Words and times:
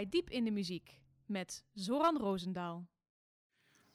bij 0.00 0.08
Diep 0.08 0.30
in 0.30 0.44
de 0.44 0.50
Muziek 0.50 1.00
met 1.26 1.64
Zoran 1.72 2.18
Roosendaal. 2.18 2.88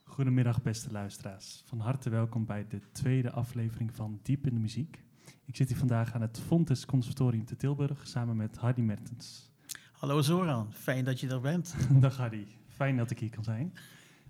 Goedemiddag 0.04 0.62
beste 0.62 0.92
luisteraars. 0.92 1.62
Van 1.66 1.80
harte 1.80 2.10
welkom 2.10 2.46
bij 2.46 2.68
de 2.68 2.92
tweede 2.92 3.32
aflevering 3.32 3.96
van 3.96 4.20
Diep 4.24 4.48
in 4.48 4.54
de 4.54 4.60
Muziek. 4.60 5.04
Ik 5.46 5.56
zit 5.56 5.68
hier 5.68 5.78
vandaag 5.78 6.14
aan 6.14 6.22
het 6.22 6.40
Fontes 6.40 6.86
Conservatorium 6.86 7.46
te 7.46 7.56
Tilburg 7.56 8.08
samen 8.08 8.36
met 8.36 8.58
Hardy 8.58 8.82
Mertens. 8.82 9.52
Hallo 9.92 10.22
Zoran, 10.22 10.74
fijn 10.74 11.06
dat 11.06 11.20
je 11.20 11.28
er 11.28 11.42
bent. 11.42 11.76
Dag 12.00 12.18
Hardy, 12.18 12.46
fijn 12.68 12.98
dat 12.98 13.12
ik 13.12 13.20
hier 13.20 13.30
kan 13.30 13.44
zijn 13.44 13.74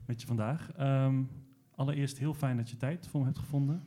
met 0.06 0.22
je 0.22 0.28
vandaag. 0.28 0.72
Ehm, 0.72 1.24
allereerst 1.72 2.18
heel 2.18 2.34
fijn 2.34 2.58
dat 2.58 2.70
je 2.70 2.78
tijd 2.78 3.08
voor 3.08 3.20
me 3.20 3.26
hebt 3.26 3.40
gevonden 3.40 3.84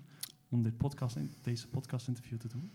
om 0.48 0.62
dit 0.62 0.76
podcast, 0.76 1.18
deze 1.42 1.68
podcast-interview 1.68 2.38
te 2.38 2.48
doen 2.48 2.70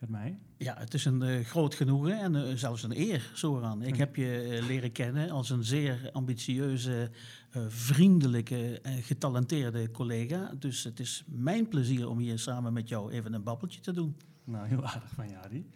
met 0.00 0.10
mij. 0.10 0.38
Ja, 0.56 0.74
het 0.78 0.94
is 0.94 1.04
een 1.04 1.22
uh, 1.22 1.44
groot 1.44 1.74
genoegen 1.74 2.18
en 2.18 2.34
uh, 2.34 2.54
zelfs 2.54 2.82
een 2.82 2.98
eer, 2.98 3.30
Zoran. 3.34 3.82
Ik 3.82 3.96
heb 3.96 4.16
je 4.16 4.58
uh, 4.60 4.66
leren 4.66 4.92
kennen 4.92 5.30
als 5.30 5.50
een 5.50 5.64
zeer 5.64 6.10
ambitieuze, 6.12 7.10
vriendelijke 7.68 8.80
en 8.80 9.02
getalenteerde 9.02 9.90
collega. 9.90 10.52
Dus 10.58 10.84
het 10.84 11.00
is 11.00 11.24
mijn 11.26 11.68
plezier 11.68 12.08
om 12.08 12.18
hier 12.18 12.38
samen 12.38 12.72
met 12.72 12.88
jou 12.88 13.12
even 13.12 13.32
een 13.32 13.42
babbeltje 13.42 13.80
te 13.80 13.92
doen. 13.92 14.16
Nou, 14.44 14.68
heel 14.68 14.84
aardig 14.84 15.10
van 15.10 15.28
Jari. 15.28 15.66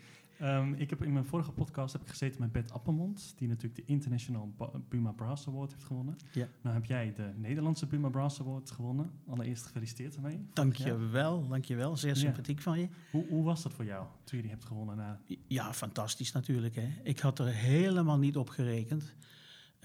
Um, 0.44 0.74
ik 0.74 0.90
heb 0.90 1.02
in 1.02 1.12
mijn 1.12 1.24
vorige 1.24 1.52
podcast 1.52 1.92
heb 1.92 2.02
ik 2.02 2.08
gezeten 2.08 2.40
met 2.40 2.52
Bert 2.52 2.72
Appelmond, 2.72 3.34
die 3.36 3.48
natuurlijk 3.48 3.74
de 3.74 3.82
International 3.86 4.54
Buma 4.88 5.12
Brass 5.12 5.48
Award 5.48 5.72
heeft 5.72 5.84
gewonnen. 5.84 6.16
Ja. 6.32 6.48
Nou 6.60 6.74
heb 6.74 6.84
jij 6.84 7.12
de 7.12 7.32
Nederlandse 7.36 7.86
Buma 7.86 8.08
Brass 8.08 8.40
Award 8.40 8.70
gewonnen. 8.70 9.10
Allereerst 9.28 9.66
gefeliciteerd 9.66 10.16
ermee. 10.16 10.46
Dank 10.52 10.74
je 10.74 10.96
wel, 10.96 11.48
dank 11.48 11.64
je 11.64 11.74
wel. 11.74 11.96
Zeer 11.96 12.16
sympathiek 12.16 12.56
ja. 12.56 12.62
van 12.62 12.80
je. 12.80 12.88
Hoe, 13.10 13.26
hoe, 13.28 13.44
was 13.44 13.62
dat 13.62 13.72
voor 13.72 13.84
jou 13.84 14.06
toen 14.24 14.36
je 14.36 14.42
die 14.42 14.52
hebt 14.52 14.64
gewonnen? 14.64 14.96
Na... 14.96 15.20
Ja, 15.46 15.72
fantastisch 15.72 16.32
natuurlijk. 16.32 16.74
Hè. 16.74 16.88
Ik 17.02 17.18
had 17.18 17.38
er 17.38 17.46
helemaal 17.46 18.18
niet 18.18 18.36
op 18.36 18.48
gerekend. 18.48 19.14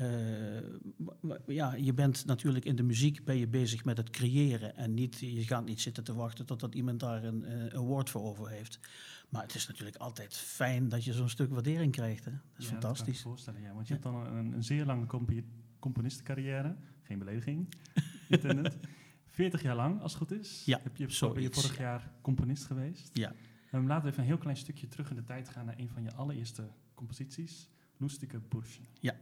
Uh, 0.01 0.07
ja, 1.47 1.73
je 1.73 1.93
bent 1.93 2.25
natuurlijk 2.25 2.65
in 2.65 2.75
de 2.75 2.83
muziek 2.83 3.25
ben 3.25 3.37
je 3.37 3.47
bezig 3.47 3.85
met 3.85 3.97
het 3.97 4.09
creëren 4.09 4.75
en 4.75 4.93
niet, 4.93 5.19
je 5.19 5.43
gaat 5.43 5.65
niet 5.65 5.81
zitten 5.81 6.03
te 6.03 6.13
wachten 6.13 6.45
totdat 6.45 6.75
iemand 6.75 6.99
daar 6.99 7.23
een, 7.23 7.45
uh, 7.47 7.79
award 7.79 8.09
voor 8.09 8.21
over 8.21 8.49
heeft. 8.49 8.79
Maar 9.29 9.41
het 9.41 9.55
is 9.55 9.67
natuurlijk 9.67 9.97
altijd 9.97 10.33
fijn 10.33 10.89
dat 10.89 11.03
je 11.03 11.13
zo'n 11.13 11.29
stuk 11.29 11.49
waardering 11.49 11.91
krijgt. 11.91 12.25
Hè? 12.25 12.31
Dat 12.31 12.41
is 12.57 12.65
ja, 12.65 12.71
fantastisch. 12.71 12.97
Dat 12.97 13.05
kan 13.05 13.13
ik 13.13 13.21
voorstellen, 13.21 13.61
ja. 13.61 13.73
Want 13.73 13.87
je 13.87 13.93
hebt 13.93 14.05
dan 14.05 14.15
een, 14.15 14.53
een 14.53 14.63
zeer 14.63 14.85
lange 14.85 15.05
comp 15.05 15.31
componistencarrière, 15.79 16.75
geen 17.01 17.19
belediging, 17.19 17.73
intended. 18.29 18.77
40 19.25 19.61
jaar 19.61 19.75
lang, 19.75 20.01
als 20.01 20.13
het 20.13 20.21
goed 20.21 20.39
is. 20.39 20.65
Ja, 20.65 20.79
heb 20.83 20.97
je, 20.97 21.29
ben 21.33 21.41
je 21.41 21.49
vorig 21.51 21.77
jaar 21.77 22.11
componist 22.21 22.65
geweest. 22.65 23.09
Ja. 23.13 23.33
Um, 23.71 23.87
laten 23.87 24.03
we 24.03 24.09
even 24.09 24.23
een 24.23 24.29
heel 24.29 24.37
klein 24.37 24.57
stukje 24.57 24.87
terug 24.87 25.09
in 25.09 25.15
de 25.15 25.23
tijd 25.23 25.49
gaan 25.49 25.65
naar 25.65 25.77
een 25.77 25.89
van 25.89 26.03
je 26.03 26.13
allereerste 26.13 26.69
composities, 26.93 27.69
Lustige 27.97 28.39
Burschen. 28.39 28.85
Ja. 28.99 29.15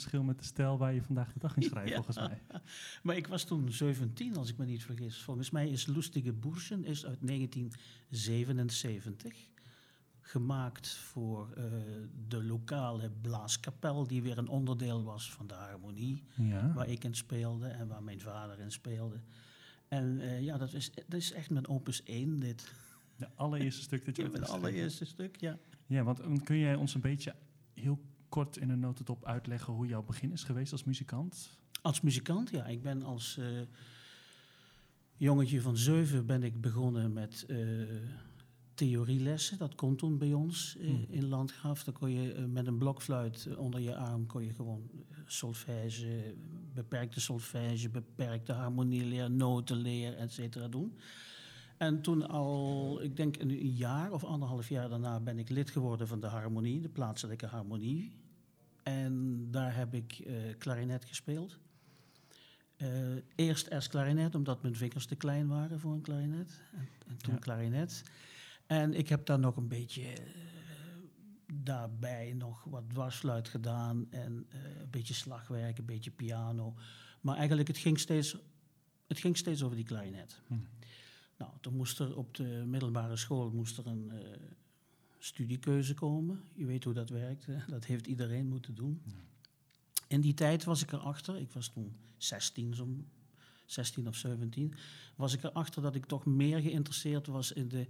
Verschil 0.00 0.22
met 0.22 0.38
de 0.38 0.44
stijl 0.44 0.78
waar 0.78 0.94
je 0.94 1.02
vandaag 1.02 1.32
de 1.32 1.38
dag 1.38 1.56
in 1.56 1.62
schrijft, 1.62 1.88
ja. 1.90 1.94
volgens 1.94 2.16
mij. 2.16 2.42
Maar 3.02 3.16
ik 3.16 3.26
was 3.26 3.44
toen 3.44 3.72
17, 3.72 4.36
als 4.36 4.50
ik 4.50 4.56
me 4.56 4.64
niet 4.64 4.84
vergis. 4.84 5.22
Volgens 5.22 5.50
mij 5.50 5.68
is 5.68 5.86
Lustige 5.86 6.32
Burschen 6.32 6.84
is 6.84 7.06
uit 7.06 7.26
1977. 7.26 9.34
Gemaakt 10.20 10.88
voor 10.88 11.48
uh, 11.58 11.64
de 12.28 12.44
lokale 12.44 13.10
blaaskapel, 13.20 14.06
die 14.06 14.22
weer 14.22 14.38
een 14.38 14.48
onderdeel 14.48 15.04
was 15.04 15.32
van 15.32 15.46
de 15.46 15.54
harmonie. 15.54 16.24
Ja. 16.34 16.72
Waar 16.72 16.88
ik 16.88 17.04
in 17.04 17.14
speelde 17.14 17.68
en 17.68 17.88
waar 17.88 18.02
mijn 18.02 18.20
vader 18.20 18.60
in 18.60 18.72
speelde. 18.72 19.20
En 19.88 20.20
uh, 20.20 20.40
ja, 20.40 20.58
dat 20.58 20.72
is, 20.72 20.92
dat 20.92 21.20
is 21.20 21.32
echt 21.32 21.50
mijn 21.50 21.68
opus 21.68 22.02
1, 22.02 22.40
dit. 22.40 22.72
De 23.16 23.28
allereerste 23.34 23.82
stuk 23.82 24.04
dat 24.04 24.16
je 24.16 24.22
Het 24.32 24.48
allereerste 24.48 25.04
stuk, 25.04 25.40
ja. 25.40 25.58
Ja, 25.86 26.02
want 26.02 26.42
kun 26.42 26.58
jij 26.58 26.74
ons 26.74 26.94
een 26.94 27.00
beetje 27.00 27.34
heel 27.74 28.00
kort 28.28 28.56
in 28.56 28.70
een 28.70 28.80
notendop 28.80 29.24
uitleggen 29.24 29.72
hoe 29.72 29.86
jouw 29.86 30.02
begin 30.02 30.32
is 30.32 30.44
geweest 30.44 30.72
als 30.72 30.84
muzikant? 30.84 31.58
Als 31.82 32.00
muzikant, 32.00 32.50
ja. 32.50 32.66
Ik 32.66 32.82
ben 32.82 33.02
als 33.02 33.36
uh, 33.38 33.60
jongetje 35.16 35.60
van 35.60 35.76
zeven 35.76 36.26
ben 36.26 36.42
ik 36.42 36.60
begonnen 36.60 37.12
met 37.12 37.44
uh, 37.48 37.82
theorielessen. 38.74 39.58
Dat 39.58 39.74
kon 39.74 39.96
toen 39.96 40.18
bij 40.18 40.32
ons 40.32 40.76
uh, 40.78 40.86
hmm. 40.86 41.06
in 41.08 41.28
Landgraaf. 41.28 41.84
Dan 41.84 41.94
kon 41.94 42.10
je 42.10 42.46
met 42.46 42.66
een 42.66 42.78
blokfluit 42.78 43.56
onder 43.56 43.80
je 43.80 43.96
arm 43.96 44.26
kon 44.26 44.44
je 44.44 44.54
gewoon 44.54 44.90
solfège, 45.26 46.34
beperkte 46.74 47.20
solfège, 47.20 47.88
beperkte 47.88 48.52
harmonieleer, 48.52 49.30
notenleer, 49.30 50.16
et 50.16 50.32
cetera 50.32 50.68
doen. 50.68 50.98
En 51.76 52.02
toen 52.02 52.28
al, 52.28 53.02
ik 53.02 53.16
denk 53.16 53.36
een 53.38 53.70
jaar 53.70 54.12
of 54.12 54.24
anderhalf 54.24 54.68
jaar 54.68 54.88
daarna, 54.88 55.20
ben 55.20 55.38
ik 55.38 55.48
lid 55.48 55.70
geworden 55.70 56.08
van 56.08 56.20
de 56.20 56.26
harmonie, 56.26 56.80
de 56.80 56.88
plaatselijke 56.88 57.46
harmonie. 57.46 58.12
En 58.82 59.46
daar 59.50 59.76
heb 59.76 59.94
ik 59.94 60.18
uh, 60.26 60.34
klarinet 60.58 61.04
gespeeld. 61.04 61.58
Uh, 62.76 62.88
eerst 63.34 63.70
als 63.70 63.88
klarinet, 63.88 64.34
omdat 64.34 64.62
mijn 64.62 64.76
vingers 64.76 65.06
te 65.06 65.16
klein 65.16 65.48
waren 65.48 65.80
voor 65.80 65.92
een 65.92 66.00
klarinet. 66.00 66.62
En, 66.72 66.88
en 67.06 67.16
toen 67.16 67.34
ja. 67.34 67.38
klarinet. 67.38 68.02
En 68.66 68.94
ik 68.94 69.08
heb 69.08 69.26
daar 69.26 69.38
nog 69.38 69.56
een 69.56 69.68
beetje 69.68 70.02
uh, 70.02 70.12
daarbij 71.52 72.32
nog 72.32 72.64
wat 72.64 72.90
dwarsfluit 72.90 73.48
gedaan. 73.48 74.06
En 74.10 74.46
een 74.50 74.90
beetje 74.90 75.14
slagwerk, 75.14 75.78
een 75.78 75.84
beetje 75.84 76.10
piano. 76.10 76.74
Maar 77.20 77.36
eigenlijk, 77.36 77.68
het 77.68 77.78
ging 77.78 77.98
steeds, 77.98 78.36
het 79.06 79.18
ging 79.18 79.36
steeds 79.36 79.62
over 79.62 79.76
die 79.76 79.84
klarinet. 79.84 80.40
Hm. 80.46 80.54
Nou, 81.38 81.50
toen 81.60 81.76
moest 81.76 81.98
er 81.98 82.16
op 82.16 82.34
de 82.34 82.64
middelbare 82.66 83.16
school 83.16 83.50
moest 83.50 83.78
er 83.78 83.86
een 83.86 84.10
uh, 84.12 84.20
studiekeuze 85.18 85.94
komen. 85.94 86.42
Je 86.54 86.66
weet 86.66 86.84
hoe 86.84 86.92
dat 86.92 87.08
werkt, 87.08 87.46
hè? 87.46 87.56
dat 87.68 87.84
heeft 87.84 88.06
iedereen 88.06 88.48
moeten 88.48 88.74
doen. 88.74 89.02
Ja. 89.04 89.12
In 90.08 90.20
die 90.20 90.34
tijd 90.34 90.64
was 90.64 90.82
ik 90.82 90.92
erachter, 90.92 91.36
ik 91.36 91.52
was 91.52 91.68
toen 91.68 91.96
16, 92.16 92.74
zo'n 92.74 93.08
16 93.64 94.08
of 94.08 94.16
17, 94.16 94.74
was 95.16 95.32
ik 95.32 95.42
erachter 95.42 95.82
dat 95.82 95.94
ik 95.94 96.06
toch 96.06 96.26
meer 96.26 96.60
geïnteresseerd 96.60 97.26
was 97.26 97.52
in 97.52 97.68
de, 97.68 97.86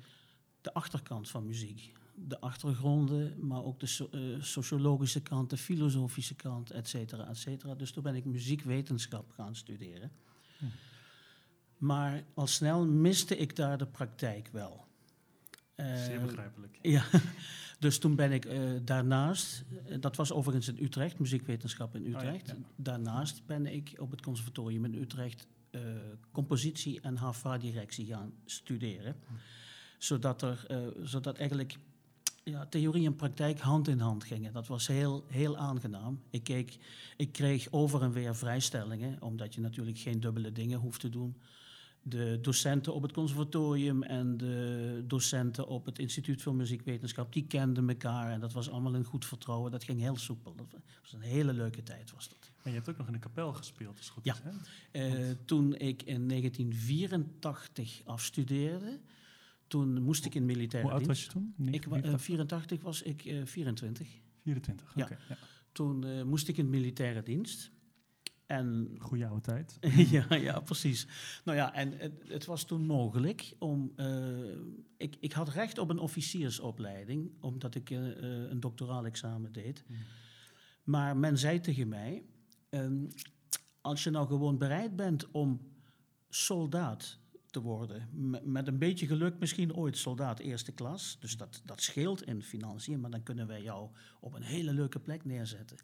de 0.60 0.74
achterkant 0.74 1.28
van 1.28 1.46
muziek. 1.46 1.92
De 2.14 2.40
achtergronden, 2.40 3.46
maar 3.46 3.64
ook 3.64 3.80
de 3.80 3.86
so, 3.86 4.08
uh, 4.12 4.42
sociologische 4.42 5.20
kant, 5.20 5.50
de 5.50 5.56
filosofische 5.56 6.34
kant, 6.34 6.70
et 6.70 6.88
cetera, 6.88 7.28
et 7.28 7.36
cetera. 7.36 7.74
Dus 7.74 7.90
toen 7.90 8.02
ben 8.02 8.14
ik 8.14 8.24
muziekwetenschap 8.24 9.30
gaan 9.30 9.56
studeren. 9.56 10.10
Maar 11.78 12.24
al 12.34 12.46
snel 12.46 12.86
miste 12.86 13.36
ik 13.36 13.56
daar 13.56 13.78
de 13.78 13.86
praktijk 13.86 14.48
wel. 14.52 14.86
Zeer 15.76 16.20
begrijpelijk. 16.20 16.78
Uh, 16.82 16.92
ja, 16.92 17.04
dus 17.78 17.98
toen 17.98 18.14
ben 18.14 18.32
ik 18.32 18.44
uh, 18.44 18.60
daarnaast, 18.82 19.64
uh, 19.88 19.96
dat 20.00 20.16
was 20.16 20.32
overigens 20.32 20.68
in 20.68 20.84
Utrecht, 20.84 21.18
muziekwetenschap 21.18 21.94
in 21.94 22.06
Utrecht. 22.06 22.42
Oh, 22.42 22.46
ja, 22.46 22.54
ja. 22.54 22.66
Daarnaast 22.76 23.46
ben 23.46 23.66
ik 23.66 23.94
op 23.98 24.10
het 24.10 24.20
conservatorium 24.20 24.84
in 24.84 24.94
Utrecht 24.94 25.46
eh, 25.70 25.80
compositie 26.32 27.00
en 27.00 27.16
HAVA-directie 27.16 28.06
gaan 28.06 28.32
studeren. 28.44 29.16
Hm. 29.26 29.34
Zodat, 29.98 30.42
er, 30.42 30.66
zodat 31.02 31.36
eigenlijk 31.36 31.76
ja, 32.44 32.66
theorie 32.66 33.06
en 33.06 33.16
praktijk 33.16 33.60
hand 33.60 33.88
in 33.88 33.98
hand 33.98 34.24
gingen. 34.24 34.52
Dat 34.52 34.66
was 34.66 34.86
heel, 34.86 35.24
heel 35.28 35.56
aangenaam. 35.56 36.22
Ik, 36.30 36.44
keek, 36.44 36.78
ik 37.16 37.32
kreeg 37.32 37.68
over 37.70 38.02
en 38.02 38.12
weer 38.12 38.36
vrijstellingen, 38.36 39.22
omdat 39.22 39.54
je 39.54 39.60
natuurlijk 39.60 39.98
geen 39.98 40.20
dubbele 40.20 40.52
dingen 40.52 40.78
hoeft 40.78 41.00
te 41.00 41.08
doen. 41.08 41.36
De 42.08 42.38
docenten 42.40 42.94
op 42.94 43.02
het 43.02 43.12
conservatorium 43.12 44.02
en 44.02 44.36
de 44.36 45.04
docenten 45.06 45.66
op 45.66 45.84
het 45.84 45.98
Instituut 45.98 46.42
voor 46.42 46.54
Muziekwetenschap, 46.54 47.32
die 47.32 47.46
kenden 47.46 47.88
elkaar 47.88 48.32
en 48.32 48.40
dat 48.40 48.52
was 48.52 48.70
allemaal 48.70 48.94
in 48.94 49.04
goed 49.04 49.24
vertrouwen. 49.24 49.70
Dat 49.70 49.84
ging 49.84 50.00
heel 50.00 50.16
soepel. 50.16 50.54
Dat 50.54 50.66
was 51.02 51.12
een 51.12 51.20
hele 51.20 51.52
leuke 51.52 51.82
tijd 51.82 52.12
was 52.12 52.28
dat. 52.28 52.50
En 52.62 52.70
je 52.70 52.76
hebt 52.76 52.88
ook 52.88 52.96
nog 52.96 53.06
in 53.06 53.12
de 53.12 53.18
kapel 53.18 53.52
gespeeld, 53.52 53.98
is 53.98 54.08
goed 54.08 54.24
ja. 54.24 54.34
is, 54.34 54.40
hè? 54.92 55.20
Uh, 55.28 55.34
toen 55.44 55.74
ik 55.74 56.02
in 56.02 56.28
1984 56.28 58.02
afstudeerde, 58.04 59.00
toen 59.66 60.02
moest 60.02 60.24
ik 60.24 60.34
in 60.34 60.44
militaire 60.44 60.88
Hoe 60.88 60.98
oud 60.98 61.06
dienst. 61.06 61.32
was 61.32 61.42
je 61.42 61.54
toen? 61.56 61.74
Ik, 61.74 61.86
uh, 61.86 62.18
84 62.18 62.82
was 62.82 63.02
ik 63.02 63.24
uh, 63.24 63.44
24. 63.44 64.08
24, 64.42 64.92
Ja. 64.94 65.04
oké. 65.04 65.18
Ja. 65.28 65.36
Toen 65.72 66.06
uh, 66.06 66.22
moest 66.22 66.48
ik 66.48 66.56
in 66.56 66.70
militaire 66.70 67.22
dienst. 67.22 67.70
En 68.46 68.96
Goeie 68.98 69.26
oude 69.26 69.40
tijd. 69.40 69.78
ja, 70.16 70.34
ja, 70.34 70.60
precies. 70.60 71.06
Nou 71.44 71.56
ja, 71.58 71.74
en 71.74 71.92
het, 71.98 72.12
het 72.28 72.44
was 72.44 72.64
toen 72.64 72.86
mogelijk 72.86 73.54
om. 73.58 73.92
eh, 73.96 74.50
ik, 74.96 75.16
ik 75.20 75.32
had 75.32 75.48
recht 75.48 75.78
op 75.78 75.90
een 75.90 75.98
officiersopleiding, 75.98 77.30
omdat 77.40 77.74
ik 77.74 77.90
eh, 77.90 78.08
eh, 78.10 78.50
een 78.50 78.60
doctoraal 78.60 79.04
examen 79.04 79.52
deed. 79.52 79.84
Mm. 79.86 79.96
Maar 80.84 81.16
men 81.16 81.38
zei 81.38 81.60
tegen 81.60 81.88
mij: 81.88 82.22
ehm, 82.68 83.04
als 83.80 84.04
je 84.04 84.10
nou 84.10 84.26
gewoon 84.26 84.58
bereid 84.58 84.96
bent 84.96 85.30
om 85.30 85.60
soldaat 86.28 87.18
te 87.50 87.60
worden, 87.60 88.08
me- 88.12 88.42
met 88.44 88.68
een 88.68 88.78
beetje 88.78 89.06
geluk 89.06 89.38
misschien 89.38 89.74
ooit 89.74 89.96
soldaat 89.96 90.38
eerste 90.38 90.72
klas, 90.72 91.16
dus 91.20 91.36
dat, 91.36 91.62
dat 91.64 91.82
scheelt 91.82 92.22
in 92.22 92.42
financiën, 92.42 93.00
maar 93.00 93.10
dan 93.10 93.22
kunnen 93.22 93.46
wij 93.46 93.62
jou 93.62 93.90
op 94.20 94.34
een 94.34 94.42
hele 94.42 94.72
leuke 94.72 95.00
plek 95.00 95.24
neerzetten. 95.24 95.76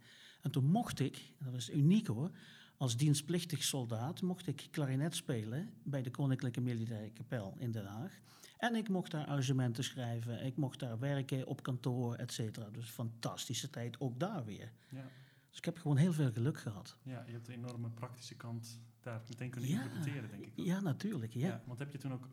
En 0.42 0.50
toen 0.50 0.64
mocht 0.64 1.00
ik, 1.00 1.32
dat 1.38 1.52
was 1.52 1.70
uniek 1.70 2.06
hoor, 2.06 2.30
als 2.76 2.96
dienstplichtig 2.96 3.62
soldaat 3.62 4.22
mocht 4.22 4.46
ik 4.46 4.68
klarinet 4.70 5.14
spelen 5.16 5.70
bij 5.84 6.02
de 6.02 6.10
Koninklijke 6.10 6.60
Militaire 6.60 7.10
Kapel 7.10 7.54
in 7.58 7.70
Den 7.70 7.86
Haag. 7.86 8.20
En 8.58 8.74
ik 8.74 8.88
mocht 8.88 9.10
daar 9.10 9.26
arrangementen 9.26 9.84
schrijven, 9.84 10.44
ik 10.44 10.56
mocht 10.56 10.78
daar 10.78 10.98
werken 10.98 11.46
op 11.46 11.62
kantoor, 11.62 12.14
et 12.14 12.32
cetera. 12.32 12.70
Dus 12.70 12.88
fantastische 12.90 13.70
tijd, 13.70 14.00
ook 14.00 14.18
daar 14.20 14.44
weer. 14.44 14.72
Ja. 14.90 15.10
Dus 15.48 15.58
ik 15.58 15.64
heb 15.64 15.78
gewoon 15.78 15.96
heel 15.96 16.12
veel 16.12 16.32
geluk 16.32 16.58
gehad. 16.58 16.96
ja, 17.02 17.22
je 17.26 17.32
hebt 17.32 17.46
de 17.46 17.52
enorme 17.52 17.90
praktische 17.90 18.34
kant 18.34 18.80
daar 19.00 19.22
meteen 19.28 19.50
kunnen 19.50 19.70
Ja, 19.70 19.82
implementeren, 19.82 20.30
denk 20.30 20.44
ik. 20.46 20.52
ook. 20.58 20.66
Ja, 20.66 20.80
natuurlijk. 20.80 21.32
Ja. 21.32 21.46
Ja, 21.46 21.62
want 21.66 21.78
heb 21.78 21.92
je 21.92 21.98
toen 21.98 22.12
ook 22.12 22.28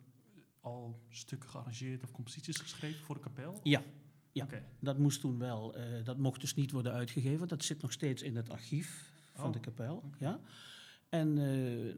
al 0.62 1.02
stukken 1.10 1.50
gearrangeerd 1.50 2.04
of 2.04 2.12
composities 2.12 2.58
geschreven 2.58 3.06
voor 3.06 3.16
de 3.16 3.22
kapel? 3.22 3.60
Ja, 3.64 3.82
ja. 4.32 4.48
Dat 4.80 4.98
moest 4.98 5.20
toen 5.20 5.38
wel, 5.38 5.76
eh, 5.76 6.04
dat 6.04 6.18
mocht 6.18 6.42
dus 6.42 6.56
niet 6.56 6.72
worden 6.72 6.94
uitgegeven. 6.94 7.48
Dat 7.48 7.64
zit 7.64 7.82
nog 7.82 7.92
steeds 7.92 8.22
in 8.22 8.36
het 8.36 8.50
archief 8.50 9.14
van 9.34 9.48
Oh, 9.48 9.54
de 9.54 9.60
kapel. 9.60 10.04
Ja. 10.20 10.40
En 11.10 11.38
eh, 11.38 11.96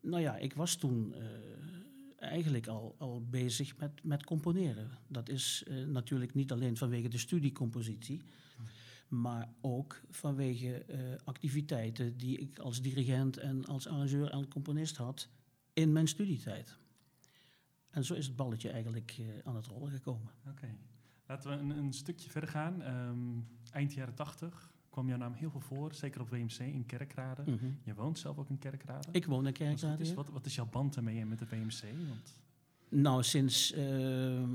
nou 0.00 0.22
ja, 0.22 0.36
ik 0.36 0.54
was 0.54 0.76
toen 0.76 1.14
eh, 1.14 1.22
eigenlijk 2.16 2.66
al, 2.66 2.94
al 2.98 3.24
bezig 3.30 3.76
met, 3.76 4.04
met 4.04 4.24
componeren. 4.24 4.90
Dat 5.06 5.28
is 5.28 5.64
natuurlijk 5.86 6.34
niet 6.34 6.52
alleen 6.52 6.76
vanwege 6.76 7.08
de 7.08 7.18
studiecompositie, 7.18 8.22
maar 9.08 9.52
ook 9.60 10.00
vanwege 10.10 10.84
activiteiten 11.24 12.16
die 12.16 12.38
ik 12.38 12.58
als 12.58 12.82
dirigent 12.82 13.36
en 13.36 13.64
als 13.64 13.86
arrangeur 13.86 14.30
en 14.30 14.48
componist 14.48 14.96
had 14.96 15.28
in 15.72 15.92
mijn 15.92 16.08
studietijd. 16.08 16.78
En 17.90 18.04
zo 18.04 18.14
is 18.14 18.26
het 18.26 18.36
balletje 18.36 18.70
eigenlijk 18.70 19.20
aan 19.44 19.56
het 19.56 19.66
rollen 19.66 19.90
gekomen. 19.90 20.32
Oké. 20.48 20.76
Laten 21.30 21.50
we 21.50 21.56
een, 21.56 21.78
een 21.78 21.92
stukje 21.92 22.30
verder 22.30 22.50
gaan. 22.50 22.82
Ehm, 22.82 23.18
eind 23.72 23.94
jaren 23.94 24.14
tachtig 24.14 24.72
kwam 24.88 25.08
jouw 25.08 25.16
naam 25.16 25.32
heel 25.32 25.50
veel 25.50 25.60
voor, 25.60 25.94
zeker 25.94 26.20
op 26.20 26.28
WMC 26.28 26.58
in 26.58 26.86
Kerkrade. 26.86 27.42
Mhm. 27.42 27.66
Je 27.82 27.94
woont 27.94 28.18
zelf 28.18 28.38
ook 28.38 28.48
in 28.48 28.58
Kerkrade. 28.58 29.08
Ik 29.12 29.26
woon 29.26 29.46
in 29.46 29.52
Kerkrade. 29.52 30.02
is, 30.02 30.14
wat, 30.14 30.28
wat 30.28 30.46
is 30.46 30.54
jouw 30.54 30.68
band 30.70 30.96
ermee 30.96 31.26
met 31.26 31.38
de 31.38 31.46
WMC? 31.50 31.82
Want, 32.08 32.34
Nou, 32.88 33.22
sinds, 33.22 33.72
ehm, 33.72 34.54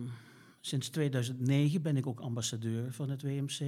sinds 0.60 0.90
2009 0.90 1.82
ben 1.82 1.98
ik 1.98 2.08
ook 2.08 2.20
ambassadeur 2.20 2.94
van 2.94 3.10
het 3.10 3.22
WMC. 3.22 3.60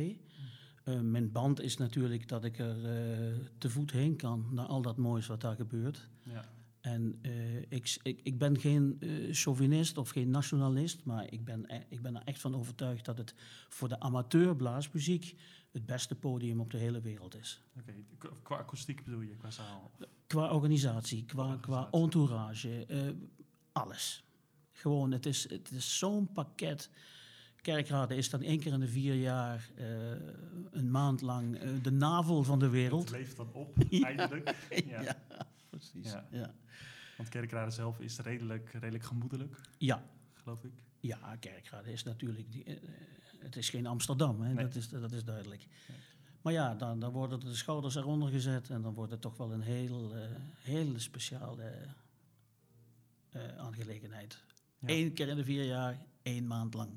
Eh, 0.83 1.00
mijn 1.00 1.31
band 1.31 1.62
is 1.62 1.77
natuurlijk 1.77 2.27
dat 2.27 2.44
ik 2.44 2.59
er 2.59 2.86
eh, 2.86 3.36
te 3.57 3.69
voet 3.69 3.92
heen 3.92 4.15
kan 4.15 4.48
naar 4.51 4.65
al 4.65 4.81
dat 4.81 4.98
moois 4.98 5.27
wat 5.27 5.42
daar 5.42 5.56
gebeurt. 5.56 6.09
ja. 6.24 6.45
En 6.94 7.19
eh, 7.22 7.56
ik, 7.69 7.98
ik, 8.01 8.19
ik 8.24 8.38
ben 8.38 8.60
geen 8.60 8.98
eh, 9.00 9.10
chauvinist 9.31 9.98
of 9.98 10.10
geen 10.10 10.30
nationalist, 10.30 11.04
maar 11.04 11.31
ik 11.31 11.45
ben, 11.45 11.63
e- 11.68 11.86
ik 11.89 12.01
ben 12.01 12.16
er 12.16 12.22
echt 12.25 12.42
van 12.42 12.56
overtuigd 12.56 13.06
dat 13.06 13.18
het 13.18 13.34
voor 13.69 13.88
de 13.88 14.00
amateur 14.00 14.56
blaasmuziek 14.56 15.36
het 15.72 15.86
beste 15.86 16.16
podium 16.16 16.60
op 16.60 16.72
de 16.72 16.78
hele 16.78 17.01
wereld 17.01 17.36
is. 17.38 17.62
Oké, 17.80 17.94
Qua- 18.18 18.30
qua 18.44 18.57
akoestiek 18.57 19.04
bedoel 19.04 19.22
je, 19.22 19.36
qua 19.36 19.51
zaal? 19.51 19.92
Qua 20.28 20.51
organisatie, 20.54 21.25
qua, 21.25 21.57
qua 21.62 21.88
entourage, 21.92 22.86
eh, 22.86 23.00
alles. 23.72 24.24
Gewoon, 24.72 25.12
het 25.12 25.25
is, 25.25 25.50
het 25.50 25.72
is 25.72 25.98
zo'n 25.98 26.31
pakket. 26.31 26.90
Kerkrade 27.62 28.16
is 28.16 28.30
dan 28.30 28.42
één 28.42 28.60
keer 28.60 28.74
in 28.74 28.80
de 28.80 28.88
vier 28.88 29.16
jaar, 29.16 29.69
een 30.72 30.92
maand 30.92 31.22
lang, 31.22 31.60
de 31.81 31.92
navel 31.92 32.44
van 32.44 32.60
de 32.60 32.66
Het 32.66 32.74
wereld. 32.74 33.10
leeft 33.10 33.38
dan 33.38 33.54
op, 33.54 33.75
Ja. 33.90 34.07
eindelijk. 34.07 34.56
Ja. 34.86 35.01
Ja, 35.01 35.18
precies. 35.69 36.12
Ja. 36.12 36.28
Ja. 36.31 36.54
Want 37.18 37.30
Kerkrade 37.30 37.72
zelf 37.72 38.00
is 38.00 38.19
redelijk, 38.19 38.72
redelijk 38.72 39.04
gemoedelijk, 39.04 39.56
Ja. 39.78 40.04
geloof 40.34 40.64
ik. 40.64 40.72
Ja, 41.00 41.36
Kerkrade 41.40 41.92
is 41.92 42.04
natuurlijk, 42.04 42.52
die, 42.52 42.64
eh, 42.64 42.75
het 43.40 43.56
is 43.56 43.69
geen 43.69 43.86
Amsterdam, 43.86 44.42
hè? 44.42 44.54
Nee. 44.54 44.66
Dat, 44.66 44.75
is, 44.75 44.90
dat 44.90 45.12
is 45.12 45.24
duidelijk. 45.24 45.68
Nee. 45.88 45.98
Maar 46.42 46.54
ja, 46.54 46.75
dan, 46.75 47.00
dan 47.00 47.12
worden 47.12 47.40
de 47.40 47.56
schouders 47.56 47.96
eronder 47.96 48.30
gezet 48.30 48.69
en 48.69 48.81
dan 48.81 48.94
wordt 48.94 49.12
het 49.12 49.22
toch 49.22 49.38
wel 49.38 49.52
een 49.54 49.62
heel, 49.62 50.16
eh, 50.16 50.30
hele 50.62 51.00
speciale 51.00 51.72
eh, 53.31 53.58
aangelegenheid. 53.58 54.44
Ja. 54.80 54.88
Eén 54.90 55.14
keer 55.14 55.28
in 55.28 55.36
de 55.36 55.44
vier 55.44 55.64
jaar, 55.66 56.06
één 56.22 56.48
maand 56.48 56.74
lang. 56.74 56.90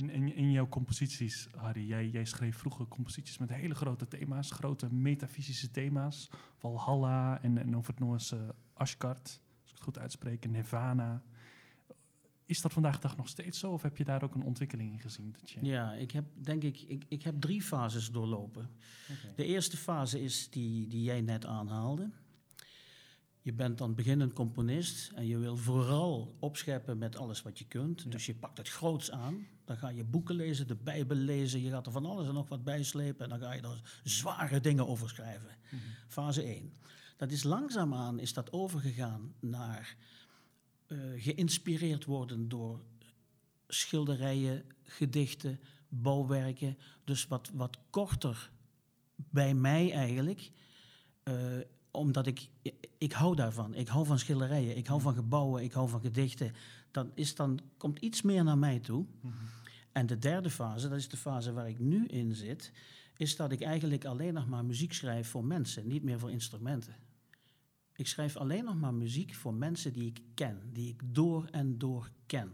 En 0.00 0.10
in, 0.10 0.34
in 0.34 0.50
jouw 0.50 0.68
composities, 0.68 1.48
Harry, 1.56 1.86
jij, 1.86 2.08
jij 2.08 2.24
schreef 2.24 2.56
vroeger 2.56 2.88
composities 2.88 3.38
met 3.38 3.48
hele 3.48 3.74
grote 3.74 4.08
thema's, 4.08 4.50
grote 4.50 4.94
metafysische 4.94 5.70
thema's. 5.70 6.30
Valhalla 6.56 7.42
en, 7.42 7.58
en 7.58 7.76
over 7.76 7.90
het 7.90 8.00
Noorse 8.00 8.54
Asgard, 8.74 9.40
als 9.62 9.70
ik 9.70 9.74
het 9.74 9.82
goed 9.82 9.98
uitspreek, 9.98 10.44
en 10.44 10.50
Nirvana. 10.50 11.22
Is 12.46 12.60
dat 12.60 12.72
vandaag 12.72 12.94
de 12.94 13.00
dag 13.00 13.16
nog 13.16 13.28
steeds 13.28 13.58
zo 13.58 13.72
of 13.72 13.82
heb 13.82 13.96
je 13.96 14.04
daar 14.04 14.22
ook 14.22 14.34
een 14.34 14.42
ontwikkeling 14.42 14.92
in 14.92 15.00
gezien? 15.00 15.34
Dat 15.40 15.50
je, 15.50 15.64
Ja, 15.64 15.92
ik 15.92 16.10
heb 16.10 16.24
denk 16.34 16.62
ik, 16.62 16.80
ik, 16.80 17.04
ik 17.08 17.22
heb 17.22 17.40
drie 17.40 17.62
fases 17.62 18.10
doorlopen. 18.10 18.70
De 19.36 19.44
eerste 19.44 19.76
fase 19.76 20.22
is 20.22 20.50
die, 20.50 20.86
die 20.86 21.02
jij 21.02 21.20
net 21.20 21.46
aanhaalde. 21.46 22.10
Je 23.50 23.56
bent 23.56 23.78
dan 23.78 23.94
beginnend 23.94 24.32
componist 24.32 25.10
en 25.14 25.26
je 25.26 25.38
wil 25.38 25.56
vooral 25.56 26.36
opscheppen 26.38 26.98
met 26.98 27.16
alles 27.16 27.42
wat 27.42 27.58
je 27.58 27.64
kunt. 27.64 28.02
Ja. 28.02 28.10
Dus 28.10 28.26
je 28.26 28.34
pakt 28.34 28.58
het 28.58 28.68
groots 28.68 29.10
aan. 29.10 29.46
Dan 29.64 29.76
ga 29.76 29.88
je 29.88 30.04
boeken 30.04 30.34
lezen, 30.34 30.66
de 30.66 30.74
Bijbel 30.74 31.16
lezen. 31.16 31.62
Je 31.62 31.70
gaat 31.70 31.86
er 31.86 31.92
van 31.92 32.06
alles 32.06 32.28
en 32.28 32.34
nog 32.34 32.48
wat 32.48 32.64
bij 32.64 32.82
slepen. 32.82 33.24
En 33.24 33.28
dan 33.28 33.48
ga 33.48 33.52
je 33.52 33.62
er 33.62 34.00
zware 34.04 34.60
dingen 34.60 34.86
over 34.86 35.08
schrijven. 35.08 35.56
Mhm. 35.70 35.82
Fase 36.08 36.42
1. 36.42 36.72
Dat 37.16 37.30
is 37.30 37.42
langzaamaan 37.42 38.18
is 38.18 38.32
dat 38.32 38.52
overgegaan 38.52 39.34
naar 39.40 39.96
eh, 40.86 40.98
geïnspireerd 41.16 42.04
worden 42.04 42.48
door 42.48 42.80
schilderijen, 43.68 44.64
gedichten, 44.82 45.60
bouwwerken. 45.88 46.78
Dus 47.04 47.26
wat, 47.26 47.50
wat 47.54 47.78
korter 47.90 48.50
bij 49.16 49.54
mij 49.54 49.92
eigenlijk. 49.92 50.50
Eh, 51.22 51.34
omdat 51.90 52.26
ik, 52.26 52.48
ik 52.98 53.12
hou 53.12 53.36
daarvan. 53.36 53.74
Ik 53.74 53.88
hou 53.88 54.06
van 54.06 54.18
schilderijen, 54.18 54.76
ik 54.76 54.86
hou 54.86 55.00
van 55.00 55.14
gebouwen, 55.14 55.62
ik 55.62 55.72
hou 55.72 55.88
van 55.88 56.00
gedichten. 56.00 56.52
Dan, 56.90 57.10
is 57.14 57.34
dan 57.34 57.60
komt 57.76 57.98
iets 57.98 58.22
meer 58.22 58.44
naar 58.44 58.58
mij 58.58 58.78
toe. 58.78 59.04
Mhm. 59.20 59.34
En 59.92 60.06
de 60.06 60.18
derde 60.18 60.50
fase, 60.50 60.88
dat 60.88 60.98
is 60.98 61.08
de 61.08 61.16
fase 61.16 61.52
waar 61.52 61.68
ik 61.68 61.78
nu 61.78 62.06
in 62.06 62.34
zit, 62.34 62.72
is 63.16 63.36
dat 63.36 63.52
ik 63.52 63.60
eigenlijk 63.60 64.04
alleen 64.04 64.34
nog 64.34 64.48
maar 64.48 64.64
muziek 64.64 64.92
schrijf 64.92 65.28
voor 65.28 65.44
mensen, 65.44 65.86
niet 65.86 66.02
meer 66.02 66.18
voor 66.18 66.30
instrumenten. 66.30 66.96
Ik 67.94 68.06
schrijf 68.06 68.36
alleen 68.36 68.64
nog 68.64 68.80
maar 68.80 68.94
muziek 68.94 69.34
voor 69.34 69.54
mensen 69.54 69.92
die 69.92 70.06
ik 70.06 70.22
ken, 70.34 70.60
die 70.72 70.88
ik 70.88 71.02
door 71.04 71.44
en 71.44 71.78
door 71.78 72.10
ken. 72.26 72.52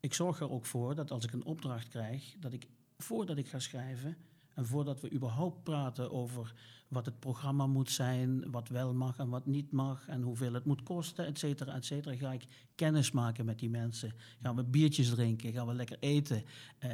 Ik 0.00 0.14
zorg 0.14 0.40
er 0.40 0.50
ook 0.50 0.66
voor 0.66 0.94
dat 0.94 1.10
als 1.10 1.24
ik 1.24 1.32
een 1.32 1.44
opdracht 1.44 1.88
krijg, 1.88 2.34
dat 2.38 2.52
ik 2.52 2.68
voordat 2.98 3.36
ik 3.36 3.48
ga 3.48 3.58
schrijven 3.58 4.16
en 4.54 4.66
voordat 4.66 5.00
we 5.00 5.12
überhaupt 5.12 5.62
praten 5.62 6.10
over 6.10 6.54
wat 6.88 7.06
het 7.06 7.18
programma 7.18 7.66
moet 7.66 7.90
zijn, 7.90 8.50
wat 8.50 8.68
wel 8.68 8.94
mag 8.94 9.18
en 9.18 9.28
wat 9.28 9.46
niet 9.46 9.70
mag 9.72 10.08
en 10.08 10.22
hoeveel 10.22 10.52
het 10.52 10.64
moet 10.64 10.82
kosten, 10.82 11.26
et 11.26 11.38
cetera, 11.38 11.74
et 11.74 11.84
cetera, 11.84 12.16
ga 12.16 12.32
ik 12.32 12.44
kennis 12.74 13.10
maken 13.10 13.44
met 13.44 13.58
die 13.58 13.70
mensen. 13.70 14.12
Gaan 14.42 14.56
we 14.56 14.64
biertjes 14.64 15.08
drinken, 15.08 15.52
gaan 15.52 15.66
we 15.66 15.74
lekker 15.74 15.96
eten. 16.00 16.44
eh, 16.78 16.90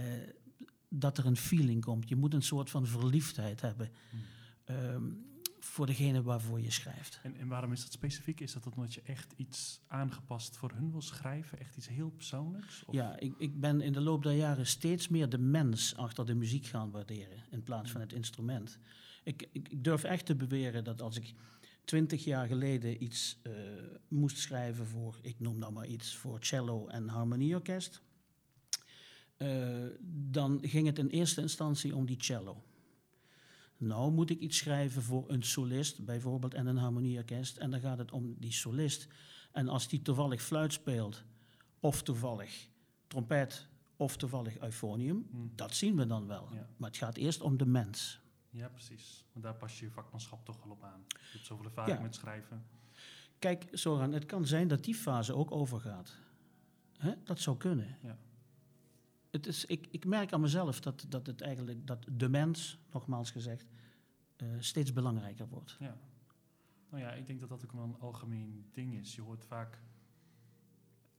dat 0.95 1.19
er 1.19 1.27
een 1.27 1.37
feeling 1.37 1.85
komt. 1.85 2.09
Je 2.09 2.17
moet 2.17 2.35
een 2.35 2.43
soort 2.43 2.71
van 2.71 2.87
verliefdheid 2.87 3.61
hebben 3.61 3.91
ehm, 4.65 5.03
voor 5.61 5.87
degene 5.87 6.23
waarvoor 6.23 6.61
je 6.61 6.71
schrijft. 6.71 7.21
En, 7.23 7.37
en 7.37 7.49
waarom 7.49 7.73
is 7.73 7.83
dat 7.83 7.93
specifiek? 7.93 8.41
Is 8.41 8.53
dat 8.53 8.67
omdat 8.75 8.95
je 8.95 9.03
echt 9.03 9.33
iets 9.37 9.81
aangepast 9.87 10.57
voor 10.57 10.71
hun 10.75 10.91
wil 10.91 11.03
schrijven? 11.03 11.59
Echt 11.59 11.77
iets 11.77 11.89
heel 11.89 12.11
persoonlijks? 12.11 12.85
Of- 12.85 12.95
Ja, 12.95 13.19
ik, 13.19 13.35
ik 13.39 13.61
ben 13.61 13.81
in 13.81 13.93
de 13.93 14.01
loop 14.01 14.23
der 14.23 14.33
jaren 14.33 14.67
steeds 14.67 15.09
meer 15.09 15.29
de 15.29 15.39
mens 15.39 15.97
achter 15.97 16.27
de 16.27 16.35
muziek 16.35 16.67
gaan 16.67 16.91
waarderen 16.91 17.39
in 17.51 17.63
plaats 17.63 17.91
van 17.91 18.01
het 18.01 18.13
instrument. 18.13 18.79
Ik, 19.23 19.49
ik, 19.53 19.69
ik 19.69 19.85
durf 19.85 20.05
echt 20.05 20.27
te 20.27 20.35
beweren 20.35 20.85
dat 20.85 21.03
als 21.03 21.17
ik 21.17 21.35
twintig 21.85 22.25
jaar 22.25 22.47
geleden 22.47 23.03
iets 23.03 23.39
eh, 23.43 23.53
moest 24.09 24.39
schrijven 24.39 24.87
voor, 24.87 25.19
ik 25.23 25.41
noem 25.41 25.59
nou 25.59 25.73
maar 25.73 25.87
iets, 25.87 26.15
voor 26.15 26.39
cello 26.41 26.87
en 26.87 27.09
harmonieorkest, 27.09 28.03
eh, 29.37 29.87
dan 30.09 30.59
ging 30.63 30.87
het 30.87 30.99
in 30.99 31.09
eerste 31.09 31.41
instantie 31.41 31.97
om 31.97 32.07
die 32.07 32.23
cello. 32.23 32.63
Nou 33.77 34.13
moet 34.13 34.31
ik 34.31 34.41
iets 34.41 34.59
schrijven 34.59 35.03
voor 35.03 35.31
een 35.31 35.43
solist 35.43 36.05
bijvoorbeeld 36.05 36.55
en 36.55 36.67
een 36.67 36.77
harmonieorkest 36.77 37.57
en 37.57 37.71
dan 37.71 37.81
gaat 37.81 37.99
het 37.99 38.13
om 38.13 38.35
die 38.39 38.53
solist. 38.53 39.09
En 39.53 39.69
als 39.69 39.89
die 39.89 40.03
toevallig 40.03 40.43
fluit 40.43 40.73
speelt 40.73 41.25
of 41.81 42.03
toevallig 42.03 42.69
trompet 43.07 43.69
of 43.97 44.17
toevallig 44.17 44.59
euphonium, 44.59 45.27
Hm. 45.31 45.37
dat 45.55 45.75
zien 45.75 45.97
we 45.97 46.07
dan 46.07 46.27
wel. 46.27 46.49
Ja. 46.53 46.69
Maar 46.77 46.89
het 46.89 46.99
gaat 46.99 47.17
eerst 47.17 47.41
om 47.41 47.57
de 47.57 47.67
mens. 47.67 48.21
Ja, 48.53 48.69
precies. 48.69 49.25
Want 49.33 49.45
daar 49.45 49.55
pas 49.55 49.79
je 49.79 49.85
je 49.85 49.91
vakmanschap 49.91 50.45
toch 50.45 50.63
wel 50.63 50.73
op 50.73 50.83
aan. 50.83 51.05
Je 51.09 51.17
hebt 51.33 51.47
zoveel 51.47 51.65
ervaring 51.65 51.97
Ja. 51.97 52.03
met 52.03 52.15
schrijven. 52.15 52.65
Kijk, 53.39 53.69
Soran, 53.73 54.13
het 54.13 54.27
kan 54.27 54.47
zijn 54.47 54.69
dat 54.69 54.85
die 54.85 54.95
fase 54.95 55.35
ook 55.35 55.51
overgaat. 55.51 56.19
Hè? 56.99 57.13
Dat 57.25 57.41
zou 57.41 57.57
kunnen. 57.57 57.99
Ja. 58.03 58.19
Het 59.31 59.47
is, 59.47 59.65
ik, 59.65 59.87
ik 59.91 60.05
merk 60.05 60.33
aan 60.33 60.41
mezelf 60.41 60.81
dat, 60.81 61.07
dat 61.09 61.27
het 61.27 61.41
eigenlijk 61.41 61.87
dat 61.87 62.07
de 62.13 62.29
mens, 62.29 62.79
nogmaals 62.91 63.31
gezegd, 63.31 63.71
eh, 64.37 64.49
steeds 64.59 64.93
belangrijker 64.93 65.49
wordt. 65.49 65.77
Ja. 65.79 65.97
Nou 66.89 67.03
ja, 67.03 67.13
ik 67.13 67.27
denk 67.27 67.41
dat 67.41 67.49
dat 67.49 67.65
ook 67.65 67.73
wel 67.73 67.83
een 67.85 67.99
algemeen 67.99 68.69
ding 68.73 68.95
is. 68.95 69.15
Je 69.15 69.23
hoort 69.23 69.45
vaak, 69.45 69.79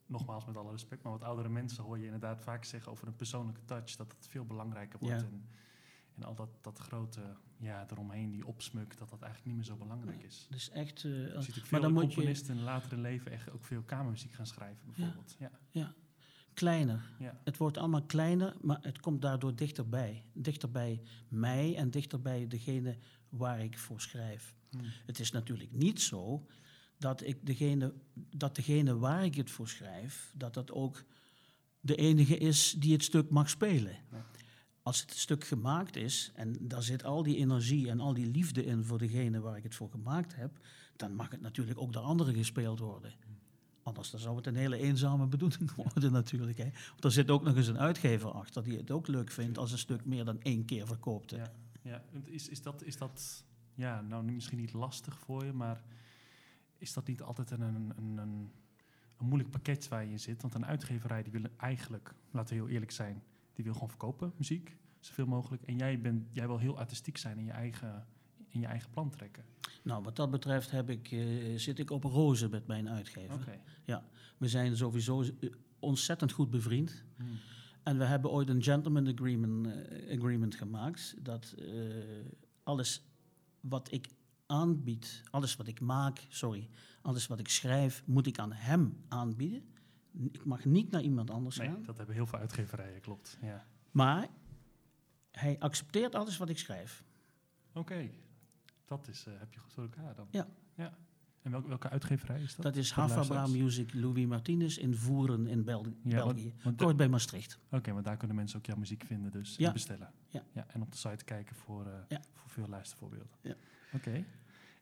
nogmaals 0.06 0.46
met 0.46 0.58
alle 0.58 0.72
respect, 0.72 1.04
maar 1.04 1.12
wat 1.12 1.24
oudere 1.24 1.50
mensen 1.50 1.84
hoor 1.84 1.98
je 1.98 2.06
inderdaad 2.06 2.42
vaak 2.42 2.63
zeggen 2.63 2.92
over 2.92 3.08
een 3.08 3.16
persoonlijke 3.16 3.66
touch, 3.66 3.96
dat 3.96 4.12
het 4.18 4.28
veel 4.28 4.46
belangrijker 4.46 5.00
wordt. 5.00 5.22
Ja. 5.22 5.28
En, 5.28 5.46
en 6.15 6.24
al 6.24 6.36
dat, 6.36 6.50
dat 6.62 6.77
grote 6.77 7.22
ja, 7.58 7.86
eromheen, 7.91 8.32
die 8.32 8.48
opsmuk, 8.48 8.98
dat 8.98 9.10
dat 9.10 9.22
eigenlijk 9.22 9.46
niet 9.46 9.55
meer 9.55 9.65
zo 9.65 9.75
belangrijk 9.75 10.24
is. 10.24 10.48
Dus 10.50 10.70
echt, 10.70 11.01
Je 11.01 11.36
ziet 11.39 11.50
ook 11.50 11.55
maar 11.55 11.65
veel 11.65 11.82
dan 11.82 11.93
moet 11.93 12.10
je 12.10 12.15
componisten 12.15 12.58
in 12.58 12.63
later 12.63 12.98
leven 12.98 13.32
echt 13.32 13.51
ook 13.51 13.65
veel 13.65 13.82
kamermuziek 13.82 14.34
gaan 14.34 14.48
schrijven, 14.48 14.86
bijvoorbeeld. 14.86 15.36
Ja. 15.72 15.93
kleiner. 16.53 17.10
Ja. 17.20 17.39
Het 17.43 17.58
wordt 17.58 17.77
allemaal 17.77 18.03
kleiner, 18.03 18.55
maar 18.62 18.79
het 18.82 19.00
komt 19.00 19.22
daardoor 19.22 19.55
dichterbij. 19.55 20.25
Dichter 20.34 20.72
bij 20.72 21.01
mij 21.27 21.75
en 21.75 21.91
dichter 21.91 22.22
bij 22.22 22.48
degene 22.48 22.98
waar 23.29 23.60
ik 23.60 23.77
voor 23.77 24.01
schrijf. 24.01 24.55
Hm. 24.70 24.77
Het 25.05 25.20
is 25.20 25.32
natuurlijk 25.32 25.72
niet 25.72 26.01
zo 26.01 26.46
dat, 26.98 27.24
ik 27.24 27.46
degene, 27.46 27.93
dat 28.13 28.55
degene 28.55 28.98
waar 28.98 29.25
ik 29.25 29.36
het 29.36 29.51
voor 29.51 29.67
schrijf, 29.67 30.34
dat 30.36 30.53
dat 30.53 30.72
ook 30.72 31.03
de 31.79 31.96
enige 31.96 32.38
is 32.38 32.75
die 32.77 32.93
het 32.93 33.03
stuk 33.03 33.29
mag 33.29 33.50
spelen. 33.50 33.96
Ja. 34.12 34.25
Als 34.84 35.02
het 35.02 35.13
stuk 35.13 35.44
gemaakt 35.44 35.96
is 35.96 36.32
en 36.36 36.56
daar 36.68 36.84
zit 36.84 37.04
al 37.04 37.24
die 37.24 37.38
energie 37.38 37.90
en 37.90 38.00
al 38.00 38.13
die 38.13 38.25
liefde 38.25 38.66
in 38.66 38.84
voor 38.84 38.98
degene 38.98 39.40
waar 39.40 39.58
ik 39.58 39.63
het 39.63 39.75
voor 39.75 39.90
gemaakt 39.90 40.36
heb, 40.36 40.60
dan 40.96 41.16
mag 41.16 41.32
het 41.32 41.42
natuurlijk 41.42 41.80
ook 41.80 41.94
door 41.94 42.04
anderen 42.04 42.36
gespeeld 42.36 42.80
worden. 42.80 43.13
Anders 43.84 44.12
dan 44.12 44.20
zou 44.20 44.36
het 44.36 44.48
een 44.48 44.56
hele 44.56 44.78
eenzame 44.78 45.28
bedoeling 45.28 45.72
worden 45.75 46.12
natuurlijk. 46.12 46.58
Hè. 46.58 46.70
Want 46.90 47.04
er 47.04 47.12
zit 47.12 47.30
ook 47.30 47.44
nog 47.44 47.56
eens 47.56 47.68
een 47.68 47.80
uitgever 47.80 48.32
achter 48.32 48.63
die 48.63 48.78
het 48.78 48.92
ook 48.92 49.08
leuk 49.08 49.32
vindt 49.32 49.58
als 49.58 49.72
een 49.72 49.78
stuk 49.78 50.06
meer 50.06 50.25
dan 50.25 50.42
één 50.42 50.66
keer 50.66 50.88
verkoopt. 50.88 51.32
hè. 51.32 51.38
Ja, 51.38 51.52
ja. 51.82 52.04
Is, 52.24 52.50
is, 52.50 52.62
dat, 52.62 52.84
is 52.84 52.98
dat, 52.98 53.44
ja, 53.74 54.02
nou 54.02 54.24
misschien 54.24 54.60
niet 54.60 54.74
lastig 54.74 55.20
voor 55.20 55.46
je, 55.46 55.54
maar 55.54 55.84
is 56.78 56.94
dat 56.94 57.08
niet 57.08 57.22
altijd 57.22 57.52
een, 57.52 57.62
een, 57.62 57.94
een, 57.98 58.18
een, 58.18 58.52
een 59.18 59.25
moeilijk 59.25 59.52
pakket 59.52 59.88
waar 59.88 60.04
je 60.06 60.12
in 60.12 60.20
zit? 60.20 60.42
Want 60.42 60.54
een 60.54 60.66
uitgeverij 60.66 61.24
die 61.24 61.32
wil 61.32 61.46
eigenlijk, 61.58 62.13
laten 62.32 62.56
we 62.56 62.62
heel 62.62 62.72
eerlijk 62.72 62.92
zijn, 62.92 63.24
die 63.54 63.64
wil 63.64 63.74
gewoon 63.74 63.90
verkopen, 63.90 64.34
muziek, 64.38 64.78
zoveel 65.00 65.26
mogelijk. 65.26 65.64
En 65.64 65.78
jij, 65.78 66.02
bent, 66.02 66.28
jij 66.32 66.48
wil 66.48 66.58
heel 66.58 66.78
artistiek 66.78 67.18
zijn 67.18 67.38
in 67.38 67.46
je 67.46 67.52
eigen, 67.52 68.08
in 68.48 68.60
je 68.60 68.66
eigen 68.66 68.90
plan 68.90 69.10
trekken. 69.10 69.44
Nou, 69.84 70.04
wat 70.04 70.16
dat 70.16 70.32
betreft 70.32 70.72
heb 70.72 70.90
ik, 70.90 71.12
eh, 71.12 71.58
zit 71.58 71.80
ik 71.80 71.90
op 71.90 72.04
rozen 72.04 72.50
met 72.50 72.68
mijn 72.68 72.90
uitgever. 72.90 73.36
Oké. 73.36 74.04
We 74.38 74.48
zijn 74.48 74.78
sowieso 74.78 75.22
eh, 75.22 75.50
ontzettend 75.80 76.32
goed 76.32 76.50
bevriend. 76.50 77.04
Hm. 77.16 77.24
En 77.84 77.98
we 77.98 78.04
hebben 78.04 78.32
ooit 78.32 78.50
een 78.50 78.64
gentleman 78.64 79.08
agreement, 79.08 79.68
eh, 79.68 80.18
agreement 80.18 80.56
gemaakt. 80.56 81.16
Dat 81.22 81.56
alles 82.64 83.02
wat 83.60 83.92
ik 83.92 84.08
aanbied, 84.46 85.24
alles 85.30 85.56
wat 85.56 85.68
ik 85.68 85.80
maak, 85.80 86.26
sorry, 86.30 86.70
alles 87.02 87.28
wat 87.28 87.40
ik 87.40 87.48
schrijf, 87.48 88.04
moet 88.06 88.28
ik 88.28 88.40
aan 88.40 88.52
hem 88.52 88.98
aanbieden. 89.08 89.64
Ik 90.32 90.46
mag 90.46 90.65
niet 90.65 90.91
naar 90.91 91.01
iemand 91.01 91.29
anders 91.29 91.58
Nee, 91.58 91.67
gaan. 91.67 91.84
dat 91.84 91.98
hebben 91.98 92.15
heel 92.15 92.25
veel 92.27 92.39
uitgeverijen, 92.39 93.01
klopt. 93.01 93.38
Ja. 93.41 93.65
Maar 93.91 94.27
hij 95.32 95.60
accepteert 95.60 96.15
alles 96.15 96.38
wat 96.38 96.50
ik 96.50 96.58
schrijf. 96.58 97.03
Oké, 97.74 98.10
dat 98.86 99.08
is, 99.08 99.25
eh, 99.25 99.34
heb 99.39 99.53
je 99.53 99.60
goed 99.60 99.74
voor 99.74 99.84
elkaar 99.84 100.15
dan. 100.15 100.27
Ja. 100.32 100.48
ja. 100.75 100.98
En 101.41 101.51
welke, 101.51 101.67
welke 101.67 101.89
uitgeverij 101.89 102.41
is 102.41 102.55
dat? 102.55 102.65
Dat 102.65 102.75
is 102.75 102.91
Havabra. 102.91 103.48
Music 103.48 103.93
Louis 103.93 104.25
Martinez 104.25 104.77
in 104.77 104.96
Voeren 104.96 105.48
in 105.48 105.63
Bel- 105.63 105.86
Ja, 106.03 106.15
België. 106.15 106.53
want 106.63 106.77
Kort 106.77 106.98
bij 106.98 107.10
Maastricht. 107.10 107.60
Oké, 107.72 107.91
want 107.93 108.05
daar 108.05 108.17
kunnen 108.17 108.36
mensen 108.36 108.58
ook 108.58 108.65
jouw 108.65 108.75
muziek 108.77 109.03
vinden 109.03 109.32
dus 109.32 109.55
Ja. 109.55 109.67
en 109.67 109.74
bestellen. 109.74 110.12
Ja. 110.29 110.43
En 110.67 110.82
op 110.82 110.91
de 110.91 110.98
site 110.98 111.24
kijken 111.24 111.55
voor, 111.55 111.86
eh, 111.86 111.93
Ja. 112.08 112.22
voor 112.34 112.50
veel 112.50 112.67
luistervoorbeelden. 112.67 113.29
Ja. 113.41 113.55
Oké. 113.93 114.25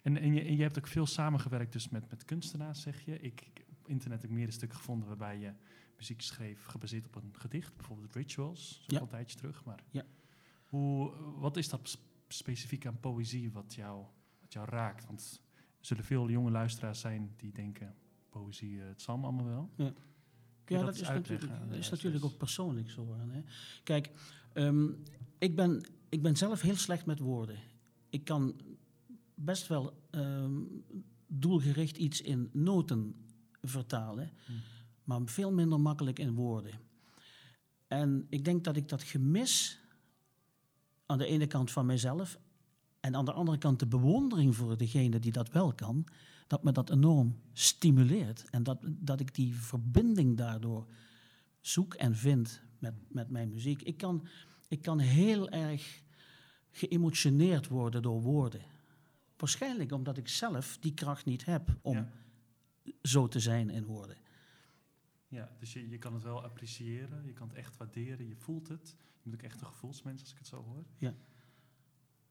En, 0.04 0.18
en, 0.18 0.34
je, 0.34 0.42
en 0.42 0.56
je 0.56 0.62
hebt 0.62 0.78
ook 0.78 0.88
veel 0.88 1.06
samengewerkt 1.06 1.74
dus 1.74 1.90
met, 1.90 2.10
met 2.10 2.26
kunstenaars, 2.26 2.82
zeg 2.82 3.02
je. 3.02 3.20
Ik 3.20 3.44
ik 3.92 3.98
heb 4.02 4.12
internet 4.12 4.26
ook 4.26 4.36
meerdere 4.38 4.58
stukken 4.58 4.78
gevonden 4.78 5.08
waarbij 5.08 5.40
je 5.40 5.54
muziek 5.98 6.22
schreef 6.22 6.66
gebaseerd 6.66 7.06
op 7.06 7.16
een 7.16 7.34
gedicht. 7.38 7.76
Bijvoorbeeld 7.76 8.16
Rituals, 8.16 8.80
ook 8.84 8.92
Ja. 8.92 8.98
al 8.98 9.04
een 9.04 9.10
tijdje 9.10 9.38
terug. 9.38 9.64
Maar 9.66 9.84
Ja. 9.92 10.06
hoe, 10.64 11.12
wat 11.40 11.58
is 11.58 11.70
dat 11.70 11.90
sp- 11.90 12.02
specifiek 12.28 12.86
aan 12.86 13.00
poëzie 13.00 13.52
wat 13.52 13.74
jou, 13.74 14.06
wat 14.42 14.54
jou 14.54 14.70
raakt? 14.70 15.06
Want 15.06 15.42
er 15.56 15.86
zullen 15.86 16.04
veel 16.04 16.30
jonge 16.30 16.52
luisteraars 16.52 17.00
zijn 17.00 17.34
die 17.38 17.52
denken, 17.52 17.96
poëzie, 18.30 18.82
eh, 18.82 18.88
het 18.88 19.02
zal 19.02 19.18
me 19.18 19.24
allemaal 19.24 19.46
wel. 19.46 19.70
Ja. 19.76 19.94
Ja, 20.66 20.84
dat, 20.84 20.96
is 20.96 21.02
natuurlijk, 21.08 21.70
dat 21.70 21.78
is 21.78 21.90
natuurlijk 21.90 22.26
ook 22.26 22.38
persoonlijk 22.38 22.90
zo. 22.90 23.16
Hè. 23.16 23.42
Kijk, 23.84 24.10
ehm, 24.54 24.88
ik, 25.38 25.56
ben, 25.56 25.84
ik 26.10 26.22
ben 26.22 26.36
zelf 26.38 26.62
heel 26.62 26.76
slecht 26.76 27.06
met 27.06 27.20
woorden. 27.20 27.60
Ik 28.10 28.24
kan 28.24 28.62
best 29.36 29.68
wel 29.68 30.00
ehm, 30.12 30.62
doelgericht 31.28 31.98
iets 31.98 32.22
in 32.22 32.50
noten 32.54 33.16
vertalen, 33.62 34.32
maar 35.04 35.22
veel 35.26 35.52
minder 35.52 35.80
makkelijk 35.80 36.20
in 36.20 36.34
woorden. 36.34 36.74
En 37.88 38.26
ik 38.30 38.46
denk 38.46 38.64
dat 38.64 38.76
ik 38.76 38.90
dat 38.90 39.04
gemis 39.04 39.80
aan 41.06 41.18
de 41.18 41.26
ene 41.26 41.48
kant 41.48 41.72
van 41.72 41.86
mijzelf 41.86 42.40
en 43.00 43.16
aan 43.16 43.26
de 43.26 43.32
andere 43.32 43.58
kant 43.58 43.80
de 43.80 43.88
bewondering 43.88 44.56
voor 44.56 44.78
degene 44.78 45.20
die 45.20 45.32
dat 45.32 45.52
wel 45.52 45.74
kan, 45.74 46.06
dat 46.48 46.64
me 46.64 46.72
dat 46.72 46.90
enorm 46.90 47.40
stimuleert. 47.54 48.50
En 48.50 48.64
dat, 48.64 48.80
dat 48.84 49.20
ik 49.20 49.36
die 49.36 49.56
verbinding 49.56 50.38
daardoor 50.38 50.86
zoek 51.60 51.94
en 51.94 52.16
vind 52.16 52.62
met, 52.80 52.94
met 53.08 53.30
mijn 53.30 53.50
muziek. 53.50 53.82
Ik 53.82 53.98
kan, 53.98 54.28
ik 54.68 54.82
kan 54.82 55.00
heel 55.00 55.50
erg 55.50 56.02
geëmotioneerd 56.72 57.68
worden 57.68 58.02
door 58.02 58.22
woorden. 58.22 58.62
Waarschijnlijk 59.38 59.92
omdat 59.92 60.18
ik 60.18 60.28
zelf 60.28 60.78
die 60.80 60.94
kracht 60.94 61.26
niet 61.26 61.46
heb 61.46 61.78
om. 61.82 62.08
Zo 63.02 63.28
te 63.28 63.40
zijn 63.40 63.70
in 63.70 63.86
woorden. 63.86 64.18
Ja, 65.28 65.50
dus 65.60 65.74
je, 65.74 65.90
je 65.90 65.98
kan 65.98 66.14
het 66.14 66.24
wel 66.24 66.44
appreciëren, 66.44 67.26
je 67.26 67.34
kan 67.34 67.48
het 67.48 67.58
echt 67.58 67.78
waarderen, 67.78 68.28
je 68.28 68.36
voelt 68.36 68.68
het. 68.68 68.96
Je 69.22 69.30
bent 69.30 69.36
ook 69.44 69.50
echt 69.52 69.62
een 69.62 69.68
gevoelsmens 69.68 70.22
als 70.22 70.32
ik 70.32 70.38
het 70.38 70.48
zo 70.48 70.64
hoor. 70.64 70.84
Ja. 70.98 71.14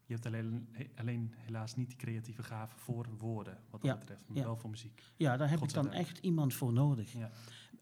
Je 0.07 0.13
hebt 0.17 0.27
alleen, 0.27 0.69
he- 0.73 0.91
alleen 0.97 1.35
helaas 1.37 1.77
niet 1.77 1.89
die 1.89 1.97
creatieve 1.97 2.43
gave 2.43 2.77
voor 2.77 3.07
woorden, 3.19 3.55
wat 3.71 3.81
dat 3.83 3.91
Ja, 3.91 3.99
betreft, 3.99 4.29
maar 4.29 4.37
ja. 4.37 4.43
wel 4.45 4.57
voor 4.57 4.71
muziek. 4.71 5.03
Ja, 5.17 5.37
daar 5.37 5.51
heb 5.51 5.63
ik 5.63 5.73
dan 5.73 5.91
echt 5.93 6.19
iemand 6.19 6.55
voor 6.55 6.73
nodig. 6.73 7.13
Ja. 7.13 7.31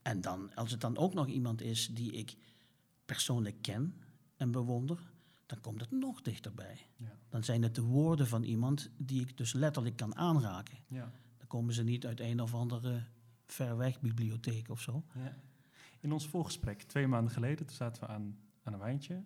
En 0.02 0.20
dan, 0.20 0.54
als 0.54 0.70
het 0.70 0.80
dan 0.80 0.96
ook 0.96 1.14
nog 1.14 1.26
iemand 1.26 1.60
is 1.60 1.88
die 1.94 2.12
ik 2.12 2.36
persoonlijk 3.04 3.62
ken 3.62 3.94
en 4.36 4.50
bewonder, 4.50 4.98
dan 5.46 5.60
komt 5.60 5.80
het 5.80 5.90
nog 5.90 6.22
dichterbij. 6.22 6.86
Ja. 6.96 7.18
Dan 7.28 7.44
zijn 7.44 7.62
het 7.62 7.74
de 7.74 7.82
woorden 7.82 8.26
van 8.26 8.42
iemand 8.42 8.90
die 8.96 9.20
ik 9.20 9.36
dus 9.36 9.52
letterlijk 9.52 9.96
kan 9.96 10.16
aanraken. 10.16 10.78
Ja. 10.86 11.12
Komen 11.48 11.74
ze 11.74 11.82
niet 11.82 12.06
uit 12.06 12.20
een 12.20 12.40
of 12.40 12.54
andere 12.54 13.02
ver 13.46 13.76
weg 13.76 14.00
bibliotheek 14.00 14.68
of 14.68 14.80
zo. 14.80 15.04
Ja. 15.14 15.36
In 16.00 16.12
ons 16.12 16.28
voorgesprek, 16.28 16.82
twee 16.82 17.06
maanden 17.06 17.32
geleden, 17.32 17.66
toen 17.66 17.76
zaten 17.76 18.02
we 18.02 18.08
aan, 18.08 18.38
aan 18.62 18.72
een 18.72 18.78
wijntje. 18.78 19.22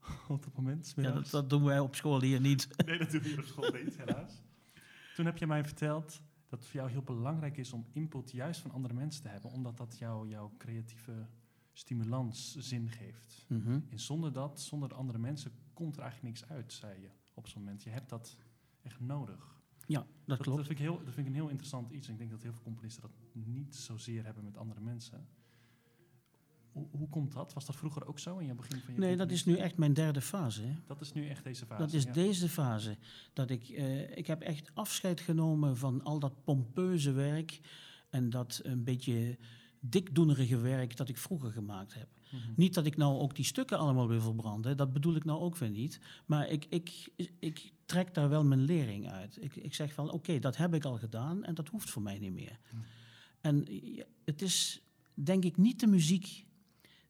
Op 0.28 0.44
dat 0.44 0.56
moment, 0.56 0.92
Ja, 0.96 1.10
dat, 1.10 1.30
dat 1.30 1.50
doen 1.50 1.64
wij 1.64 1.78
op 1.78 1.94
school 1.94 2.20
hier 2.20 2.40
niet. 2.40 2.68
Nee, 2.86 2.98
dat 2.98 3.10
doen 3.10 3.20
we 3.20 3.28
hier 3.28 3.38
op 3.38 3.44
school 3.44 3.70
niet, 3.70 3.96
helaas. 3.96 4.42
Toen 5.14 5.26
heb 5.26 5.38
je 5.38 5.46
mij 5.46 5.64
verteld 5.64 6.22
dat 6.48 6.58
het 6.58 6.68
voor 6.68 6.80
jou 6.80 6.90
heel 6.90 7.02
belangrijk 7.02 7.56
is 7.56 7.72
om 7.72 7.86
input 7.92 8.30
juist 8.30 8.60
van 8.60 8.70
andere 8.70 8.94
mensen 8.94 9.22
te 9.22 9.28
hebben, 9.28 9.50
omdat 9.50 9.76
dat 9.76 9.98
jou, 9.98 10.28
jouw 10.28 10.54
creatieve 10.58 11.26
stimulans 11.72 12.56
zin 12.56 12.90
geeft. 12.90 13.44
Mhm. 13.48 13.80
En 13.90 14.00
zonder 14.00 14.32
dat, 14.32 14.60
zonder 14.60 14.88
de 14.88 14.94
andere 14.94 15.18
mensen, 15.18 15.52
komt 15.72 15.96
er 15.96 16.02
eigenlijk 16.02 16.34
niks 16.34 16.50
uit, 16.50 16.72
zei 16.72 17.00
je 17.00 17.10
op 17.34 17.48
zo'n 17.48 17.62
moment. 17.62 17.82
Je 17.82 17.90
hebt 17.90 18.08
dat 18.08 18.36
echt 18.82 19.00
nodig. 19.00 19.59
Ja, 19.90 20.06
dat 20.24 20.38
klopt. 20.38 20.56
dat, 20.56 20.66
vind 20.66 20.78
ik 20.78 20.84
heel, 20.84 20.96
dat 21.04 21.14
vind 21.14 21.18
ik 21.18 21.26
een 21.26 21.38
heel 21.40 21.48
interessant 21.48 21.90
iets. 21.90 22.06
En 22.06 22.12
ik 22.12 22.18
denk 22.18 22.30
dat 22.30 22.42
heel 22.42 22.52
veel 22.52 22.62
componisten 22.62 23.02
dat 23.02 23.10
niet 23.32 23.76
zozeer 23.76 24.24
hebben 24.24 24.44
met 24.44 24.56
andere 24.56 24.80
mensen. 24.80 25.28
Hoe, 26.72 26.86
hoe 26.90 27.08
komt 27.08 27.32
dat? 27.32 27.52
Was 27.52 27.66
dat 27.66 27.76
vroeger 27.76 28.06
ook 28.06 28.18
zo 28.18 28.38
in 28.38 28.46
je 28.46 28.54
begin 28.54 28.80
van 28.80 28.94
je 28.94 29.00
Nee, 29.00 29.16
dat 29.16 29.30
is 29.30 29.44
nu 29.44 29.56
echt 29.56 29.76
mijn 29.76 29.92
derde 29.92 30.20
fase. 30.20 30.62
Hè. 30.62 30.74
Dat 30.86 31.00
is 31.00 31.12
nu 31.12 31.28
echt 31.28 31.44
deze 31.44 31.66
fase. 31.66 31.82
Dat 31.82 31.92
is 31.92 32.02
ja. 32.02 32.12
deze 32.12 32.48
fase. 32.48 32.96
Dat 33.32 33.50
ik, 33.50 33.68
eh, 33.68 34.16
ik 34.16 34.26
heb 34.26 34.40
echt 34.40 34.70
afscheid 34.74 35.20
genomen 35.20 35.76
van 35.76 36.02
al 36.02 36.18
dat 36.18 36.44
pompeuze 36.44 37.12
werk 37.12 37.60
en 38.10 38.30
dat 38.30 38.60
een 38.62 38.84
beetje 38.84 39.38
dikdoenerige 39.80 40.58
werk 40.58 40.96
dat 40.96 41.08
ik 41.08 41.16
vroeger 41.16 41.52
gemaakt 41.52 41.94
heb. 41.94 42.08
Mhm. 42.30 42.52
Niet 42.56 42.74
dat 42.74 42.86
ik 42.86 42.96
nou 42.96 43.18
ook 43.18 43.34
die 43.34 43.44
stukken 43.44 43.78
allemaal 43.78 44.08
wil 44.08 44.20
verbranden, 44.20 44.76
dat 44.76 44.92
bedoel 44.92 45.16
ik 45.16 45.24
nou 45.24 45.40
ook 45.40 45.56
weer 45.56 45.70
niet. 45.70 46.00
Maar 46.26 46.48
ik, 46.48 46.66
ik, 46.68 47.08
ik 47.38 47.72
trek 47.90 48.14
daar 48.14 48.28
wel 48.28 48.44
mijn 48.44 48.60
lering 48.60 49.10
uit. 49.10 49.42
Ik, 49.42 49.56
ik 49.56 49.74
zeg 49.74 49.92
van 49.92 50.10
oké, 50.10 50.38
dat 50.38 50.56
heb 50.56 50.74
ik 50.74 50.84
al 50.84 50.98
gedaan 50.98 51.44
en 51.44 51.54
dat 51.54 51.68
hoeft 51.68 51.90
voor 51.90 52.02
mij 52.02 52.18
niet 52.18 52.32
meer. 52.32 52.58
Hmm. 52.70 52.84
En 53.40 53.64
ja, 53.94 54.04
het 54.24 54.42
is 54.42 54.82
denk 55.14 55.44
ik 55.44 55.56
niet 55.56 55.80
de 55.80 55.86
muziek 55.86 56.46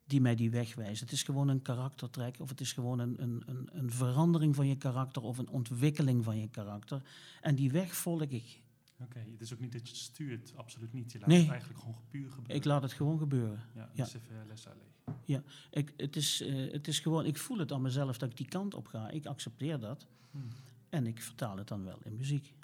die 0.04 0.20
mij 0.20 0.34
die 0.34 0.50
weg 0.50 0.75
wijst. 0.75 1.00
Het 1.00 1.12
is 1.12 1.22
gewoon 1.22 1.49
een 1.49 1.62
karaktertrek 1.62 2.40
of 2.40 2.49
het 2.49 2.60
is 2.60 2.72
gewoon 2.72 2.99
een, 2.99 3.22
een, 3.22 3.68
een, 3.72 3.90
verandering 3.90 4.54
van 4.54 4.68
je 4.68 4.76
karakter 4.76 5.22
of 5.22 5.38
een 5.38 5.49
ontwikkeling 5.49 6.25
van 6.25 6.38
je 6.38 6.49
karakter. 6.49 7.02
En 7.40 7.54
die 7.54 7.70
weg 7.70 7.94
volg 7.94 8.22
ik. 8.22 8.62
Oké, 8.99 9.18
het 9.18 9.40
is 9.40 9.52
ook 9.52 9.60
niet 9.60 9.72
dat 9.72 9.82
je 9.82 9.88
het 9.88 10.02
stuurt, 10.02 10.52
absoluut 10.56 10.92
niet. 10.92 11.12
Je 11.12 11.18
laat 11.18 11.28
Nee. 11.28 11.40
het 11.40 11.50
eigenlijk 11.50 11.80
gewoon 11.80 11.96
puur 12.08 12.30
gebeuren. 12.30 12.56
Ik 12.56 12.64
laat 12.64 12.82
het 12.82 12.92
gewoon 12.92 13.18
gebeuren. 13.18 13.62
Ja, 13.75 13.90
ja. 13.94 14.04
dus 14.04 14.14
even 14.14 14.46
laisser 14.46 14.72
aller. 14.72 15.42
Ik, 15.70 15.92
het, 15.96 16.16
is, 16.16 16.40
eh, 16.40 16.72
het 16.72 16.88
is 16.88 16.99
gewoon, 16.99 17.26
ik 17.26 17.37
voel 17.37 17.58
het 17.58 17.72
aan 17.72 17.82
mezelf 17.82 18.18
dat 18.18 18.30
ik 18.30 18.37
die 18.37 18.49
kant 18.49 18.75
op 18.75 18.87
ga. 18.87 19.10
Ik 19.10 19.26
accepteer 19.26 19.80
dat 19.80 20.06
Hmm. 20.30 20.49
En 20.90 21.06
ik 21.06 21.23
vertaal 21.23 21.56
het 21.56 21.68
dan 21.68 21.85
wel 21.85 21.99
in 22.04 22.16
muziek. 22.16 22.54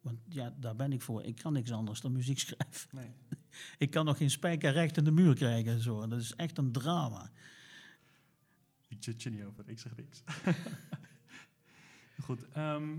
Want 0.00 0.18
ja, 0.28 0.54
daar 0.60 0.76
ben 0.76 0.92
ik 0.92 1.02
voor. 1.02 1.22
Ik 1.22 1.36
kan 1.36 1.52
niks 1.52 1.72
anders 1.72 2.00
dan 2.00 2.12
muziek 2.12 2.38
schrijven. 2.46 2.88
Nee. 2.92 3.14
Ik 3.78 3.90
kan 3.90 4.04
nog 4.04 4.16
geen 4.16 4.30
spijker 4.30 4.72
recht 4.72 4.96
in 4.96 5.04
de 5.04 5.10
muur 5.10 5.34
krijgen 5.34 5.72
en 5.72 5.80
zo. 5.80 6.06
Dat 6.06 6.20
is 6.20 6.34
echt 6.34 6.58
een 6.58 6.72
drama. 6.72 7.30
Ik 8.88 9.02
je 9.22 9.30
niet 9.30 9.42
over, 9.44 9.68
ik 9.68 9.78
zeg 9.78 9.96
niks. 9.96 10.22
Goed, 12.24 12.48
ehm, 12.48 12.98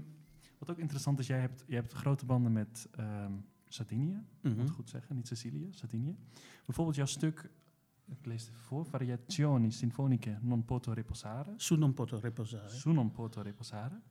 wat 0.58 0.70
ook 0.70 0.78
interessant 0.78 1.20
is, 1.20 1.28
jij 1.28 1.40
hebt, 1.40 1.64
jij 1.68 1.78
hebt 1.78 1.94
grote 1.94 2.26
banden 2.26 2.52
met 2.52 2.88
ehm, 2.92 3.34
Sardinië, 3.68 4.24
ik 4.42 4.44
moet 4.44 4.56
Mhm. 4.58 4.68
goed 4.68 4.90
zeggen, 4.90 5.16
niet 5.16 5.28
Sicilië, 5.28 5.68
Sardinië. 5.72 6.16
Bijvoorbeeld 6.66 6.96
jouw 6.98 7.06
stuk, 7.06 7.50
ik 8.06 8.26
lees 8.26 8.46
het 8.46 8.56
voor, 8.56 8.86
Variazioni 8.86 9.72
Sinfoniche 9.72 10.38
non 10.42 10.66
poto 10.66 10.92
reposare, 10.94 11.54
Su 11.58 11.76
non 11.76 11.94
poto 11.94 12.20
reposare. 12.20 12.70
su 12.70 12.92
non 12.92 13.12
poto 13.12 13.42
reposare. 13.42 14.02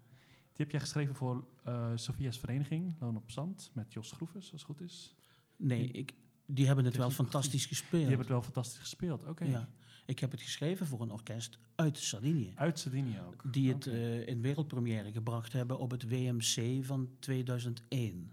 Die 0.57 0.65
heb 0.65 0.71
jij 0.71 0.81
geschreven 0.81 1.15
voor 1.15 1.45
eh 1.65 1.91
Sophia's 1.95 2.39
Vereniging, 2.39 2.95
Loon 3.01 3.17
op 3.17 3.31
Zand, 3.31 3.71
met 3.73 3.93
Jos 3.93 4.13
Groeves, 4.13 4.53
als 4.53 4.63
het 4.63 4.71
goed 4.71 4.81
is. 4.81 5.15
Nee, 5.57 5.89
ik, 5.91 6.15
die 6.47 6.67
hebben 6.67 6.85
het 6.85 6.97
wel 6.97 7.11
fantastisch 7.11 7.69
Die 7.69 7.77
gespeeld. 7.77 8.01
hebben 8.03 8.19
het 8.21 8.29
wel 8.29 8.43
fantastisch 8.43 8.79
gespeeld, 8.79 9.25
oké. 9.25 9.45
Ja. 9.45 9.69
Ik 10.07 10.19
heb 10.19 10.31
het 10.31 10.43
geschreven 10.43 10.87
voor 10.87 11.01
een 11.01 11.11
orkest 11.11 11.59
uit 11.75 11.99
Sardinië. 11.99 12.53
Uit 12.57 12.79
Sardinië 12.79 13.21
ook. 13.27 13.53
Die 13.53 13.69
het 13.73 13.87
Oké. 13.87 13.97
eh, 13.97 14.27
in 14.29 14.41
wereldpremière 14.41 15.13
gebracht 15.13 15.53
hebben 15.53 15.79
op 15.79 15.91
het 15.91 16.09
WMC 16.09 16.85
van 16.85 17.11
2001. 17.19 18.33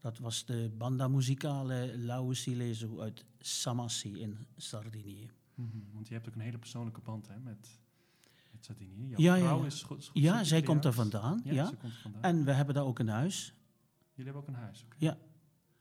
Dat 0.00 0.18
was 0.18 0.44
de 0.46 0.70
Banda 0.78 1.08
Musicale 1.08 2.28
Silesu 2.30 3.00
uit 3.00 3.24
Samassi 3.38 4.20
in 4.20 4.46
Sardinië. 4.56 5.30
Mhm, 5.54 5.78
Want 5.92 6.08
je 6.08 6.14
hebt 6.14 6.28
ook 6.28 6.34
een 6.34 6.40
hele 6.40 6.58
persoonlijke 6.58 7.00
band 7.00 7.28
hè, 7.28 7.38
met 7.38 7.78
Sardinië. 8.64 9.08
Jouw 9.08 9.18
Ja, 9.20 9.34
ja, 9.34 9.44
vrouw 9.44 9.60
ja. 9.60 9.66
is 9.66 9.82
goed. 9.82 9.98
is 9.98 10.08
goed 10.08 10.22
Ja, 10.22 10.44
zij 10.44 10.62
komt 10.62 10.82
daar 10.82 10.92
vandaan. 10.92 11.40
Ja, 11.44 11.52
Ja, 11.52 11.66
ze 11.66 11.76
komt 11.76 11.92
er 11.92 11.98
vandaan. 12.02 12.22
En 12.22 12.44
we 12.44 12.52
hebben 12.52 12.74
daar 12.74 12.84
ook 12.84 12.98
een 12.98 13.08
huis. 13.08 13.54
Jullie 14.14 14.32
hebben 14.32 14.42
ook 14.42 14.48
een 14.48 14.62
huis, 14.62 14.82
oké. 14.84 14.96
Ja. 14.98 15.18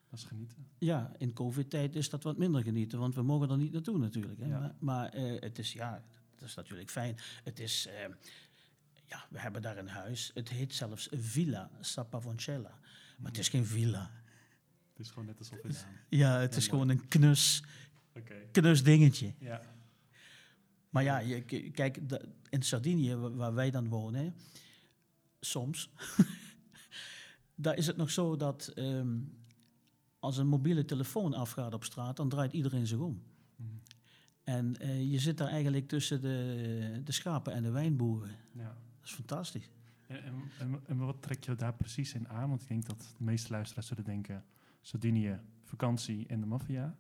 Dat 0.10 0.20
is 0.20 0.26
genieten. 0.26 0.68
Ja, 0.78 1.12
in 1.18 1.34
covid-tijd 1.34 1.96
is 1.96 2.10
dat 2.10 2.24
wat 2.24 2.38
minder 2.38 2.64
genieten, 2.64 3.00
want 3.00 3.16
we 3.16 3.22
mogen 3.22 3.50
er 3.50 3.58
niet 3.58 3.72
naartoe 3.72 3.98
natuurlijk. 3.98 4.40
Hè. 4.40 4.48
Maar, 4.48 4.76
maar 4.80 5.10
eh, 5.10 5.42
het 5.42 5.60
is, 5.60 5.74
ja, 5.74 6.04
dat 6.36 6.48
is 6.50 6.56
natuurlijk 6.56 6.90
fijn. 6.90 7.18
Het 7.44 7.60
is, 7.60 7.88
eh, 7.88 7.94
ja, 9.06 9.26
we 9.30 9.40
hebben 9.40 9.62
daar 9.62 9.78
een 9.78 9.88
huis. 9.88 10.32
Het 10.34 10.50
heet 10.50 10.74
zelfs 10.74 11.08
Villa 11.12 11.70
Sapavoncella. 11.80 12.80
Maar 13.18 13.32
het 13.32 13.40
is 13.40 13.50
geen 13.50 13.66
villa. 13.66 14.12
Het 14.90 15.00
is 15.00 15.10
gewoon 15.10 15.26
net 15.26 15.40
alsof 15.40 15.58
gaan. 15.62 15.92
Ja, 16.10 16.40
het 16.40 16.56
is 16.56 16.68
gewoon 16.68 16.90
een 16.90 17.08
knus, 17.08 17.64
knus 18.52 18.84
dingetje. 18.84 19.34
Ja. 19.40 19.62
Maar 20.90 21.04
ja, 21.04 21.18
je, 21.20 21.42
kijk, 21.72 22.00
in 22.50 22.62
Sardinië, 22.62 23.16
wa- 23.16 23.32
waar 23.32 23.54
wij 23.54 23.72
dan 23.72 23.88
wonen, 23.90 24.36
soms, 25.40 25.90
daar 27.56 27.78
is 27.78 27.88
het 27.88 27.98
nog 27.98 28.12
zo 28.12 28.36
dat 28.36 28.68
ehm, 28.68 29.20
als 30.20 30.38
een 30.38 30.48
mobiele 30.48 30.86
telefoon 30.86 31.34
afgaat 31.34 31.74
op 31.74 31.84
straat, 31.84 32.16
dan 32.18 32.30
draait 32.30 32.54
iedereen 32.54 32.88
zich 32.88 33.00
om. 33.00 33.22
Mhm. 33.56 33.70
En 34.44 34.78
eh, 34.80 35.12
je 35.12 35.20
zit 35.20 35.38
daar 35.38 35.48
eigenlijk 35.48 35.88
tussen 35.88 36.22
de, 36.22 37.02
de 37.04 37.12
schapen 37.12 37.54
en 37.54 37.64
de 37.64 37.72
wijnboeren. 37.72 38.36
ja. 38.52 38.78
Dat 39.00 39.10
is 39.10 39.12
fantastisch. 39.12 39.70
En, 40.08 40.24
en, 40.60 40.80
en 40.86 40.98
wat 40.98 41.22
trek 41.22 41.44
je 41.44 41.56
daar 41.56 41.74
precies 41.74 42.14
in 42.14 42.30
aan? 42.30 42.50
Want 42.50 42.62
ik 42.62 42.68
denk 42.68 42.86
dat 42.86 43.00
de 43.18 43.24
meeste 43.24 43.52
luisteraars 43.52 43.88
zullen 43.88 44.04
denken... 44.04 44.46
Sardinië, 44.82 45.40
vakantie 45.64 46.28
en 46.28 46.40
de 46.40 46.46
maffia. 46.46 46.98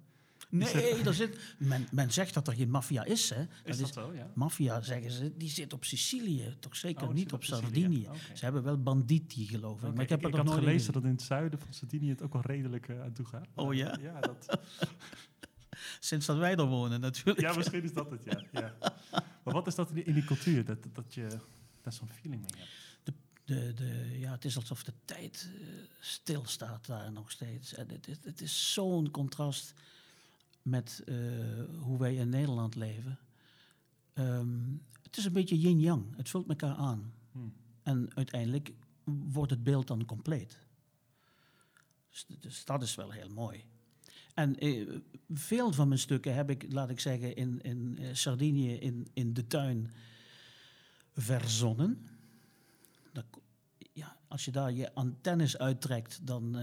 Nee, 0.50 1.04
daar 1.04 1.14
zit, 1.14 1.56
men, 1.58 1.88
men 1.92 2.12
zegt 2.12 2.34
dat 2.34 2.48
er 2.48 2.54
geen 2.54 2.70
maffia 2.70 3.04
is. 3.04 3.30
Hè. 3.30 3.42
Is 3.42 3.48
Dat 3.64 3.80
dat 3.80 3.94
zo, 3.94 4.14
ja? 4.14 4.32
Maffia, 4.36 4.82
zeggen 4.82 5.12
ze, 5.12 5.38
die 5.38 5.50
zit 5.50 5.74
op 5.74 5.86
Sicilië. 5.86 6.56
Toch 6.60 6.76
zeker 6.76 7.02
Oh, 7.02 7.08
het 7.08 7.18
niet 7.18 7.34
op. 7.34 7.44
Sardinië. 7.44 8.10
Ze 8.34 8.44
hebben 8.44 8.64
wel 8.64 8.82
banditi, 8.82 9.48
geloof 9.48 9.84
ik. 9.84 9.94
Maar 9.94 10.04
ik 10.04 10.10
heb 10.10 10.24
er 10.24 10.36
had 10.36 10.46
nooit 10.46 10.58
in 10.58 10.64
gelezen 10.64 10.94
dat 10.94 11.04
in 11.04 11.10
het 11.10 11.22
zuiden 11.22 11.60
van 11.60 11.74
Sardinië 11.74 12.10
het 12.10 12.22
ook 12.22 12.34
wel 12.34 12.42
redelijk 12.42 12.88
eh, 12.90 13.02
aan 13.02 13.14
toe 13.14 13.26
gaat. 13.26 13.48
Oh 13.56 13.74
ja? 13.74 13.98
Ja, 14.02 14.20
dat, 14.20 14.60
Sinds 16.00 16.26
dat 16.26 16.38
wij 16.38 16.56
er 16.56 16.66
wonen 16.66 17.00
natuurlijk. 17.00 17.40
ja, 17.40 17.56
misschien 17.56 17.84
is 17.84 17.94
dat 17.94 18.12
het, 18.12 18.24
ja. 18.24 18.42
ja. 18.52 18.76
Maar 19.44 19.54
wat 19.54 19.68
is 19.68 19.76
dat 19.76 19.90
in 19.90 19.96
die, 19.96 20.04
in 20.04 20.14
die 20.14 20.24
cultuur, 20.26 20.66
dat, 20.66 20.78
dat 20.94 21.14
je 21.14 21.28
daar 21.82 21.94
zo'n 21.94 22.10
feeling 22.22 22.42
mee 22.42 22.62
hebt? 22.62 22.72
De, 23.46 23.74
de, 23.74 24.16
ja, 24.20 24.32
het 24.32 24.46
is 24.46 24.56
alsof 24.56 24.84
de 24.84 24.94
tijd 25.06 25.50
eh, 25.62 25.68
stilstaat 26.00 26.86
daar 26.88 27.12
nog 27.12 27.32
steeds. 27.32 27.74
En 27.74 27.88
het, 27.90 28.08
is- 28.08 28.18
het 28.24 28.42
is 28.42 28.74
zo'n 28.74 29.12
contrast 29.12 29.74
met 30.68 31.02
eh, 31.06 31.16
hoe 31.80 31.98
wij 31.98 32.16
in 32.16 32.30
Nederland 32.30 32.76
leven. 32.76 33.20
Ehm, 34.14 34.60
het 35.02 35.18
is 35.18 35.26
een 35.26 35.34
beetje 35.34 35.60
yin-yang. 35.60 36.16
Het 36.16 36.30
vult 36.30 36.50
elkaar 36.50 36.76
aan. 36.76 37.14
Hm. 37.32 37.40
En 37.84 38.16
uiteindelijk 38.16 38.74
wordt 39.04 39.52
het 39.52 39.64
beeld 39.64 39.88
dan 39.88 40.06
compleet. 40.06 40.60
Dus, 42.10 42.26
dus 42.40 42.66
dat 42.66 42.84
is 42.84 42.96
wel 42.96 43.12
heel 43.12 43.30
mooi. 43.30 43.64
En 44.34 44.58
eh, 44.58 44.88
veel 45.30 45.74
van 45.74 45.88
mijn 45.88 46.00
stukken 46.00 46.36
heb 46.36 46.50
ik, 46.50 46.66
laat 46.72 46.90
ik 46.90 47.00
zeggen, 47.00 47.36
in, 47.36 47.62
in 47.62 47.98
eh, 47.98 48.14
Sardinië 48.14 48.74
in, 48.74 49.08
in 49.14 49.34
de 49.34 49.48
tuin 49.48 49.92
verzonnen. 51.14 52.08
Dat 53.12 53.26
ja, 53.94 54.18
als 54.28 54.46
je 54.46 54.52
daar 54.52 54.72
je 54.72 54.94
antennes 54.94 55.58
uittrekt, 55.58 56.28
dan 56.28 56.58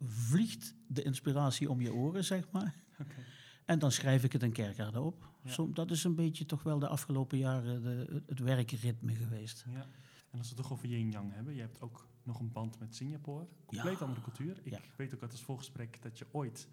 vliegt 0.00 0.74
de 0.86 1.02
inspiratie 1.02 1.70
om 1.70 1.80
je 1.80 1.92
oren, 1.92 2.24
zeg 2.24 2.50
maar. 2.50 2.74
En 3.64 3.78
dan 3.78 3.92
schrijf 3.92 4.24
ik 4.24 4.32
het 4.32 4.42
een 4.42 4.52
kerkade 4.52 5.00
op. 5.00 5.28
Ja. 5.42 5.66
Dat 5.72 5.90
is 5.90 6.04
een 6.04 6.14
beetje 6.14 6.46
toch 6.46 6.62
wel 6.62 6.78
de 6.78 6.88
afgelopen 6.88 7.38
jaren 7.38 7.82
de, 7.82 8.22
het- 8.26 8.38
werkritme 8.38 9.14
geweest. 9.14 9.64
Ja. 9.68 9.86
En 10.30 10.38
als 10.38 10.48
we 10.48 10.54
het 10.54 10.62
toch 10.62 10.72
over 10.72 10.88
yin-yang 10.88 11.32
hebben, 11.32 11.54
je 11.54 11.60
hebt 11.60 11.80
ook 11.80 12.08
nog 12.22 12.40
een 12.40 12.52
band 12.52 12.78
met 12.78 12.94
Singapore. 12.94 13.46
Compleet 13.66 13.98
Ja. 13.98 14.04
andere 14.04 14.20
cultuur. 14.20 14.60
Ik 14.62 14.72
Ja. 14.72 14.80
weet 14.96 15.14
ook 15.14 15.22
uit 15.22 15.32
het 15.32 15.40
voorgesprek 15.40 16.02
dat 16.02 16.18
je 16.18 16.26
ooit 16.30 16.68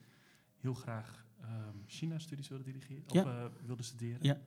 heel 0.57 0.73
graag 0.73 1.25
ehm, 1.41 1.77
China-studies 1.85 2.47
wilde 2.47 2.63
dirigeren, 2.63 3.03
of 3.07 3.13
eh, 3.25 3.45
wilde 3.65 3.83
studeren. 3.83 4.19
Ja. 4.23 4.39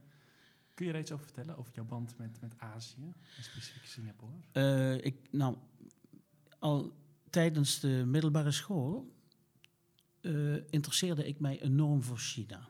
Kun 0.75 0.87
je 0.87 0.93
er 0.93 0.99
iets 1.01 1.13
over 1.13 1.25
vertellen, 1.25 1.57
over 1.57 1.75
jouw 1.75 1.85
band 1.85 2.19
met, 2.19 2.41
met 2.41 2.55
Azië, 2.59 3.13
en 3.37 3.43
specifiek 3.45 3.85
Singapore? 3.85 4.33
Eh, 4.53 5.05
ik, 5.05 5.17
nou, 5.31 5.57
al 6.59 6.93
tijdens 7.31 7.81
de 7.81 8.05
middelbare 8.07 8.51
school 8.51 9.14
eh, 10.25 10.55
interesseerde 10.71 11.27
ik 11.27 11.41
mij 11.41 11.63
enorm 11.63 12.03
voor 12.03 12.19
China. 12.19 12.69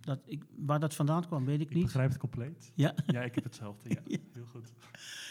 Dat 0.00 0.20
ik, 0.24 0.44
waar 0.56 0.80
dat 0.80 0.94
vandaan 0.94 1.26
kwam, 1.26 1.44
weet 1.44 1.60
ik 1.60 1.68
Ik 1.68 1.74
niet. 1.74 1.84
begrijp 1.84 2.08
het 2.08 2.18
compleet. 2.18 2.72
Ja? 2.74 2.94
Ja, 3.06 3.22
ik 3.22 3.34
heb 3.34 3.44
hetzelfde. 3.44 3.88
Ja, 3.88 4.00
heel 4.32 4.46
goed. 4.46 4.72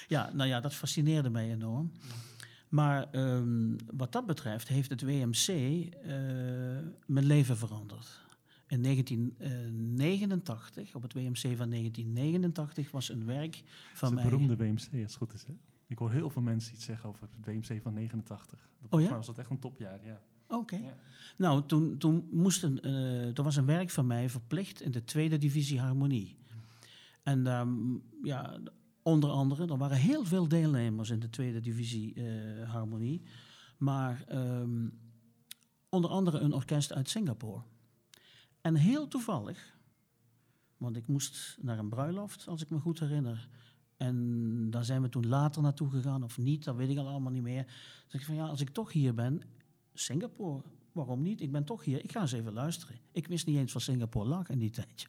Ja, 0.08 0.32
nou 0.34 0.50
ja, 0.50 0.60
dat 0.60 0.74
fascineerde 0.74 1.30
mij 1.30 1.52
enorm. 1.52 1.92
Maar 2.70 3.10
ehm, 3.12 3.76
wat 3.94 4.12
dat 4.12 4.26
betreft 4.26 4.68
heeft 4.68 4.90
het 4.90 5.02
WMC 5.02 5.48
eh, 5.48 6.12
mijn 7.06 7.26
leven 7.26 7.58
veranderd. 7.58 8.20
In 8.68 8.84
1989, 8.84 10.96
op 10.96 11.02
het 11.02 11.14
WMC 11.14 11.38
van 11.58 11.70
1989, 11.70 12.92
was 12.92 13.10
een 13.10 13.26
werk 13.26 13.56
Van 13.56 13.64
van 13.94 14.14
mij... 14.14 14.24
het 14.24 14.32
beroemde 14.32 14.56
WMC, 14.56 14.78
als 14.78 14.90
het 14.92 15.16
goed 15.16 15.34
is. 15.34 15.44
Hè? 15.46 15.54
Ik 15.88 15.98
hoor 15.98 16.12
heel 16.12 16.30
veel 16.30 16.42
mensen 16.42 16.74
iets 16.74 16.86
zeggen 16.86 17.10
over 17.10 17.22
het 17.22 17.46
WMC 17.46 17.82
van 17.82 17.94
89. 17.94 18.70
Volgens 18.80 19.02
Oh 19.04 19.10
ja? 19.10 19.16
was 19.16 19.26
dat 19.26 19.38
echt 19.38 19.50
een 19.50 19.60
topjaar, 19.60 20.06
ja. 20.06 20.22
Oké. 20.52 20.76
Ja. 20.76 20.98
Nou, 21.38 21.66
toen, 21.66 21.98
toen, 21.98 22.28
moesten, 22.32 22.82
eh, 22.82 23.38
er 23.38 23.44
was 23.44 23.56
een 23.56 23.66
werk 23.66 23.90
van 23.90 24.08
mij 24.08 24.30
verplicht 24.30 24.82
in 24.82 24.92
de 24.92 25.04
tweede 25.04 25.38
divisie 25.38 25.80
harmonie. 25.80 26.38
En 27.24 27.44
daar, 27.44 27.68
mm, 27.68 28.04
ja, 28.24 28.60
onder 29.02 29.30
andere, 29.30 29.68
er 29.68 29.78
waren 29.78 29.98
heel 29.98 30.26
veel 30.26 30.48
deelnemers 30.48 31.10
in 31.10 31.20
de 31.20 31.30
tweede 31.30 31.60
divisie 31.60 32.14
eh, 32.14 32.70
harmonie. 32.70 33.22
Maar 33.78 34.24
ehm, 34.28 34.88
onder 35.90 36.10
andere 36.10 36.40
een 36.40 36.54
orkest 36.54 36.94
uit 36.94 37.10
Singapore. 37.10 37.62
En 38.62 38.76
heel 38.76 39.08
toevallig, 39.08 39.78
want 40.78 40.96
ik 40.96 41.08
moest 41.08 41.58
naar 41.62 41.80
een 41.80 41.90
bruiloft, 41.90 42.48
als 42.48 42.62
ik 42.62 42.70
me 42.70 42.80
goed 42.80 43.00
herinner. 43.00 43.50
En 43.98 44.68
daar 44.70 44.86
zijn 44.86 45.02
we 45.02 45.10
toen 45.10 45.28
later 45.28 45.62
naartoe 45.62 45.90
gegaan, 45.90 46.24
of 46.24 46.38
niet, 46.38 46.64
dat 46.64 46.76
weet 46.76 46.90
ik 46.90 46.98
al 46.98 47.08
allemaal 47.08 47.32
niet 47.32 47.42
meer. 47.42 47.66
Zeg 48.08 48.22
ik 48.22 48.28
van 48.28 48.36
ja, 48.36 48.46
als 48.46 48.62
ik 48.62 48.70
toch 48.70 48.92
hier 48.92 49.14
ben, 49.14 49.42
Singapore, 49.94 50.62
waarom 50.92 51.22
niet? 51.22 51.42
Ik 51.42 51.52
ben 51.52 51.64
toch 51.64 51.84
hier, 51.84 52.04
ik 52.04 52.12
ga 52.12 52.22
eens 52.22 52.32
even 52.32 52.54
luisteren. 52.54 53.00
Ik 53.12 53.28
wist 53.28 53.46
niet 53.46 53.58
eens 53.58 53.74
waar 53.74 53.82
Singapore 53.82 54.30
lag 54.30 54.50
in 54.50 54.60
die 54.60 54.70
tijd. 54.70 55.08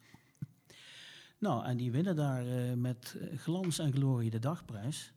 nou, 1.39 1.65
en 1.65 1.77
die 1.77 1.91
winnen 1.91 2.15
daar 2.15 2.47
eh, 2.47 2.73
met 2.73 3.15
eh, 3.19 3.37
glans 3.37 3.79
en 3.79 3.93
glorie 3.93 4.29
de 4.29 4.39
dagprijs. 4.39 5.13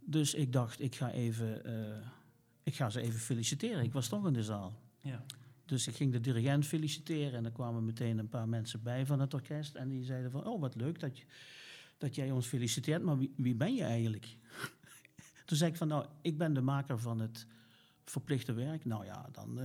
Dus 0.00 0.34
ik 0.34 0.52
dacht, 0.52 0.80
ik 0.80 0.94
ga, 0.94 1.10
even, 1.10 1.64
eh, 1.64 2.06
ik 2.62 2.74
ga 2.74 2.90
ze 2.90 3.00
even 3.00 3.20
feliciteren. 3.20 3.84
Ik 3.84 3.92
was 3.92 4.08
toch 4.08 4.26
in 4.26 4.32
de 4.32 4.44
zaal. 4.44 4.80
ja. 5.00 5.24
Dus 5.70 5.86
ik 5.86 5.94
ging 5.94 6.12
de 6.12 6.20
dirigent 6.20 6.66
feliciteren 6.66 7.32
en 7.32 7.44
er 7.44 7.50
kwamen 7.50 7.84
meteen 7.84 8.18
een 8.18 8.28
paar 8.28 8.48
mensen 8.48 8.82
bij 8.82 9.06
van 9.06 9.20
het 9.20 9.34
orkest. 9.34 9.74
En 9.74 9.88
die 9.88 10.04
zeiden 10.04 10.30
van, 10.30 10.46
oh 10.46 10.60
wat 10.60 10.74
leuk 10.74 11.00
dat, 11.00 11.18
je, 11.18 11.24
dat 11.98 12.14
jij 12.14 12.30
ons 12.30 12.46
feliciteert, 12.46 13.02
maar 13.02 13.18
wie, 13.18 13.32
wie 13.36 13.54
ben 13.54 13.74
je 13.74 13.82
eigenlijk? 13.82 14.36
Toen 15.46 15.56
zei 15.56 15.70
ik 15.70 15.76
van, 15.76 15.88
nou, 15.88 16.06
ik 16.22 16.38
ben 16.38 16.54
de 16.54 16.60
maker 16.60 16.98
van 16.98 17.20
het 17.20 17.46
verplichte 18.04 18.52
werk. 18.52 18.84
Nou 18.84 19.04
ja, 19.04 19.28
dan... 19.32 19.54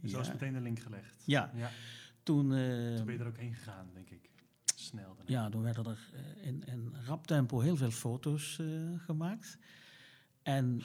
Dus 0.00 0.10
ja. 0.10 0.18
meteen 0.32 0.52
de 0.52 0.60
link 0.60 0.78
gelegd. 0.78 1.22
Ja, 1.24 1.50
Ja. 1.54 1.70
toen... 2.22 2.52
eh, 2.54 2.94
Toen 2.96 3.04
ben 3.06 3.14
je 3.14 3.20
er 3.20 3.26
ook 3.26 3.36
heen 3.36 3.54
gegaan, 3.54 3.88
denk 3.94 4.10
ik. 4.10 4.30
Snel. 4.74 5.16
Ja, 5.24 5.48
toen 5.48 5.62
werden 5.62 5.84
er 5.84 5.98
eh, 6.14 6.46
in, 6.46 6.62
in 6.66 6.94
rap 7.06 7.26
tempo 7.26 7.60
heel 7.60 7.76
veel 7.76 7.90
foto's 7.90 8.60
gemaakt. 8.96 9.58
En 10.42 10.82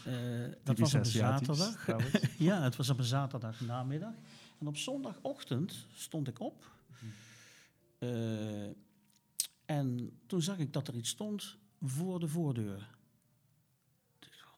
dat 0.63 0.77
was 0.79 0.93
op 0.93 0.99
een 0.99 1.05
zaterdag. 1.05 1.87
ja, 2.37 2.61
het 2.63 2.75
was 2.75 2.89
op 2.89 2.97
een 2.97 3.03
zaterdag 3.03 3.61
namiddag. 3.61 4.13
En 4.59 4.67
op 4.67 4.77
zondagochtend 4.77 5.87
stond 5.93 6.27
ik 6.27 6.39
op. 6.39 6.71
Hm. 6.99 7.05
Eh, 7.97 8.69
en 9.65 10.19
toen 10.27 10.41
zag 10.41 10.57
ik 10.57 10.73
dat 10.73 10.87
er 10.87 10.95
iets 10.95 11.09
stond 11.09 11.57
voor 11.81 12.19
de 12.19 12.27
voordeur. 12.27 12.89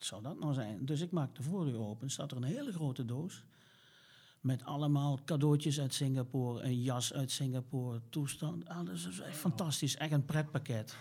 Wat 0.03 0.11
zou 0.11 0.23
dat 0.23 0.39
nou 0.39 0.53
zijn? 0.53 0.85
Dus 0.85 1.01
ik 1.01 1.11
maak 1.11 1.35
de 1.35 1.43
voordeur 1.43 1.79
open. 1.79 2.09
staat 2.09 2.31
er 2.31 2.37
een 2.37 2.43
hele 2.43 2.71
grote 2.71 3.05
doos. 3.05 3.43
Met 4.41 4.63
allemaal 4.63 5.19
cadeautjes 5.25 5.79
uit 5.79 5.93
Singapore, 5.93 6.63
een 6.63 6.81
jas 6.81 7.13
uit 7.13 7.31
Singapore, 7.31 8.01
toestand. 8.09 8.67
Ah, 8.67 8.85
dat 8.85 8.95
is 8.95 9.19
echt 9.19 9.37
fantastisch, 9.37 9.95
echt 9.95 10.11
een 10.11 10.25
pretpakket. 10.25 10.97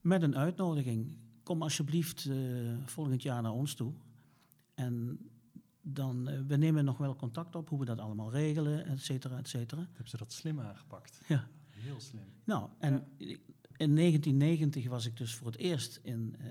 Met 0.00 0.22
een 0.22 0.36
uitnodiging. 0.36 1.16
Kom 1.42 1.62
alsjeblieft 1.62 2.26
eh, 2.26 2.36
volgend 2.84 3.22
jaar 3.22 3.42
naar 3.42 3.52
ons 3.52 3.74
toe. 3.74 3.92
En 4.74 5.18
dan, 5.82 6.28
eh, 6.28 6.40
we 6.46 6.56
nemen 6.56 6.84
nog 6.84 6.98
wel 6.98 7.16
contact 7.16 7.54
op 7.54 7.68
hoe 7.68 7.78
we 7.78 7.84
dat 7.84 7.98
allemaal 7.98 8.30
regelen, 8.30 8.86
et 8.86 9.02
cetera, 9.02 9.38
et 9.38 9.48
cetera. 9.48 9.80
Hebben 9.80 10.08
ze 10.08 10.16
dat 10.16 10.32
slim 10.32 10.60
aangepakt. 10.60 11.20
Ja. 11.28 11.48
Heel 11.70 12.00
slim. 12.00 12.26
Nou, 12.44 12.68
en 12.78 13.06
in 13.76 13.94
1990 13.94 14.88
was 14.88 15.06
ik 15.06 15.16
dus 15.16 15.34
voor 15.34 15.46
het 15.46 15.56
eerst 15.56 16.00
in 16.02 16.36
eh, 16.38 16.46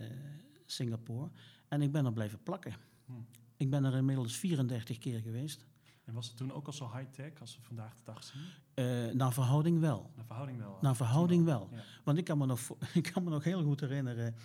Singapore. 0.66 1.30
En 1.68 1.82
ik 1.82 1.92
ben 1.92 2.06
er 2.06 2.14
blijven 2.14 2.44
plakken. 2.44 2.74
Hm. 3.06 3.12
Ik 3.58 3.70
ben 3.70 3.84
er 3.84 3.96
inmiddels 3.96 4.38
34 4.38 4.98
keer 4.98 5.20
geweest. 5.20 5.66
En 6.04 6.14
was 6.14 6.28
het 6.28 6.38
toen 6.38 6.54
ook 6.54 6.68
al 6.68 6.74
zo 6.74 6.92
high-tech 6.96 7.40
als 7.40 7.56
we 7.56 7.62
vandaag 7.62 7.96
de 7.96 8.02
dag 8.04 8.24
zien? 8.24 8.42
Eh, 8.74 9.14
naar 9.14 9.34
verhouding 9.34 9.80
wel. 9.80 10.12
Naar 10.16 10.26
verhouding 10.26 10.58
wel. 10.58 10.78
Naar 10.82 10.96
verhouding 10.96 11.46
wel. 11.46 11.70
Ja. 11.72 11.84
Want 12.04 12.18
ik 12.18 12.24
kan 12.24 12.38
me 12.38 12.46
nog, 12.46 12.60
ik 12.94 13.12
kan 13.14 13.24
me 13.24 13.30
nog 13.30 13.44
heel 13.44 13.64
goed 13.64 13.80
herinneren 13.80 14.36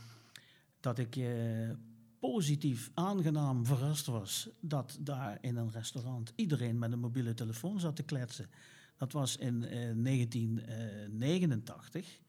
dat 0.80 0.98
ik 0.98 1.16
eh, 1.16 1.70
positief, 2.18 2.90
aangenaam 2.94 3.66
verrast 3.66 4.06
was 4.06 4.48
dat 4.61 4.98
daar 5.00 5.38
in 5.40 5.56
een 5.56 5.70
restaurant 5.70 6.32
iedereen 6.37 6.78
met 6.78 6.92
een 6.92 6.98
mobiele 6.98 7.35
telefoon 7.35 7.80
zat 7.80 7.96
te 7.96 8.02
kletsen. 8.02 8.50
Dat 8.96 9.12
was 9.12 9.37
in 9.37 9.64
eh, 9.64 9.90
1989. 9.96 12.20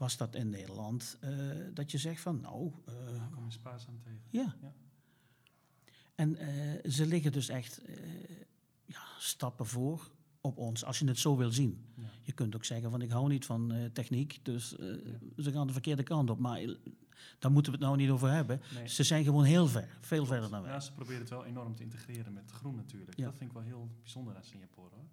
Was 0.00 0.16
dat 0.16 0.34
in 0.34 0.48
Nederland 0.48 1.16
eh, 1.20 1.30
dat 1.74 1.90
je 1.90 1.98
zegt 1.98 2.20
van 2.20 2.40
nou, 2.40 2.72
eh, 2.86 2.94
Kom 3.30 3.44
je 3.44 3.50
spaarzaam 3.50 4.00
tegen. 4.02 4.20
ja. 4.30 4.56
Ja. 4.62 4.72
En 6.14 6.36
eh, 6.36 6.90
ze 6.90 7.06
liggen 7.06 7.32
dus 7.32 7.48
echt 7.48 7.80
ja, 8.84 9.02
stappen 9.18 9.66
voor 9.66 10.10
op 10.40 10.58
ons, 10.58 10.84
als 10.84 10.98
je 10.98 11.06
het 11.06 11.18
zo 11.18 11.36
wil 11.36 11.50
zien. 11.52 11.84
Ja. 11.94 12.02
Je 12.22 12.32
kunt 12.32 12.54
ook 12.54 12.64
zeggen 12.64 12.90
van 12.90 13.02
ik 13.02 13.10
hou 13.10 13.28
niet 13.28 13.46
van 13.46 13.90
techniek, 13.92 14.38
dus 14.42 14.68
ze 15.36 15.52
gaan 15.52 15.66
de 15.66 15.72
verkeerde 15.72 16.02
kant 16.02 16.30
op. 16.30 16.38
Maar 16.38 16.76
daar 17.38 17.50
moeten 17.50 17.72
we 17.72 17.78
het 17.78 17.86
nou 17.86 17.96
niet 17.96 18.10
over 18.10 18.30
hebben. 18.30 18.60
Nee. 18.74 18.88
Ze 18.88 19.02
zijn 19.02 19.24
gewoon 19.24 19.44
heel 19.44 19.66
ver, 19.66 19.98
veel 20.00 20.26
verder 20.26 20.50
dan 20.50 20.62
wij. 20.62 20.72
Ja, 20.72 20.80
ze 20.80 20.92
proberen 20.92 21.20
het 21.20 21.30
wel 21.30 21.44
enorm 21.44 21.74
te 21.74 21.82
integreren 21.82 22.32
met 22.32 22.50
groen 22.50 22.74
natuurlijk. 22.74 23.16
Ja. 23.16 23.24
Dat 23.24 23.36
vind 23.36 23.50
ik 23.50 23.56
wel 23.56 23.66
heel 23.66 23.90
bijzonder 24.02 24.36
aan 24.36 24.44
Singapore 24.44 24.94
hoor. 24.94 25.08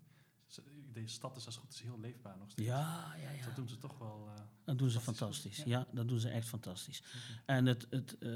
Deze 0.94 1.14
stad 1.14 1.38
is 1.38 1.46
als 1.46 1.58
goed 1.58 1.74
is 1.74 1.82
heel 1.82 2.00
leefbaar 2.00 2.38
nog 2.38 2.52
steeds. 2.52 2.68
Ja, 2.68 3.16
ja, 3.22 3.32
ja. 3.32 3.46
Dat 3.46 3.56
doen 3.56 3.70
ze 3.70 3.78
toch 3.78 3.98
wel. 3.98 4.30
eh, 4.36 4.42
Dat 4.64 4.78
doen 4.78 4.90
ze 4.90 5.00
fantastisch 5.00 5.64
Ja. 5.66 5.88
dat 5.92 6.08
doen 6.08 6.20
ze 6.20 6.30
echt 6.30 6.48
fantastisch. 6.48 6.96
zeker. 6.98 7.42
En 7.46 7.66
het, 7.66 7.88
het, 7.90 8.18
eh 8.18 8.30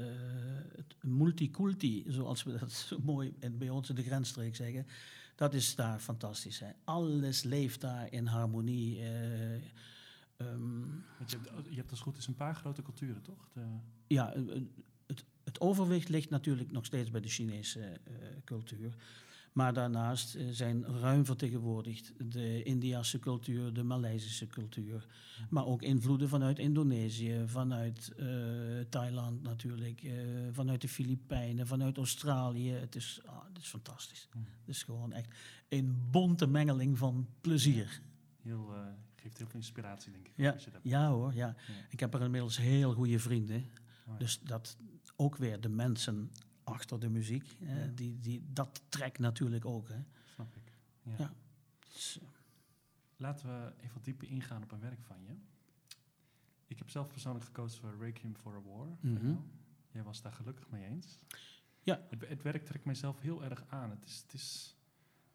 het 0.76 0.94
multiculti, 1.02 2.04
zoals 2.06 2.42
we 2.42 2.58
dat 2.58 2.72
zo 2.72 2.98
mooi 3.02 3.34
bij 3.52 3.70
ons 3.70 3.88
in 3.88 3.94
de 3.94 4.02
grensstreek 4.02 4.56
zeggen, 4.56 4.86
dat 5.36 5.54
is 5.54 5.74
daar 5.74 5.98
fantastisch. 5.98 6.58
Hè. 6.60 6.70
Alles 6.84 7.42
leeft 7.42 7.80
daar 7.80 8.12
in 8.12 8.26
harmonie. 8.26 8.98
eh, 9.00 9.54
ehm, 10.36 10.80
Want 11.18 11.30
je, 11.30 11.38
hebt, 11.52 11.66
je 11.70 11.76
hebt 11.76 11.90
als 11.90 12.00
goed 12.00 12.16
is 12.16 12.26
een 12.26 12.34
paar 12.34 12.54
grote 12.54 12.82
culturen, 12.82 13.22
toch? 13.22 13.48
De, 13.52 13.66
ja, 14.06 14.32
het, 15.06 15.24
het 15.44 15.60
overwicht 15.60 16.08
ligt 16.08 16.30
natuurlijk 16.30 16.70
nog 16.70 16.84
steeds 16.84 17.10
bij 17.10 17.20
de 17.20 17.28
Chinese 17.28 18.00
cultuur. 18.44 18.94
Maar 19.52 19.72
daarnaast 19.72 20.34
eh, 20.34 20.46
zijn 20.50 20.84
ruim 20.84 21.24
vertegenwoordigd 21.24 22.12
de 22.32 22.62
Indiase 22.62 23.18
cultuur, 23.18 23.72
de 23.72 23.82
Maleisische 23.82 24.46
cultuur. 24.46 25.06
Maar 25.50 25.66
ook 25.66 25.82
invloeden 25.82 26.28
vanuit 26.28 26.58
Indonesië, 26.58 27.42
vanuit 27.46 28.12
eh, 28.16 28.26
Thailand 28.88 29.42
natuurlijk, 29.42 30.02
eh, 30.02 30.12
vanuit 30.50 30.80
de 30.80 30.88
Filipijnen, 30.88 31.66
vanuit 31.66 31.96
Australië. 31.96 32.70
Het 32.70 32.94
is, 32.96 33.20
ah, 33.24 33.44
het 33.48 33.58
is 33.62 33.66
fantastisch. 33.68 34.28
Hmm. 34.32 34.44
Het 34.60 34.68
is 34.68 34.82
gewoon 34.82 35.12
echt 35.12 35.34
een 35.68 35.96
bonte 36.10 36.46
mengeling 36.46 36.98
van 36.98 37.28
plezier. 37.40 38.00
heel, 38.42 38.72
geeft 39.16 39.38
heel 39.38 39.46
veel 39.46 39.58
inspiratie, 39.60 40.12
denk 40.12 40.26
ik. 40.26 40.32
Ja, 40.36 40.50
als 40.52 40.64
je 40.64 40.70
dat- 40.70 40.80
ja 40.84 41.08
hoor, 41.10 41.34
ja. 41.34 41.46
Ja. 41.46 41.54
Ik 41.90 42.00
heb 42.00 42.14
er 42.14 42.22
inmiddels 42.22 42.56
heel 42.56 42.92
goede 42.92 43.18
vrienden. 43.18 43.56
Oh 44.06 44.12
ja. 44.12 44.18
Dus 44.18 44.40
dat 44.40 44.76
ook 45.16 45.36
weer 45.36 45.60
de 45.60 45.68
mensen 45.68 46.30
achter 46.64 47.00
de 47.00 47.08
muziek, 47.08 47.56
Ja. 47.60 47.86
die, 47.86 48.18
die, 48.20 48.42
dat 48.52 48.82
trekt 48.88 49.18
natuurlijk 49.18 49.64
ook. 49.64 49.88
Hè. 49.88 50.02
Snap 50.24 50.56
ik. 50.56 50.72
Ja. 51.02 51.14
Ja. 51.18 51.32
Dus, 51.92 52.18
Laten 53.16 53.46
we 53.46 53.72
even 53.80 53.94
wat 53.94 54.04
dieper 54.04 54.28
ingaan 54.28 54.62
op 54.62 54.72
een 54.72 54.80
werk 54.80 55.02
van 55.02 55.16
je. 55.22 55.34
Ik 56.66 56.78
heb 56.78 56.90
zelf 56.90 57.08
persoonlijk 57.08 57.44
gekozen 57.44 57.80
voor 57.80 57.96
Requiem 57.98 58.36
for 58.36 58.54
a 58.54 58.60
War. 58.60 58.88
Mhm. 59.00 59.34
Jij 59.90 60.02
was 60.02 60.22
daar 60.22 60.32
gelukkig 60.32 60.70
mee 60.70 60.84
eens. 60.84 61.18
Ja. 61.82 62.06
Het, 62.10 62.28
het 62.28 62.42
werk 62.42 62.64
trekt 62.64 62.84
mijzelf 62.84 63.20
heel 63.20 63.44
erg 63.44 63.64
aan. 63.68 63.90
Het 63.90 64.04
is, 64.04 64.20
het 64.22 64.32
is, 64.34 64.76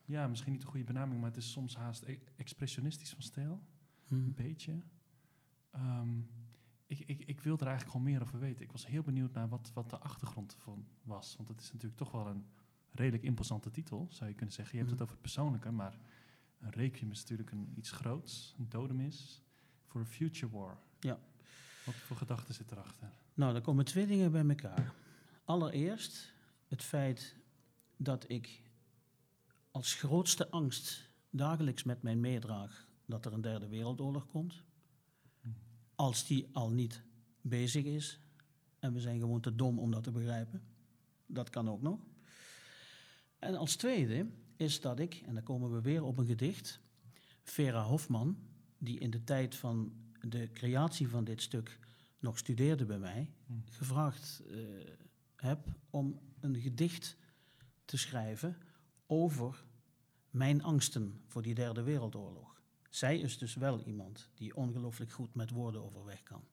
ja, 0.05 0.27
misschien 0.27 0.51
niet 0.51 0.61
de 0.61 0.67
goede 0.67 0.83
benaming, 0.85 1.19
maar 1.21 1.29
het 1.29 1.37
is 1.39 1.51
soms 1.51 1.75
haast 1.75 2.03
e- 2.03 2.19
expressionistisch 2.35 3.09
van 3.13 3.21
stijl. 3.21 3.63
hm. 4.07 4.13
Een 4.13 4.33
beetje. 4.33 4.81
Ehm, 5.71 6.19
ik, 6.87 6.99
ik, 6.99 7.23
ik 7.25 7.41
wil 7.41 7.53
er 7.57 7.67
eigenlijk 7.67 7.91
gewoon 7.91 8.05
meer 8.11 8.21
over 8.21 8.39
weten. 8.39 8.63
Ik 8.63 8.71
was 8.71 8.85
heel 8.87 9.01
benieuwd 9.03 9.33
naar 9.33 9.49
wat, 9.49 9.71
wat 9.73 9.89
de 9.89 9.97
achtergrond 9.99 10.55
van 10.59 10.87
was. 11.03 11.35
Want 11.35 11.47
het 11.49 11.59
is 11.61 11.71
natuurlijk 11.71 11.97
toch 11.97 12.11
wel 12.11 12.27
een 12.27 12.45
redelijk 12.91 13.23
imposante 13.23 13.71
titel, 13.71 14.07
zou 14.09 14.29
je 14.29 14.35
kunnen 14.35 14.55
zeggen. 14.55 14.77
Je 14.77 14.83
hebt 14.83 14.91
Mhm. 14.93 15.01
het 15.01 15.09
over 15.09 15.13
het 15.23 15.33
persoonlijke, 15.33 15.71
maar 15.71 15.99
een 16.59 16.71
requiem 16.71 17.11
is 17.11 17.19
natuurlijk 17.19 17.51
een, 17.51 17.73
iets 17.75 17.91
groots. 17.91 18.55
Een 18.57 18.69
dodemis 18.69 19.41
voor 19.85 19.99
een 19.99 20.07
future 20.07 20.51
war. 20.51 20.77
Ja. 20.99 21.19
Wat 21.85 21.95
voor 21.95 22.17
gedachten 22.17 22.53
zit 22.53 22.71
erachter? 22.71 23.11
Nou, 23.33 23.53
dan 23.53 23.61
komen 23.61 23.85
twee 23.85 24.07
dingen 24.07 24.31
bij 24.31 24.47
elkaar. 24.47 24.93
Allereerst 25.45 26.33
het 26.67 26.83
feit 26.83 27.35
dat 27.97 28.29
ik 28.29 28.61
als 29.71 29.93
grootste 29.93 30.49
angst 30.49 31.09
dagelijks 31.29 31.83
met 31.83 32.01
mij 32.01 32.15
meedraag 32.15 32.87
dat 33.05 33.25
er 33.25 33.33
een 33.33 33.41
derde 33.41 33.67
wereldoorlog 33.67 34.25
komt. 34.27 34.63
Als 35.97 36.27
die 36.27 36.47
al 36.51 36.71
niet 36.71 37.03
bezig 37.41 37.83
is 37.85 38.19
en 38.79 38.93
we 38.93 38.99
zijn 38.99 39.19
gewoon 39.19 39.41
te 39.41 39.55
dom 39.55 39.79
om 39.79 39.91
dat 39.91 40.03
te 40.03 40.11
begrijpen. 40.11 40.61
Dat 41.25 41.49
kan 41.49 41.69
ook 41.69 41.81
nog. 41.81 41.99
En 43.39 43.55
als 43.55 43.75
tweede 43.75 44.27
is 44.55 44.81
dat 44.81 44.99
ik, 44.99 45.23
en 45.25 45.33
dan 45.33 45.43
komen 45.43 45.71
we 45.71 45.81
weer 45.81 46.03
op 46.03 46.17
een 46.17 46.25
gedicht, 46.25 46.79
Vera 47.43 47.83
Hofman, 47.83 48.37
die 48.77 48.99
in 48.99 49.09
de 49.09 49.23
tijd 49.23 49.55
van 49.55 49.93
de 50.21 50.49
creatie 50.51 51.07
van 51.07 51.23
dit 51.23 51.41
stuk 51.41 51.79
nog 52.19 52.37
studeerde 52.37 52.85
bij 52.85 52.99
mij, 52.99 53.31
Hm. 53.45 53.53
gevraagd 53.65 54.41
eh, 54.49 54.57
heb 55.35 55.67
om 55.89 56.19
een 56.39 56.55
gedicht 56.55 57.17
te 57.85 57.97
schrijven 57.97 58.57
over 59.05 59.65
mijn 60.29 60.63
angsten 60.63 61.21
voor 61.27 61.41
die 61.41 61.53
derde 61.53 61.81
wereldoorlog. 61.81 62.56
Zij 62.89 63.19
is 63.19 63.37
dus 63.37 63.55
wel 63.55 63.81
iemand 63.81 64.29
die 64.33 64.55
ongelooflijk 64.55 65.11
goed 65.11 65.35
met 65.35 65.49
woorden 65.49 65.83
overweg 65.83 66.23
kan. 66.23 66.43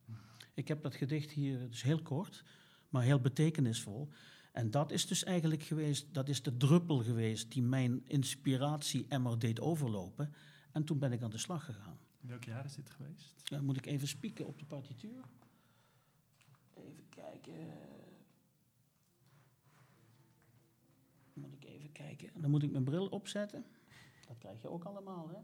Ik 0.54 0.68
heb 0.68 0.82
dat 0.82 0.94
gedicht 0.94 1.30
hier, 1.30 1.68
is 1.70 1.82
heel 1.82 2.02
kort, 2.02 2.44
maar 2.88 3.02
heel 3.02 3.20
betekenisvol. 3.20 4.08
En 4.52 4.70
dat 4.70 4.92
is 4.92 5.06
dus 5.06 5.24
eigenlijk 5.24 5.62
geweest, 5.62 6.14
dat 6.14 6.28
is 6.28 6.42
de 6.42 6.56
druppel 6.56 7.02
geweest 7.02 7.52
die 7.52 7.62
mijn 7.62 8.02
inspiratie-emmer 8.06 9.38
deed 9.38 9.60
overlopen. 9.60 10.34
En 10.72 10.84
toen 10.84 10.98
ben 10.98 11.12
ik 11.12 11.22
aan 11.22 11.30
de 11.30 11.38
slag 11.38 11.64
gegaan. 11.64 11.98
Welk 12.20 12.44
jaar 12.44 12.64
is 12.64 12.74
dit 12.74 12.90
geweest? 12.90 13.34
Dan 13.44 13.64
moet 13.64 13.76
ik 13.76 13.86
even 13.86 14.08
spieken 14.08 14.46
op 14.46 14.58
de 14.58 14.64
partituur. 14.64 15.24
Even 16.74 17.08
kijken. 17.08 17.54
Moet 21.32 21.52
ik 21.52 21.64
even 21.64 21.92
kijken. 21.92 22.30
Dan 22.40 22.50
moet 22.50 22.62
ik 22.62 22.70
mijn 22.70 22.84
bril 22.84 23.06
opzetten. 23.06 23.64
Dat 24.26 24.38
krijg 24.38 24.62
je 24.62 24.68
ook 24.68 24.84
allemaal, 24.84 25.28
hè? 25.28 25.38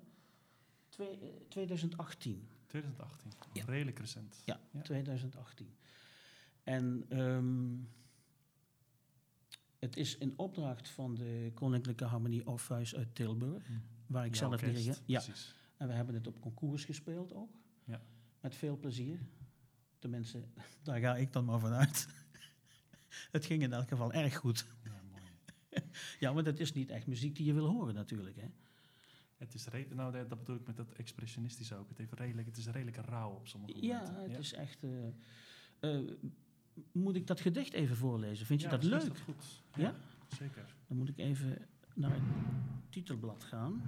Twee, 1.00 1.18
eh, 1.20 1.28
2018. 1.48 2.48
2018. 2.66 3.32
Ja. 3.52 3.64
Redelijk 3.64 3.98
recent. 3.98 4.42
Ja, 4.44 4.60
Ja. 4.72 4.80
2018. 4.80 5.74
En 6.62 7.04
ehm, 7.08 7.76
het 9.78 9.96
is 9.96 10.16
in 10.18 10.32
opdracht 10.38 10.88
van 10.88 11.14
de 11.14 11.50
Koninklijke 11.54 12.04
Harmonie 12.04 12.46
Orpheus 12.46 12.94
uit 12.94 13.14
Tilburg, 13.14 13.66
Hm. 13.66 13.72
waar 14.06 14.24
ik 14.24 14.32
Ja, 14.32 14.38
zelf 14.38 14.60
dirigent. 14.60 15.02
Ja, 15.06 15.20
Precies. 15.22 15.54
en 15.76 15.86
we 15.88 15.92
hebben 15.94 16.14
het 16.14 16.26
op 16.26 16.40
concours 16.40 16.84
gespeeld 16.84 17.32
ook. 17.32 17.50
Ja. 17.84 18.02
Met 18.40 18.54
veel 18.56 18.76
plezier. 18.78 19.20
Tenminste, 19.98 20.44
daar 20.82 20.98
ga 21.00 21.16
ik 21.16 21.32
dan 21.32 21.44
maar 21.44 21.60
vanuit. 21.60 22.08
het 23.36 23.44
ging 23.46 23.62
in 23.62 23.72
elk 23.72 23.88
geval 23.88 24.12
erg 24.12 24.36
goed. 24.36 24.66
Ja, 24.84 25.00
mooi. 25.10 25.22
Ja, 26.20 26.32
maar 26.32 26.44
dat 26.44 26.58
is 26.58 26.72
niet 26.72 26.90
echt 26.90 27.06
muziek 27.06 27.36
die 27.36 27.46
je 27.46 27.52
wil 27.52 27.66
horen 27.66 27.94
natuurlijk. 27.94 28.36
Hè? 28.36 28.46
Het 29.40 29.54
is 29.54 29.66
re- 29.66 29.86
nou, 29.94 30.12
dat 30.12 30.28
dat 30.28 30.38
bedoel 30.38 30.56
ik 30.56 30.66
met 30.66 30.76
dat 30.76 30.92
expressionistische 30.92 31.74
ook. 31.76 31.88
Het, 31.88 31.98
heeft 31.98 32.12
redelijk, 32.12 32.46
het 32.46 32.56
is 32.56 32.66
redelijk 32.66 32.96
rauw 32.96 33.30
op 33.30 33.48
sommige 33.48 33.86
Ja, 33.86 33.98
momenten. 34.02 34.30
het 34.30 34.38
is 34.38 34.52
echt... 34.52 34.84
eh, 34.84 35.06
eh, 35.98 36.10
moet 36.92 37.16
ik 37.16 37.26
dat 37.26 37.40
gedicht 37.40 37.72
even 37.72 37.96
voorlezen? 37.96 38.46
Vind 38.46 38.60
je 38.60 38.66
Ja, 38.66 38.72
dat 38.72 38.82
leuk? 38.84 39.06
dat 39.06 39.20
goed. 39.20 39.62
Ja? 39.76 39.94
Zeker. 40.38 40.74
Dan 40.86 40.96
moet 40.96 41.08
ik 41.08 41.18
even 41.18 41.66
naar 41.94 42.12
het 42.12 42.22
titelblad 42.88 43.44
gaan. 43.44 43.82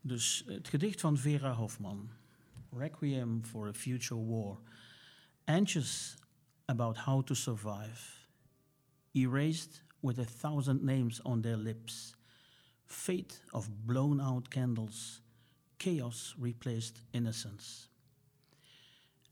Dus 0.00 0.44
het 0.46 0.68
gedicht 0.68 1.00
van 1.00 1.16
Vera 1.18 1.52
Hofman. 1.54 2.10
Requiem 2.72 3.44
for 3.44 3.68
a 3.68 3.72
Future 3.72 4.20
War. 4.24 4.60
Anxious 5.44 6.16
about 6.64 6.96
how 6.98 7.22
to 7.26 7.34
survive. 7.34 8.00
Erased 9.12 9.84
with 10.00 10.18
a 10.18 10.24
thousand 10.24 10.82
names 10.82 11.22
on 11.22 11.40
their 11.40 11.56
lips. 11.56 12.14
Fate 12.90 13.38
of 13.54 13.86
blown 13.86 14.20
out 14.20 14.50
candles. 14.50 15.20
Chaos 15.78 16.34
replaced 16.36 17.02
innocence. 17.12 17.86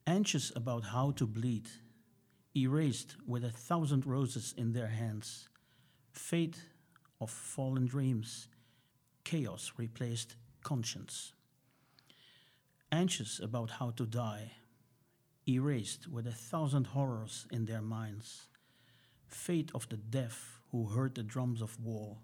Anxious 0.07 0.53
about 0.55 0.85
how 0.85 1.11
to 1.11 1.27
bleed. 1.27 1.69
Erased 2.57 3.17
with 3.27 3.45
a 3.45 3.51
thousand 3.51 4.07
roses 4.07 4.55
in 4.57 4.73
their 4.73 4.87
hands. 4.87 5.49
Fate 6.13 6.57
of 7.21 7.31
fallen 7.31 7.87
dreams. 7.87 8.47
Chaos 9.25 9.73
replaced 9.77 10.37
conscience. 10.63 11.33
Anxious 12.93 13.41
about 13.41 13.71
how 13.73 13.91
to 13.91 14.07
die. 14.07 14.53
Erased 15.49 16.07
with 16.07 16.29
a 16.29 16.33
thousand 16.33 16.87
horrors 16.87 17.45
in 17.51 17.65
their 17.65 17.83
minds. 17.83 18.47
Fate 19.27 19.73
of 19.75 19.89
the 19.89 19.97
deaf 19.97 20.61
who 20.71 20.87
heard 20.87 21.17
the 21.17 21.25
drums 21.25 21.61
of 21.61 21.77
war. 21.85 22.19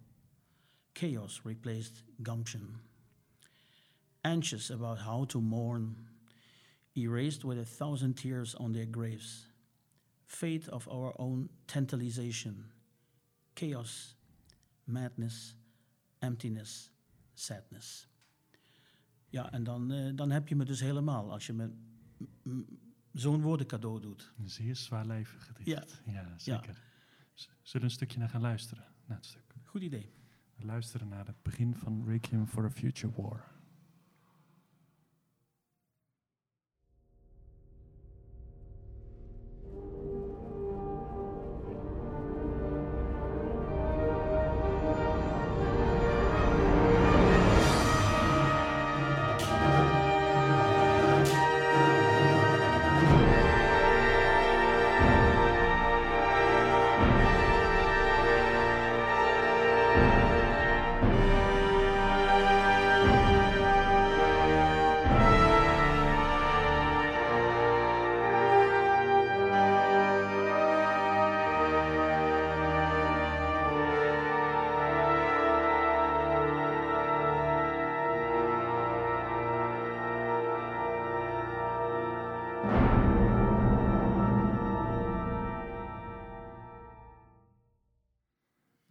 Chaos 0.95 1.41
replaced 1.45 2.03
gumption. 2.23 2.79
Anxious 4.23 4.71
about 4.71 4.99
how 4.99 5.27
to 5.27 5.41
mourn. 5.41 5.97
Erased 6.97 7.45
with 7.45 7.59
a 7.59 7.65
thousand 7.65 8.15
tears 8.15 8.55
on 8.55 8.73
their 8.73 8.87
graves 8.87 9.47
fate 10.35 10.69
of 10.69 10.89
our 10.89 11.13
own 11.17 11.49
tantalization, 11.67 12.65
chaos, 13.55 14.15
madness, 14.85 15.55
emptiness, 16.19 16.91
sadness. 17.35 18.09
Ja, 19.29 19.53
en 19.53 19.65
dan, 19.65 19.93
eh, 19.93 20.11
dan 20.15 20.31
heb 20.31 20.49
je 20.49 20.57
me 20.57 20.65
dus 20.65 20.81
helemaal 20.81 21.33
als 21.33 21.47
je 21.47 21.53
me 21.53 21.71
zo'n 23.13 23.41
woordencadeau 23.41 24.01
doet. 24.01 24.33
Een 24.39 24.51
zeer 24.51 24.77
zwaarlijvig 24.77 25.47
gedicht. 25.47 25.67
Ja. 25.67 26.13
ja 26.13 26.39
zeker. 26.39 26.83
Zullen 27.35 27.57
we 27.73 27.81
een 27.83 27.91
stukje 27.91 28.19
naar 28.19 28.29
gaan 28.29 28.41
luisteren? 28.41 28.85
Naar 29.07 29.17
het 29.17 29.27
stuk. 29.27 29.55
Goed 29.65 29.83
idee. 29.83 30.13
Luisteren 30.59 31.09
naar 31.09 31.27
het 31.27 31.43
begin 31.43 31.75
van 31.75 32.05
Requiem 32.07 32.47
for 32.47 32.65
a 32.65 32.71
Future 32.71 33.13
War. 33.17 33.54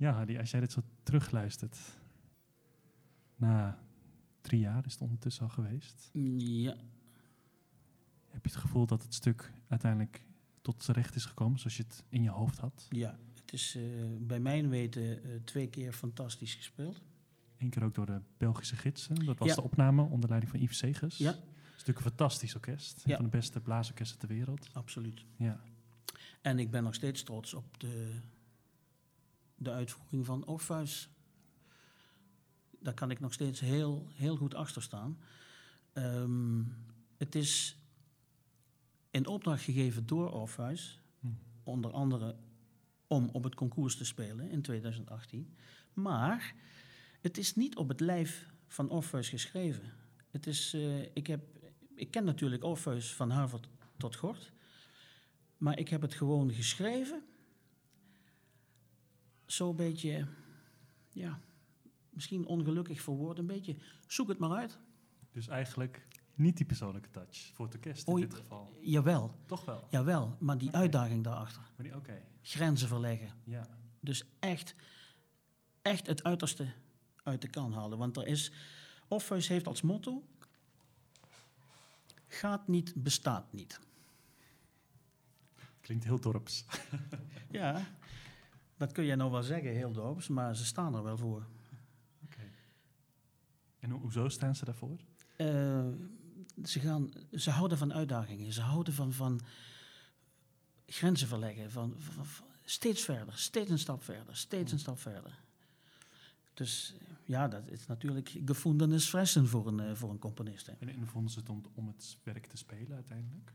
Ja, 0.03 0.11
Hadi, 0.13 0.37
als 0.37 0.51
jij 0.51 0.59
dit 0.59 0.71
zo 0.71 0.81
terugluistert. 1.03 1.77
Na 3.35 3.79
drie 4.41 4.59
jaar 4.59 4.85
is 4.85 4.91
het 4.91 5.01
ondertussen 5.01 5.43
al 5.43 5.49
geweest. 5.49 6.09
Ja, 6.37 6.75
Heb 8.29 8.43
je 8.45 8.51
het 8.51 8.55
gevoel 8.55 8.85
dat 8.85 9.03
het 9.03 9.13
stuk 9.13 9.51
uiteindelijk 9.67 10.25
tot 10.61 10.83
z'n 10.83 10.91
recht 10.91 11.15
is 11.15 11.25
gekomen 11.25 11.59
zoals 11.59 11.77
je 11.77 11.83
het 11.83 12.03
in 12.09 12.23
je 12.23 12.29
hoofd 12.29 12.57
had? 12.57 12.87
ja. 12.89 13.17
het 13.41 13.53
is 13.53 13.75
eh, 13.75 13.83
bij 14.19 14.39
mijn 14.39 14.69
weten 14.69 15.23
eh, 15.23 15.29
twee 15.43 15.67
keer 15.69 15.93
fantastisch 15.93 16.55
gespeeld. 16.55 17.01
Eén 17.57 17.69
keer 17.69 17.83
ook 17.83 17.93
door 17.95 18.05
de 18.05 18.21
Belgische 18.37 18.75
gidsen. 18.75 19.25
Dat 19.25 19.37
was 19.37 19.47
Ja. 19.47 19.55
de 19.55 19.63
opname 19.63 20.01
onder 20.03 20.29
leiding 20.29 20.51
van 20.51 20.61
Yves 20.61 20.77
Segers. 20.77 21.17
Ja. 21.17 21.31
Het 21.31 21.37
is 21.41 21.71
natuurlijk 21.71 21.97
een 21.97 22.11
fantastisch 22.11 22.55
orkest. 22.55 23.03
Een 23.05 23.15
van 23.15 23.23
de 23.23 23.29
beste 23.29 23.61
blaasorkesten 23.61 24.19
ter 24.19 24.27
wereld. 24.27 24.69
Absoluut. 24.73 25.25
Ja. 25.37 25.59
En 26.41 26.59
ik 26.59 26.71
ben 26.71 26.83
nog 26.83 26.93
steeds 26.95 27.23
trots 27.23 27.53
op 27.53 27.79
de, 27.79 28.19
de 29.55 29.71
uitvoering 29.71 30.25
van 30.25 30.45
Orpheus. 30.45 31.09
Daar 32.79 32.93
kan 32.93 33.11
ik 33.11 33.19
nog 33.19 33.33
steeds 33.33 33.59
heel, 33.59 34.07
heel 34.13 34.35
goed 34.35 34.55
achter 34.55 34.81
staan. 34.81 35.19
Ehm, 35.93 36.63
het 37.17 37.35
is 37.35 37.77
in 39.11 39.27
opdracht 39.27 39.63
gegeven 39.63 40.05
door 40.05 40.31
Orpheus, 40.31 41.01
Hm. 41.19 41.27
onder 41.63 41.91
andere 41.91 42.35
om 43.07 43.29
op 43.31 43.43
het 43.43 43.55
concours 43.55 43.95
te 43.95 44.05
spelen 44.05 44.49
in 44.49 44.61
2018. 44.61 45.55
Maar 45.93 46.55
het 47.21 47.37
is 47.37 47.55
niet 47.55 47.75
op 47.75 47.87
het 47.87 47.99
lijf 47.99 48.49
van 48.67 48.89
Orpheus 48.89 49.29
geschreven. 49.29 49.93
Het 50.31 50.47
is, 50.47 50.73
eh, 50.73 51.01
ik, 51.01 51.27
heb, 51.27 51.41
ik 51.95 52.11
ken 52.11 52.23
natuurlijk 52.23 52.63
Orpheus 52.63 53.13
van 53.13 53.29
Harvard 53.29 53.67
tot 53.97 54.15
Gort. 54.15 54.51
Maar 55.57 55.79
ik 55.79 55.89
heb 55.89 56.01
het 56.01 56.13
gewoon 56.13 56.53
geschreven. 56.53 57.23
Zo'n 59.53 59.75
beetje, 59.75 60.27
ja, 61.09 61.39
misschien 62.09 62.45
ongelukkig 62.45 63.01
voor 63.01 63.15
woord 63.15 63.37
een 63.37 63.45
beetje. 63.47 63.75
Zoek 64.07 64.27
het 64.27 64.37
maar 64.37 64.51
uit. 64.51 64.77
Dus 65.31 65.47
eigenlijk 65.47 66.07
niet 66.35 66.57
die 66.57 66.65
persoonlijke 66.65 67.09
touch 67.09 67.51
voor 67.53 67.65
het 67.65 67.75
orkest 67.75 68.07
in 68.07 68.15
dit 68.15 68.33
geval. 68.33 68.77
Jawel, 68.81 69.35
Toch 69.45 69.65
wel? 69.65 69.87
jawel. 69.89 70.35
Maar 70.39 70.57
die 70.57 70.71
uitdaging 70.71 71.23
daarachter. 71.23 71.95
Oké, 71.95 72.21
Grenzen 72.41 72.87
verleggen. 72.87 73.29
ja. 73.43 73.67
Dus 73.99 74.23
echt, 74.39 74.75
echt 75.81 76.07
het 76.07 76.23
uiterste 76.23 76.67
uit 77.23 77.41
de 77.41 77.47
kan 77.47 77.73
halen. 77.73 77.97
Want 77.97 78.17
er 78.17 78.27
is, 78.27 78.51
Orpheus 79.07 79.47
heeft 79.47 79.67
als 79.67 79.81
motto, 79.81 80.23
gaat 82.27 82.67
niet, 82.67 82.93
bestaat 82.95 83.53
niet. 83.53 83.79
Klinkt 85.81 86.03
heel 86.03 86.19
dorps. 86.19 86.65
Ja, 87.51 87.85
dat 88.77 88.91
kun 88.91 89.03
je 89.03 89.15
nou 89.15 89.31
wel 89.31 89.43
zeggen, 89.43 89.71
heel 89.71 89.91
dorps, 89.91 90.27
maar 90.27 90.55
ze 90.55 90.65
staan 90.65 90.95
er 90.95 91.03
wel 91.03 91.17
voor. 91.17 91.47
Oké. 92.23 92.41
En 93.79 93.89
ho- 93.89 93.97
hoezo 93.99 94.29
staan 94.29 94.55
ze 94.55 94.65
daarvoor? 94.65 94.99
Eh, 95.35 95.87
ze, 96.63 96.79
gaan, 96.79 97.11
ze 97.31 97.49
houden 97.51 97.77
van 97.77 97.93
uitdagingen. 97.93 98.53
Ze 98.53 98.61
houden 98.61 98.93
van, 98.93 99.13
van 99.13 99.41
grenzen 100.85 101.27
verleggen. 101.27 101.71
Van, 101.71 101.93
van- 101.97 102.25
van- 102.25 102.45
steeds 102.65 103.01
verder, 103.03 103.37
steeds 103.37 103.69
een 103.69 103.79
stap 103.79 104.03
verder, 104.03 104.35
steeds 104.37 104.71
een 104.71 104.79
stap 104.79 104.99
verder. 104.99 105.41
Dus 106.53 106.93
ja, 107.25 107.47
dat 107.47 107.67
is 107.67 107.85
natuurlijk 107.87 108.37
gefundenes 108.45 109.05
fressen 109.09 109.47
voor 109.47 109.67
een, 109.67 109.79
eh, 109.79 109.95
voor 109.95 110.09
een 110.09 110.19
componist. 110.19 110.65
hè. 110.65 110.73
En, 110.79 110.89
en 110.89 111.07
vonden 111.07 111.31
ze 111.31 111.39
het 111.39 111.49
om, 111.49 111.63
om 111.73 111.87
het 111.87 112.17
werk 112.23 112.45
te 112.45 112.57
spelen 112.57 112.93
uiteindelijk? 112.93 113.53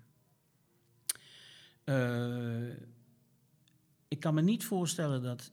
Eh, 1.84 2.86
ik 4.08 4.20
kan 4.20 4.34
me 4.34 4.42
niet 4.42 4.64
voorstellen 4.64 5.22
dat 5.22 5.50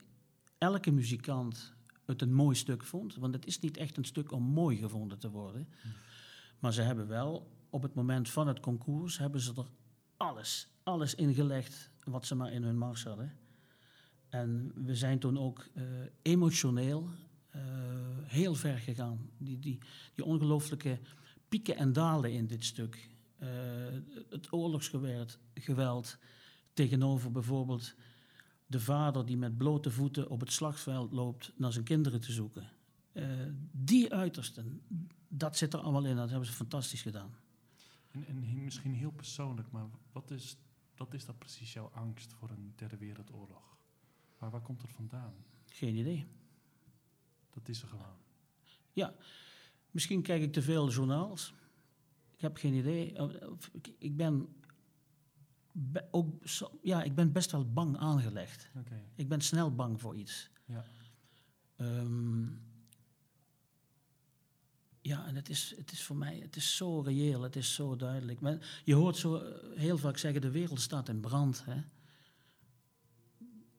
elke 0.57 0.91
muzikant 0.91 1.73
het 2.05 2.21
een 2.21 2.33
mooi 2.33 2.55
stuk 2.55 2.83
vond. 2.83 3.15
Want 3.15 3.33
het 3.33 3.45
is 3.45 3.59
niet 3.59 3.77
echt 3.77 3.97
een 3.97 4.05
stuk 4.05 4.31
om 4.31 4.43
mooi 4.43 4.77
gevonden 4.77 5.19
te 5.19 5.29
worden. 5.29 5.67
Maar 6.59 6.73
ze 6.73 6.81
hebben 6.81 7.07
wel, 7.07 7.51
op 7.69 7.81
het 7.81 7.93
moment 7.93 8.29
van 8.29 8.47
het 8.47 8.59
concours, 8.59 9.17
hebben 9.17 9.41
ze 9.41 9.53
er 9.55 9.67
alles, 10.17 10.67
alles 10.83 11.15
ingelegd 11.15 11.89
wat 12.03 12.25
ze 12.25 12.35
maar 12.35 12.51
in 12.51 12.63
hun 12.63 12.77
mars 12.77 13.03
hadden. 13.03 13.37
En 14.29 14.71
we 14.75 14.95
zijn 14.95 15.19
toen 15.19 15.37
ook 15.37 15.67
eh, 15.73 15.83
emotioneel 16.21 17.09
eh, 17.49 17.61
heel 18.23 18.55
ver 18.55 18.77
gegaan. 18.77 19.29
Die, 19.37 19.59
die, 19.59 19.79
die 20.15 20.25
ongelooflijke 20.25 20.99
pieken 21.49 21.75
en 21.77 21.93
dalen 21.93 22.31
in 22.31 22.47
dit 22.47 22.65
stuk. 22.65 23.09
Eh, 23.37 23.49
het 24.29 24.53
oorlogsgeweld 24.53 25.39
geweld 25.53 26.17
tegenover 26.73 27.31
bijvoorbeeld 27.31 27.95
de 28.65 28.79
vader 28.79 29.25
die 29.25 29.37
met 29.37 29.57
blote 29.57 29.91
voeten 29.91 30.29
op 30.29 30.39
het 30.39 30.51
slagveld 30.51 31.11
loopt 31.11 31.53
naar 31.55 31.71
zijn 31.71 31.85
kinderen 31.85 32.21
te 32.21 32.31
zoeken. 32.31 32.69
Eh, 33.11 33.29
die 33.71 34.13
uitersten, 34.13 34.81
dat 35.27 35.57
zit 35.57 35.73
er 35.73 35.79
allemaal 35.79 36.05
in. 36.05 36.15
Dat 36.15 36.29
hebben 36.29 36.47
ze 36.47 36.53
fantastisch 36.53 37.01
gedaan. 37.01 37.35
En, 38.11 38.25
en 38.25 38.63
misschien 38.63 38.93
heel 38.93 39.11
persoonlijk, 39.11 39.71
maar 39.71 39.85
wat 40.11 40.31
is, 40.31 40.57
wat 40.95 41.13
is 41.13 41.25
dat 41.25 41.37
precies 41.37 41.73
jouw 41.73 41.89
angst 41.93 42.33
voor 42.33 42.49
een 42.49 42.73
derde 42.75 42.97
wereldoorlog? 42.97 43.77
Maar 44.39 44.49
waar 44.49 44.61
komt 44.61 44.81
het 44.81 44.91
vandaan? 44.91 45.33
Geen 45.65 45.95
idee. 45.95 46.27
Dat 47.49 47.69
is 47.69 47.81
er 47.81 47.87
gewoon. 47.87 48.23
Misschien 49.95 50.21
kijk 50.21 50.41
ik 50.41 50.53
te 50.53 50.61
veel 50.61 50.89
journaals. 50.89 51.53
Ik 52.31 52.41
heb 52.41 52.57
geen 52.57 52.73
idee. 52.73 53.15
Ik 53.97 54.17
ben, 54.17 54.55
be- 55.77 56.07
ook, 56.11 56.47
zo- 56.47 56.79
ja, 56.81 57.03
ik 57.03 57.15
ben 57.15 57.31
best 57.31 57.51
wel 57.51 57.71
bang 57.71 57.97
aangelegd. 57.97 58.69
Ik 59.15 59.27
ben 59.29 59.41
snel 59.41 59.75
bang 59.75 60.01
voor 60.01 60.15
iets. 60.15 60.49
ja. 60.65 60.85
Ehm, 61.75 62.43
ja, 65.01 65.25
en 65.27 65.35
het 65.35 65.49
is, 65.49 65.73
het 65.77 65.91
is 65.91 66.03
voor 66.03 66.15
mij 66.15 66.39
het 66.39 66.55
is 66.55 66.75
zo 66.75 66.99
reëel, 67.01 67.41
het 67.41 67.55
is 67.55 67.73
zo 67.73 67.95
duidelijk. 67.95 68.41
Men, 68.41 68.61
je 68.83 68.93
hoort 68.93 69.15
zo 69.17 69.35
eh, 69.35 69.77
heel 69.79 69.97
vaak 69.97 70.17
zeggen, 70.17 70.41
de 70.41 70.51
wereld 70.51 70.81
staat 70.81 71.09
in 71.09 71.19
brand. 71.19 71.65
Hè? 71.65 71.81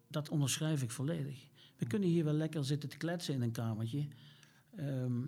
Dat 0.09 0.29
onderschrijf 0.29 0.83
ik 0.83 0.91
volledig. 0.91 1.47
We 1.77 1.87
kunnen 1.87 2.09
hier 2.09 2.25
wel 2.25 2.33
lekker 2.35 2.65
zitten 2.65 2.89
te 2.89 2.97
kletsen 2.97 3.35
in 3.35 3.43
een 3.43 3.53
kamertje. 3.53 4.09
Ehm, 4.77 5.21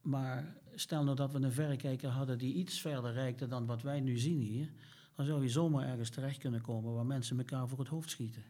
maar 0.00 0.56
stel 0.74 1.04
nou 1.04 1.16
dat 1.16 1.32
we 1.32 1.38
een 1.38 1.52
verrekijker 1.52 2.08
hadden 2.10 2.38
die 2.38 2.54
iets 2.54 2.80
verder 2.80 3.12
reikte 3.12 3.46
dan 3.46 3.66
wat 3.66 3.82
wij 3.82 4.00
nu 4.00 4.18
zien 4.18 4.40
hier. 4.40 4.72
Dan 5.20 5.28
zou 5.28 5.42
je 5.42 5.48
zomaar 5.48 5.88
ergens 5.88 6.10
terecht 6.10 6.38
kunnen 6.38 6.60
komen 6.60 6.94
waar 6.94 7.06
mensen 7.06 7.38
elkaar 7.38 7.68
voor 7.68 7.78
het 7.78 7.88
hoofd 7.88 8.10
schieten. 8.10 8.44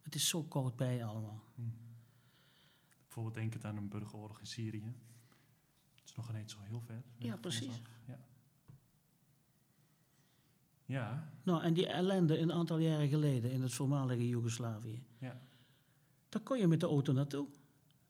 Het 0.00 0.14
is 0.14 0.28
zo 0.28 0.42
koud 0.42 0.76
bij 0.76 1.04
allemaal. 1.04 1.42
Hm. 1.54 1.62
Bijvoorbeeld 3.02 3.34
denkend 3.34 3.64
aan 3.64 3.76
een 3.76 3.88
burgeroorlog 3.88 4.40
in 4.40 4.46
Syrië. 4.46 4.94
Het 5.94 6.04
is 6.04 6.14
nog 6.14 6.28
ineens 6.28 6.52
zo 6.52 6.58
heel 6.60 6.80
ver. 6.80 7.02
Ja, 7.16 7.36
precies. 7.36 7.82
Ja. 8.06 8.18
ja, 10.84 11.32
Nou, 11.42 11.62
en 11.62 11.74
die 11.74 11.86
ellende 11.86 12.38
een 12.38 12.52
aantal 12.52 12.78
jaren 12.78 13.08
geleden 13.08 13.50
in 13.50 13.62
het 13.62 13.72
voormalige 13.72 14.28
Joegoslavië. 14.28 15.02
ja, 15.18 15.40
Daar 16.28 16.42
kon 16.42 16.58
je 16.58 16.66
met 16.66 16.80
de 16.80 16.86
auto 16.86 17.12
naartoe. 17.12 17.46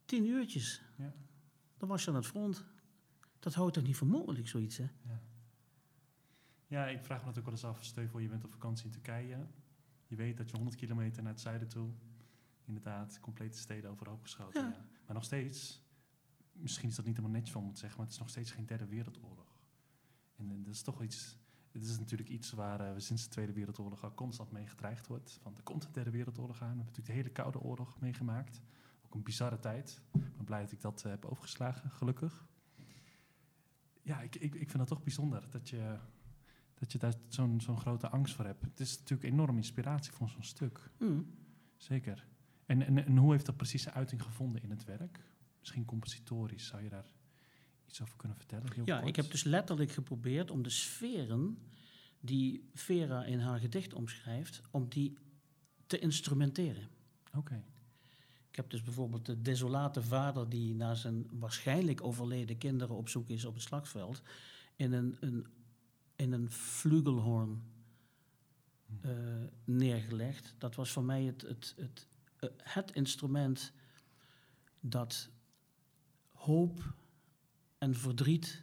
Tien 0.05 0.25
uurtjes. 0.27 0.83
Ja. 0.97 1.15
Dan 1.77 1.89
was 1.89 2.05
je 2.05 2.11
aan 2.11 2.17
het 2.17 2.27
front. 2.27 2.65
Dat 3.39 3.55
houdt 3.55 3.75
toch 3.75 3.85
niet 3.85 3.97
voor 3.97 4.07
mogelijk, 4.07 4.49
zoiets, 4.49 4.77
hè? 4.77 4.87
ja. 5.05 5.23
Ja, 6.69 6.87
ik 6.87 7.05
vraag 7.05 7.21
me 7.21 7.27
natuurlijk 7.27 7.63
wel 7.63 7.71
eens 7.71 7.79
af. 7.79 7.85
Stel 7.85 8.03
je 8.03 8.09
voor, 8.09 8.23
je 8.23 8.29
bent 8.29 8.45
op 8.45 8.51
vakantie 8.51 8.85
in 8.85 8.91
Turkije. 8.91 9.47
Je 10.07 10.17
weet 10.17 10.37
dat 10.37 10.51
je 10.51 10.57
100 10.57 10.77
kilometer 10.77 11.23
naar 11.23 11.33
het 11.33 11.41
zuiden 11.41 11.69
toe... 11.69 11.91
inderdaad, 12.65 13.21
complete 13.21 13.59
steden 13.59 13.91
overhoop 13.91 14.23
geschoten. 14.23 14.63
Ja. 14.63 14.69
Ja. 14.69 14.85
Maar 15.07 15.15
nog 15.15 15.25
steeds... 15.25 15.87
Misschien 16.53 16.89
is 16.89 16.95
dat 16.95 17.05
niet 17.05 17.17
helemaal 17.17 17.37
netjes 17.37 17.55
van 17.55 17.65
moet 17.65 17.79
zeggen... 17.79 17.99
maar 17.99 18.07
het 18.07 18.15
is 18.15 18.21
nog 18.21 18.31
steeds 18.31 18.51
geen 18.51 18.67
derde 18.67 18.87
wereldoorlog. 18.87 19.61
En, 20.37 20.63
dat 20.63 20.75
is 20.75 20.83
toch 20.83 21.03
iets... 21.03 21.39
Het 21.73 21.83
is 21.83 21.99
natuurlijk 21.99 22.29
iets 22.29 22.51
waar 22.51 22.81
eh, 22.81 22.93
we 22.93 23.01
sinds 23.01 23.23
de 23.23 23.29
Tweede 23.29 23.53
Wereldoorlog 23.53 24.05
al 24.05 24.15
constant 24.15 24.51
mee 24.51 24.67
gedreigd 24.67 25.07
wordt. 25.07 25.39
Van 25.43 25.57
er 25.57 25.63
komt 25.63 25.85
een 25.85 25.93
derde 25.93 26.11
wereldoorlog 26.11 26.63
aan. 26.63 26.69
We 26.71 26.77
hebben 26.77 26.85
natuurlijk 26.85 27.07
de 27.07 27.23
hele 27.23 27.31
Koude 27.31 27.61
Oorlog 27.61 28.01
meegemaakt. 28.01 28.61
Ook 29.05 29.15
een 29.15 29.23
bizarre 29.23 29.59
tijd. 29.59 30.01
Ik 30.13 30.37
ben 30.37 30.45
blij 30.45 30.61
dat 30.61 30.73
ik 30.73 30.81
dat 30.81 31.05
eh, 31.05 31.11
heb 31.11 31.25
overgeslagen, 31.25 31.91
gelukkig. 31.91 32.47
Ja, 34.03 34.21
ik, 34.21 34.35
ik, 34.35 34.55
ik 34.55 34.69
vind 34.69 34.79
dat 34.79 34.87
toch 34.87 35.03
bijzonder 35.03 35.51
dat 35.51 35.69
je, 35.69 35.99
dat 36.79 36.93
je 36.93 36.99
daar 36.99 37.15
zo'n 37.29 37.61
zo'n 37.61 37.79
grote 37.79 38.09
angst 38.09 38.35
voor 38.35 38.45
hebt. 38.45 38.63
Het 38.63 38.81
is 38.81 38.99
natuurlijk 38.99 39.33
enorm 39.33 39.57
inspiratie 39.57 40.13
voor 40.13 40.29
zo'n 40.29 40.43
stuk. 40.45 40.91
Hm. 40.99 41.21
Zeker. 41.77 42.27
En, 42.67 42.83
en, 42.87 43.07
en 43.07 43.17
hoe 43.17 43.33
heeft 43.33 43.47
dat 43.47 43.57
precies 43.57 43.87
een 43.87 43.93
uiting 43.93 44.23
gevonden 44.23 44.63
in 44.63 44.71
het 44.71 44.85
werk? 44.85 45.21
Misschien 45.59 45.85
compositorisch, 45.85 46.67
zou 46.67 46.83
je 46.83 46.89
daar 46.89 47.07
iets 47.87 48.03
over 48.03 48.17
kunnen 48.17 48.37
vertellen? 48.37 48.73
Heel 48.73 48.87
Ja, 48.87 48.97
kort? 48.97 49.09
ik 49.09 49.17
heb 49.17 49.31
dus 49.31 49.43
letterlijk 49.45 49.91
geprobeerd 49.91 50.51
om 50.51 50.63
de 50.63 50.71
sferen 50.71 51.59
die 52.21 52.71
Vera 52.75 53.25
in 53.25 53.39
haar 53.41 53.59
gedicht 53.59 53.95
omschrijft, 53.95 54.63
om 54.71 54.89
die 54.89 55.19
te 55.87 55.99
instrumenteren. 55.99 56.89
Oké, 57.35 57.65
Ik 58.51 58.57
heb 58.57 58.71
dus 58.71 58.83
bijvoorbeeld 58.83 59.27
de 59.27 59.43
desolate 59.43 60.03
vader 60.03 60.49
die 60.49 60.75
naar 60.75 60.97
zijn 60.97 61.27
waarschijnlijk 61.31 62.03
overleden 62.05 62.59
kinderen 62.59 62.97
op 62.97 63.09
zoek 63.09 63.29
is 63.29 63.45
op 63.45 63.55
het 63.55 63.63
slagveld, 63.63 64.23
in 64.77 64.93
een, 64.93 65.17
een, 65.21 65.47
in 66.19 66.33
een 66.33 66.51
flugelhorn 66.51 67.63
eh, 69.01 69.11
neergelegd. 69.65 70.55
Dat 70.59 70.75
was 70.75 70.91
voor 70.91 71.05
mij 71.05 71.25
het, 71.25 71.43
het, 71.43 71.75
het, 71.77 72.07
eh, 72.37 72.49
het 72.57 72.93
instrument 72.93 73.73
dat 74.81 75.29
hoop 76.33 76.95
en 77.79 77.95
verdriet 77.95 78.63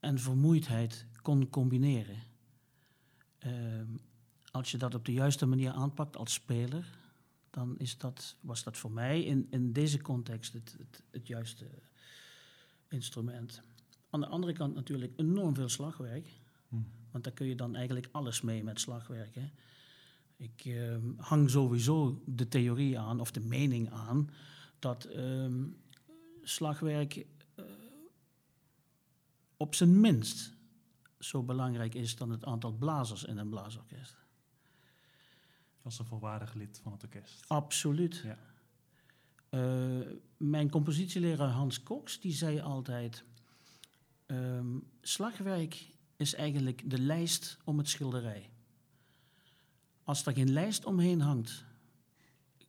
en 0.00 0.18
vermoeidheid 0.18 1.06
kon 1.22 1.48
combineren. 1.48 2.22
Ehm, 3.38 3.96
als 4.50 4.70
je 4.70 4.78
dat 4.78 4.94
op 4.94 5.04
de 5.04 5.12
juiste 5.12 5.46
manier 5.46 5.70
aanpakt 5.70 6.16
als 6.16 6.32
speler, 6.32 6.98
dan 7.50 7.78
is 7.78 7.98
dat, 7.98 8.36
was 8.40 8.62
dat 8.62 8.76
voor 8.76 8.92
mij 8.92 9.22
in, 9.22 9.46
in 9.50 9.72
deze 9.72 10.00
context 10.00 10.52
het, 10.52 10.76
het, 10.78 11.02
het 11.10 11.26
juiste 11.26 11.66
instrument. 12.88 13.62
Aan 14.10 14.20
de 14.20 14.26
andere 14.26 14.52
kant 14.52 14.74
natuurlijk 14.74 15.12
enorm 15.16 15.54
veel 15.54 15.68
slagwerk. 15.68 16.42
Want 17.14 17.26
daar 17.26 17.32
kun 17.32 17.46
je 17.46 17.54
dan 17.54 17.74
eigenlijk 17.74 18.08
alles 18.12 18.40
mee 18.40 18.64
met 18.64 18.80
slagwerk. 18.80 19.34
Hè. 19.34 19.50
Ik 20.36 20.62
ehm, 20.64 21.12
hang 21.16 21.50
sowieso 21.50 22.22
de 22.26 22.48
theorie 22.48 22.98
aan, 22.98 23.20
of 23.20 23.30
de 23.30 23.40
mening 23.40 23.90
aan, 23.90 24.30
dat 24.78 25.04
ehm, 25.04 25.64
slagwerk 26.42 27.26
eh, 27.54 27.64
op 29.56 29.74
zijn 29.74 30.00
minst 30.00 30.52
zo 31.18 31.42
belangrijk 31.42 31.94
is 31.94 32.16
dan 32.16 32.30
het 32.30 32.44
aantal 32.44 32.72
blazers 32.72 33.24
in 33.24 33.38
een 33.38 33.48
blaasorkest. 33.48 34.16
als 35.82 35.98
een 35.98 36.06
volwaardig 36.06 36.54
lid 36.54 36.80
van 36.82 36.92
het 36.92 37.02
orkest. 37.02 37.44
Absoluut. 37.48 38.24
Ja. 38.24 38.38
Eh, 39.48 40.12
mijn 40.36 40.70
compositieleraar 40.70 41.50
Hans 41.50 41.82
Cox 41.82 42.20
die 42.20 42.32
zei 42.32 42.60
altijd: 42.60 43.24
ehm, 44.26 44.78
slagwerk 45.00 45.92
is 46.16 46.34
eigenlijk 46.34 46.90
de 46.90 46.98
lijst 46.98 47.58
om 47.64 47.78
het 47.78 47.88
schilderij. 47.88 48.50
Als 50.02 50.26
er 50.26 50.32
geen 50.32 50.52
lijst 50.52 50.84
omheen 50.84 51.20
hangt, 51.20 51.64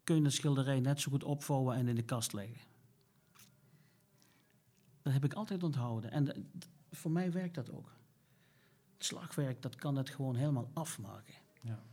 kun 0.04 0.16
je 0.16 0.24
het 0.24 0.34
schilderij 0.34 0.80
net 0.80 1.02
zo 1.02 1.12
goed 1.12 1.24
opvouwen 1.24 1.76
en 1.76 1.88
in 1.88 1.96
de 1.96 2.04
kast 2.04 2.34
leggen. 2.34 2.62
Dat 5.02 5.14
heb 5.14 5.24
ik 5.24 5.34
altijd 5.34 5.64
onthouden. 5.64 6.12
En 6.12 6.52
voor 6.92 7.12
mij 7.12 7.32
werkt 7.32 7.56
dat 7.56 7.72
ook. 7.72 7.92
Het 8.94 9.06
slagwerk, 9.06 9.62
dat 9.62 9.76
kan 9.76 9.96
het 9.96 10.10
gewoon 10.10 10.36
helemaal 10.36 10.70
afmaken. 10.74 11.34
Ja. 11.62 11.84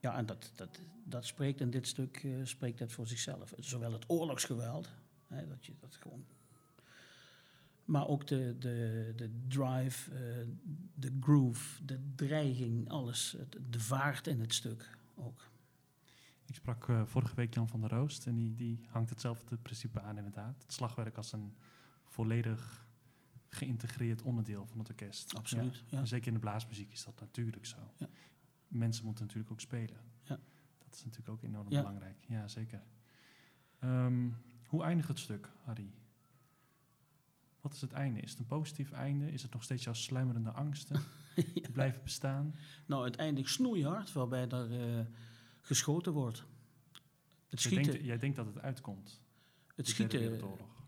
Ja, 0.00 0.16
en 0.16 0.26
dat, 0.26 0.52
dat, 0.54 0.80
dat 1.04 1.26
spreekt 1.26 1.60
in 1.60 1.70
dit 1.70 1.86
stuk 1.86 2.16
eh, 2.16 2.30
spreekt 2.42 2.78
dat 2.78 2.92
voor 2.92 3.06
zichzelf. 3.06 3.52
Zowel 3.58 3.92
het 3.92 4.04
oorlogsgeweld, 4.06 4.88
hè, 5.26 5.48
dat 5.48 5.66
je 5.66 5.74
dat 5.80 5.96
gewoon. 5.96 6.24
Maar 7.88 8.08
ook 8.08 8.26
de, 8.26 8.56
de, 8.58 9.12
de 9.16 9.30
drive, 9.46 10.14
eh, 10.14 10.46
de 10.94 11.16
groove, 11.20 11.84
de 11.84 12.14
dreiging, 12.14 12.88
alles. 12.88 13.36
De 13.70 13.80
vaart 13.80 14.26
in 14.26 14.40
het 14.40 14.54
stuk 14.54 14.98
ook. 15.14 15.50
Ik 16.46 16.54
sprak 16.54 16.88
eh, 16.88 17.02
vorige 17.04 17.34
week 17.34 17.54
Jan 17.54 17.68
van 17.68 17.80
der 17.80 17.90
Roost 17.90 18.26
en 18.26 18.34
die, 18.34 18.54
die 18.54 18.86
hangt 18.88 19.10
hetzelfde 19.10 19.56
principe 19.56 20.00
aan 20.00 20.16
inderdaad. 20.16 20.62
Het 20.62 20.72
slagwerk 20.72 21.16
als 21.16 21.32
een 21.32 21.54
volledig 22.04 22.86
geïntegreerd 23.48 24.22
onderdeel 24.22 24.66
van 24.66 24.78
het 24.78 24.88
orkest. 24.88 25.34
Absoluut. 25.34 25.76
Ja. 25.76 25.82
Ja. 25.86 25.98
En 25.98 26.06
zeker 26.06 26.26
in 26.26 26.34
de 26.34 26.40
blaasmuziek 26.40 26.92
is 26.92 27.04
dat 27.04 27.20
natuurlijk 27.20 27.66
zo. 27.66 27.92
Ja. 27.96 28.08
Mensen 28.68 29.04
moeten 29.04 29.24
natuurlijk 29.24 29.52
ook 29.52 29.60
spelen. 29.60 30.00
Ja. 30.22 30.38
Dat 30.78 30.94
is 30.94 31.04
natuurlijk 31.04 31.28
ook 31.28 31.42
enorm 31.42 31.68
belangrijk. 31.68 32.24
Ja, 32.26 32.48
zeker. 32.48 32.82
Ehm, 33.78 34.30
hoe 34.66 34.82
eindigt 34.82 35.08
het 35.08 35.18
stuk, 35.18 35.50
Harry? 35.64 35.90
Wat 37.60 37.74
is 37.74 37.80
het 37.80 37.92
einde? 37.92 38.20
Is 38.20 38.30
het 38.30 38.38
een 38.38 38.46
positief 38.46 38.90
einde? 38.90 39.32
Is 39.32 39.42
het 39.42 39.52
nog 39.52 39.62
steeds 39.62 39.84
jouw 39.84 39.92
sluimerende 39.92 40.50
angsten 40.50 41.00
die 41.54 41.70
blijven 41.72 42.02
bestaan? 42.02 42.54
Nou, 42.86 43.02
uiteindelijk 43.02 43.48
snoeihard, 43.48 44.12
waarbij 44.12 44.48
er 44.48 44.80
eh, 44.80 45.04
geschoten 45.60 46.12
wordt. 46.12 46.44
Het 47.48 47.62
Jij 47.62 47.72
schieten, 47.72 47.92
denkt, 47.92 48.06
jij 48.06 48.18
denkt 48.18 48.36
dat 48.36 48.46
het 48.46 48.58
uitkomt, 48.58 49.20
het 49.74 49.86
de 49.86 49.92
schieten 49.92 50.20
Wereldoorlog. 50.20 50.86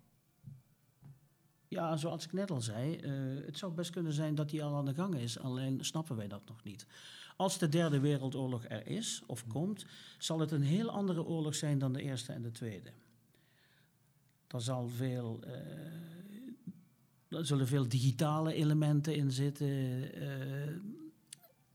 ja, 1.68 1.96
zoals 1.96 2.24
ik 2.24 2.32
net 2.32 2.50
al 2.50 2.60
zei, 2.60 2.96
eh, 2.96 3.12
het 3.46 3.58
zou 3.58 3.72
best 3.72 3.90
kunnen 3.90 4.12
zijn 4.12 4.34
dat 4.34 4.50
die 4.50 4.64
al 4.64 4.76
aan 4.76 4.84
de 4.84 4.94
gang 4.94 5.14
is, 5.14 5.38
alleen 5.38 5.84
snappen 5.84 6.16
wij 6.16 6.28
dat 6.28 6.48
nog 6.48 6.62
niet. 6.64 6.86
Als 7.36 7.58
de 7.58 7.68
derde 7.68 8.00
wereldoorlog 8.00 8.64
er 8.68 8.86
is 8.86 9.22
of 9.26 9.46
komt, 9.46 9.86
zal 10.18 10.38
het 10.38 10.50
een 10.50 10.62
heel 10.62 10.90
andere 10.90 11.24
oorlog 11.24 11.54
zijn 11.54 11.78
dan 11.78 11.92
de 11.92 12.02
eerste 12.02 12.32
en 12.32 12.42
de 12.42 12.50
tweede. 12.50 12.92
Er 14.46 14.60
zal 14.60 14.88
veel, 14.88 15.40
eh, 15.42 15.52
er 17.30 17.46
zullen 17.46 17.66
veel 17.66 17.88
digitale 17.88 18.52
elementen 18.54 19.14
in 19.14 19.30
zitten. 19.30 19.66
eh, 20.14 20.74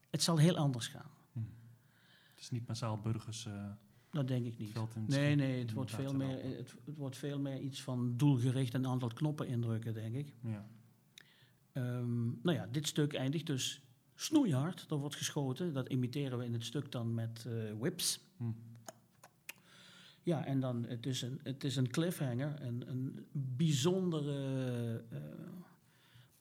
het 0.10 0.24
zal 0.24 0.38
heel 0.38 0.58
anders 0.58 0.88
gaan. 0.88 1.10
Het 1.34 2.43
is 2.43 2.49
niet 2.49 2.68
massaal 2.68 2.99
burgers 2.99 3.45
eh, 3.45 3.72
Dat 4.12 4.28
denk 4.28 4.45
ik 4.45 4.58
niet. 4.58 4.74
Nee, 5.08 5.36
nee, 5.36 5.60
het 5.60 5.72
wordt, 5.74 5.91
veel 5.91 6.14
meer, 6.14 6.43
het, 6.43 6.76
het 6.86 6.97
wordt 6.97 7.18
veel 7.18 7.39
meer 7.39 7.60
iets 7.60 7.82
van 7.82 8.18
doelgericht 8.18 8.74
een 8.74 8.88
aantal 8.88 9.10
knoppen 9.10 9.47
indrukken, 9.47 9.93
denk 9.93 10.16
ik. 10.16 10.34
Ja. 10.41 10.68
Ehm, 11.72 12.26
nou 12.26 12.51
ja, 12.58 12.68
dit 12.72 12.88
stuk 12.88 13.14
eindigt 13.14 13.45
dus 13.45 13.82
snoeihard. 14.16 14.86
Er 14.89 14.97
wordt 14.97 15.16
geschoten. 15.16 15.74
Dat 15.74 15.89
imiteren 15.89 16.38
we 16.38 16.45
in 16.45 16.53
het 16.53 16.66
stuk 16.66 16.91
dan 16.91 17.14
met 17.14 17.45
eh, 17.47 17.53
whips. 17.80 18.20
Hm. 18.38 18.43
Ja, 20.26 20.45
en 20.45 20.59
dan, 20.59 20.86
het 20.88 21.05
is 21.05 21.21
een, 21.21 21.39
het 21.43 21.63
is 21.63 21.76
een 21.76 21.89
cliffhanger. 21.89 22.61
Een, 22.61 22.89
een 22.89 23.28
bijzondere 23.32 25.03
eh, 25.09 25.19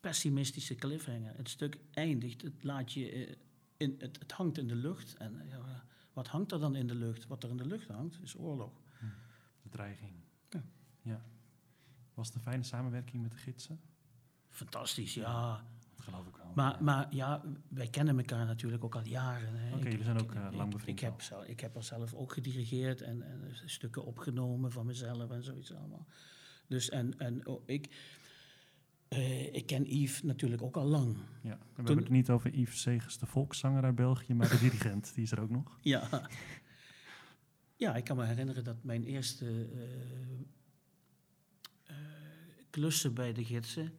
pessimistische 0.01 0.75
cliffhanger. 0.75 1.37
Het 1.37 1.49
stuk 1.49 1.79
eindigt, 1.91 2.43
het 2.43 2.63
laat 2.63 2.93
je... 2.93 3.11
eh, 3.11 3.35
in, 3.77 3.95
het, 3.99 4.19
het 4.19 4.33
hangt 4.33 4.59
in 4.59 4.69
de 4.69 4.75
lucht. 4.75 5.17
En 5.17 5.51
eh, 5.51 5.59
wat 6.13 6.29
hangt 6.29 6.53
er 6.53 6.61
dan 6.61 6.75
in 6.77 6.87
de 6.87 6.95
lucht? 6.95 7.27
Wat 7.27 7.43
er 7.43 7.51
in 7.51 7.57
de 7.57 7.67
lucht 7.67 7.89
hangt, 7.89 8.19
is 8.23 8.37
oorlog. 8.37 8.81
De 9.63 9.69
dreiging. 9.69 10.13
Ja. 10.49 10.65
ja. 11.03 11.25
Was 12.15 12.27
het 12.27 12.37
een 12.37 12.43
fijne 12.43 12.63
samenwerking 12.63 13.23
met 13.23 13.31
de 13.31 13.39
gidsen? 13.39 13.81
Fantastisch, 14.49 15.15
ja. 15.15 15.65
Geloof 16.05 16.27
ik 16.27 16.37
wel. 16.37 16.53
Maar, 16.55 16.83
maar 16.85 17.07
ja, 17.15 17.43
wij 17.69 17.89
kennen 17.89 18.19
elkaar 18.19 18.47
natuurlijk 18.47 18.85
ook 18.85 18.95
al 18.95 19.07
jaren. 19.07 19.55
Oké, 19.73 19.77
Ik- 19.77 19.83
jullie 19.91 20.05
zijn 20.05 20.17
ik- 20.17 20.23
ook, 20.23 20.35
eh, 20.35 20.45
ik- 20.47 20.55
lang 20.55 20.69
ik, 20.71 20.77
bevriend 20.77 21.01
heb, 21.01 21.13
al. 21.13 21.21
zelf- 21.21 21.45
ik 21.47 21.61
heb 21.61 21.77
er 21.77 21.83
zelf 21.83 22.15
ook 22.15 22.33
gedirigeerd 22.33 23.01
en, 23.03 23.23
en 23.23 23.53
stukken 23.65 24.05
opgenomen 24.05 24.73
van 24.73 24.87
mezelf 24.87 25.31
en 25.31 25.43
zoiets 25.43 25.75
allemaal. 25.75 26.07
Dus 26.69 26.89
en, 26.91 27.19
en 27.19 27.47
oh, 27.47 27.63
ik, 27.67 27.89
eh, 29.09 29.55
ik 29.55 29.67
ken 29.67 29.85
Yves 30.01 30.23
natuurlijk 30.23 30.63
ook 30.63 30.77
al 30.77 30.85
lang. 30.87 31.17
ja. 31.43 31.59
We 31.59 31.67
hebben 31.75 31.97
het 31.97 32.09
niet 32.09 32.31
over 32.31 32.55
Yves 32.55 32.81
Segers, 32.81 33.19
de 33.19 33.27
volkszanger 33.27 33.83
uit 33.85 33.95
België, 33.95 34.35
maar 34.35 34.49
de 34.49 34.59
dirigent, 34.59 35.15
die 35.15 35.23
is 35.25 35.31
er 35.33 35.41
ook 35.41 35.51
nog. 35.51 35.79
Ja. 35.93 36.29
ja, 37.77 37.95
ik 37.97 38.05
kan 38.05 38.17
me 38.17 38.25
herinneren 38.25 38.65
dat 38.65 38.83
mijn 38.85 39.05
eerste 39.05 39.69
eh, 41.85 41.95
klussen 42.71 43.15
bij 43.15 43.33
de 43.33 43.45
gidsen, 43.45 43.93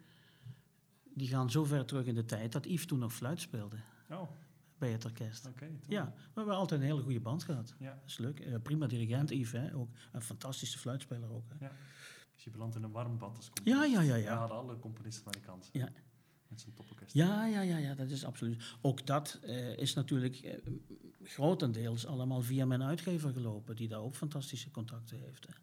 die 1.16 1.28
gaan 1.28 1.52
zo 1.52 1.64
ver 1.64 1.86
terug 1.86 2.06
in 2.06 2.16
de 2.16 2.26
tijd 2.26 2.52
dat 2.52 2.66
Yves 2.66 2.86
toen 2.86 3.00
nog 3.00 3.14
fluit 3.14 3.42
speelde 3.42 3.78
Oh, 4.10 4.30
bij 4.78 4.92
het 4.92 5.06
orkest. 5.06 5.50
Ja, 5.88 6.04
maar 6.04 6.14
we 6.14 6.32
hebben 6.34 6.56
altijd 6.56 6.80
een 6.82 6.86
hele 6.86 7.02
goede 7.02 7.20
band 7.20 7.44
gehad. 7.44 7.74
Ja. 7.80 7.94
Dat 7.94 8.10
is 8.10 8.18
leuk. 8.18 8.40
Eh, 8.40 8.54
prima 8.62 8.88
dirigent 8.88 9.30
Yves, 9.30 9.52
hè? 9.52 9.76
ook 9.76 9.90
een 10.12 10.22
fantastische 10.22 10.78
fluitspeler 10.78 11.32
ook. 11.32 11.50
Hè? 11.58 11.68
Dus 12.36 12.44
je 12.44 12.50
belandt 12.50 12.76
in 12.76 12.84
een 12.84 12.92
warm 12.92 13.18
bad 13.18 13.36
als 13.38 13.50
componist. 13.50 13.94
Ja, 13.94 14.02
ja, 14.02 14.02
ja, 14.02 14.14
We 14.14 14.22
ja. 14.22 14.38
hadden 14.38 14.58
alle 14.58 14.80
componisten 14.80 15.24
maar 15.26 15.34
de 15.34 15.40
kans. 15.40 15.70
Ja. 15.72 15.90
Met 16.48 16.62
zijn 16.62 16.74
toporkest. 16.74 17.14
Ja, 17.14 17.46
ja, 17.46 17.62
ja, 17.62 17.78
ja, 17.78 17.96
dat 17.96 18.10
is 18.10 18.26
absoluut. 18.26 18.76
Ook 18.82 19.06
dat 19.06 19.40
eh, 19.42 19.78
is 19.78 19.94
natuurlijk 19.94 20.36
eh, 20.36 20.58
grotendeels 21.24 22.06
allemaal 22.06 22.42
via 22.42 22.66
mijn 22.66 22.84
uitgever 22.84 23.32
gelopen, 23.32 23.76
die 23.76 23.88
daar 23.88 24.00
ook 24.00 24.16
fantastische 24.16 24.72
contacten 24.72 25.20
heeft. 25.20 25.48
Hè. 25.48 25.54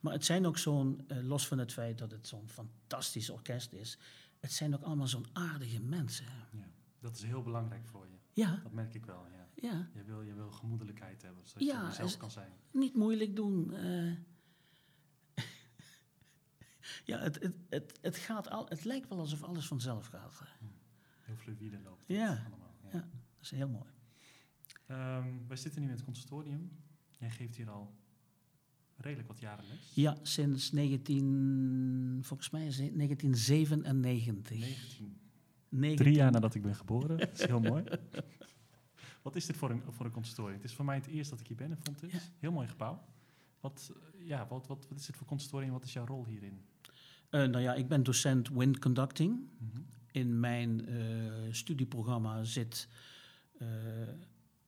Maar 0.00 0.12
het 0.12 0.24
zijn 0.24 0.46
ook 0.46 0.58
zo'n, 0.58 1.06
los 1.22 1.46
van 1.46 1.58
het 1.58 1.72
feit 1.72 1.98
dat 1.98 2.10
het 2.10 2.26
zo'n 2.26 2.48
fantastisch 2.48 3.30
orkest 3.30 3.72
is, 3.72 3.98
het 4.40 4.52
zijn 4.52 4.74
ook 4.74 4.82
allemaal 4.82 5.06
zo'n 5.06 5.26
aardige 5.32 5.80
mensen. 5.82 6.26
Ja. 6.52 6.68
Dat 7.00 7.16
is 7.16 7.22
heel 7.22 7.42
belangrijk 7.42 7.86
voor 7.86 8.06
je. 8.08 8.18
Ja, 8.32 8.56
Dat 8.62 8.72
merk 8.72 8.94
ik 8.94 9.04
wel, 9.06 9.26
ja. 9.26 9.48
ja. 9.54 9.88
Je 9.94 10.04
wil, 10.04 10.22
je 10.22 10.34
wil 10.34 10.50
gemoedelijkheid 10.50 11.22
hebben, 11.22 11.46
zodat 11.46 11.68
Ja, 11.68 11.80
je 11.80 11.86
jezelf 11.86 12.08
is- 12.10 12.16
kan 12.16 12.30
zijn. 12.30 12.52
Niet 12.72 12.94
moeilijk 12.94 13.36
doen. 13.36 13.72
eh. 13.74 14.12
ja, 17.04 17.18
het, 17.18 17.40
het, 17.42 17.56
het, 17.68 17.98
het, 18.00 18.16
gaat 18.16 18.50
al, 18.50 18.68
het 18.68 18.84
lijkt 18.84 19.08
wel 19.08 19.18
alsof 19.18 19.42
alles 19.42 19.66
vanzelf 19.66 20.06
gaat. 20.06 20.38
hè. 20.38 20.66
Heel 21.20 21.36
fluïde 21.36 21.80
loopt 21.80 22.00
het 22.06 22.16
Ja. 22.16 22.28
allemaal. 22.48 22.74
Ja. 22.82 22.88
Ja. 22.92 23.00
Dat 23.00 23.40
is 23.42 23.50
heel 23.50 23.68
mooi. 23.68 23.90
Ehm, 24.86 25.46
wij 25.46 25.56
zitten 25.56 25.80
nu 25.80 25.86
in 25.86 25.94
het 25.94 26.04
conservatorium. 26.04 26.82
Jij 27.18 27.30
geeft 27.30 27.56
hier 27.56 27.70
al 27.70 27.94
redelijk 29.00 29.28
wat 29.28 29.40
jaren 29.40 29.64
les. 29.68 29.90
Ja, 29.94 30.16
sinds 30.22 30.72
19, 30.72 32.18
volgens 32.22 32.50
mij 32.50 32.66
is 32.66 32.78
het 32.78 32.96
1997. 32.96 34.58
19. 34.58 35.18
19 35.68 36.04
Drie 36.04 36.16
jaar 36.16 36.30
nadat 36.30 36.54
ik 36.54 36.62
ben 36.62 36.74
geboren. 36.74 37.18
Dat 37.18 37.30
is 37.32 37.46
heel 37.46 37.60
mooi. 37.60 37.84
Wat 39.22 39.36
is 39.36 39.46
dit 39.46 39.56
voor 39.56 39.70
een, 39.70 39.82
voor 39.88 40.06
een 40.06 40.12
conservatorium? 40.12 40.60
Het 40.60 40.70
is 40.70 40.74
voor 40.76 40.84
mij 40.84 40.96
het 40.96 41.06
eerst 41.06 41.30
dat 41.30 41.40
ik 41.40 41.46
hier 41.46 41.56
ben 41.56 41.70
in 41.70 41.76
Fontys. 41.76 42.12
Ja. 42.12 42.18
Heel 42.38 42.52
mooi 42.52 42.68
gebouw. 42.68 43.02
Wat, 43.60 43.92
eh, 43.94 44.26
ja, 44.26 44.46
wat, 44.48 44.66
wat, 44.66 44.86
wat 44.88 44.98
is 44.98 45.06
dit 45.06 45.16
voor 45.16 45.26
conservatorium? 45.26 45.72
Wat 45.72 45.84
is 45.84 45.92
jouw 45.92 46.06
rol 46.06 46.26
hierin? 46.26 46.60
Eh, 47.30 47.44
nou 47.44 47.58
ja, 47.58 47.74
ik 47.74 47.88
ben 47.88 48.02
docent 48.02 48.48
wind 48.48 48.78
conducting. 48.78 49.48
Mhm. 49.58 49.80
In 50.12 50.40
mijn 50.40 50.86
eh, 50.86 50.96
studieprogramma 51.50 52.44
zit 52.44 52.88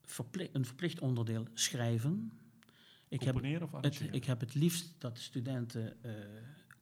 verpli- 0.02 0.50
een 0.52 0.64
verplicht 0.64 1.00
onderdeel 1.00 1.46
schrijven. 1.52 2.32
Ik 3.12 3.22
heb, 3.22 3.32
Componeren 3.32 3.72
of 3.72 3.82
het, 3.82 4.08
ik 4.10 4.24
heb 4.24 4.40
het 4.40 4.54
liefst 4.54 4.94
dat 4.98 5.16
de 5.16 5.22
studenten 5.22 6.02
eh, 6.02 6.12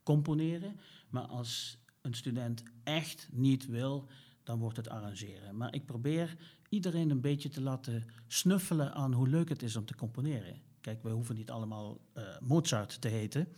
componeren. 0.03 0.81
Maar 1.09 1.27
als 1.27 1.79
een 2.01 2.15
student 2.15 2.63
echt 2.85 3.29
niet 3.33 3.67
wil, 3.67 4.09
dan 4.43 4.59
wordt 4.59 4.77
het 4.77 4.89
arrangeren. 4.89 5.57
Maar 5.57 5.75
ik 5.75 5.87
probeer 5.87 6.37
iedereen 6.69 7.11
een 7.11 7.21
beetje 7.21 7.49
te 7.49 7.61
laten 7.61 8.05
snuffelen 8.27 8.95
aan 8.95 9.13
hoe 9.13 9.29
leuk 9.29 9.49
het 9.49 9.63
is 9.63 9.77
om 9.77 9.85
te 9.85 9.95
componeren. 9.95 10.61
Kijk, 10.81 11.03
we 11.03 11.11
hoeven 11.11 11.35
niet 11.35 11.51
allemaal 11.51 12.01
eh, 12.13 12.25
Mozart 12.41 13.01
te 13.01 13.09
heten. 13.09 13.49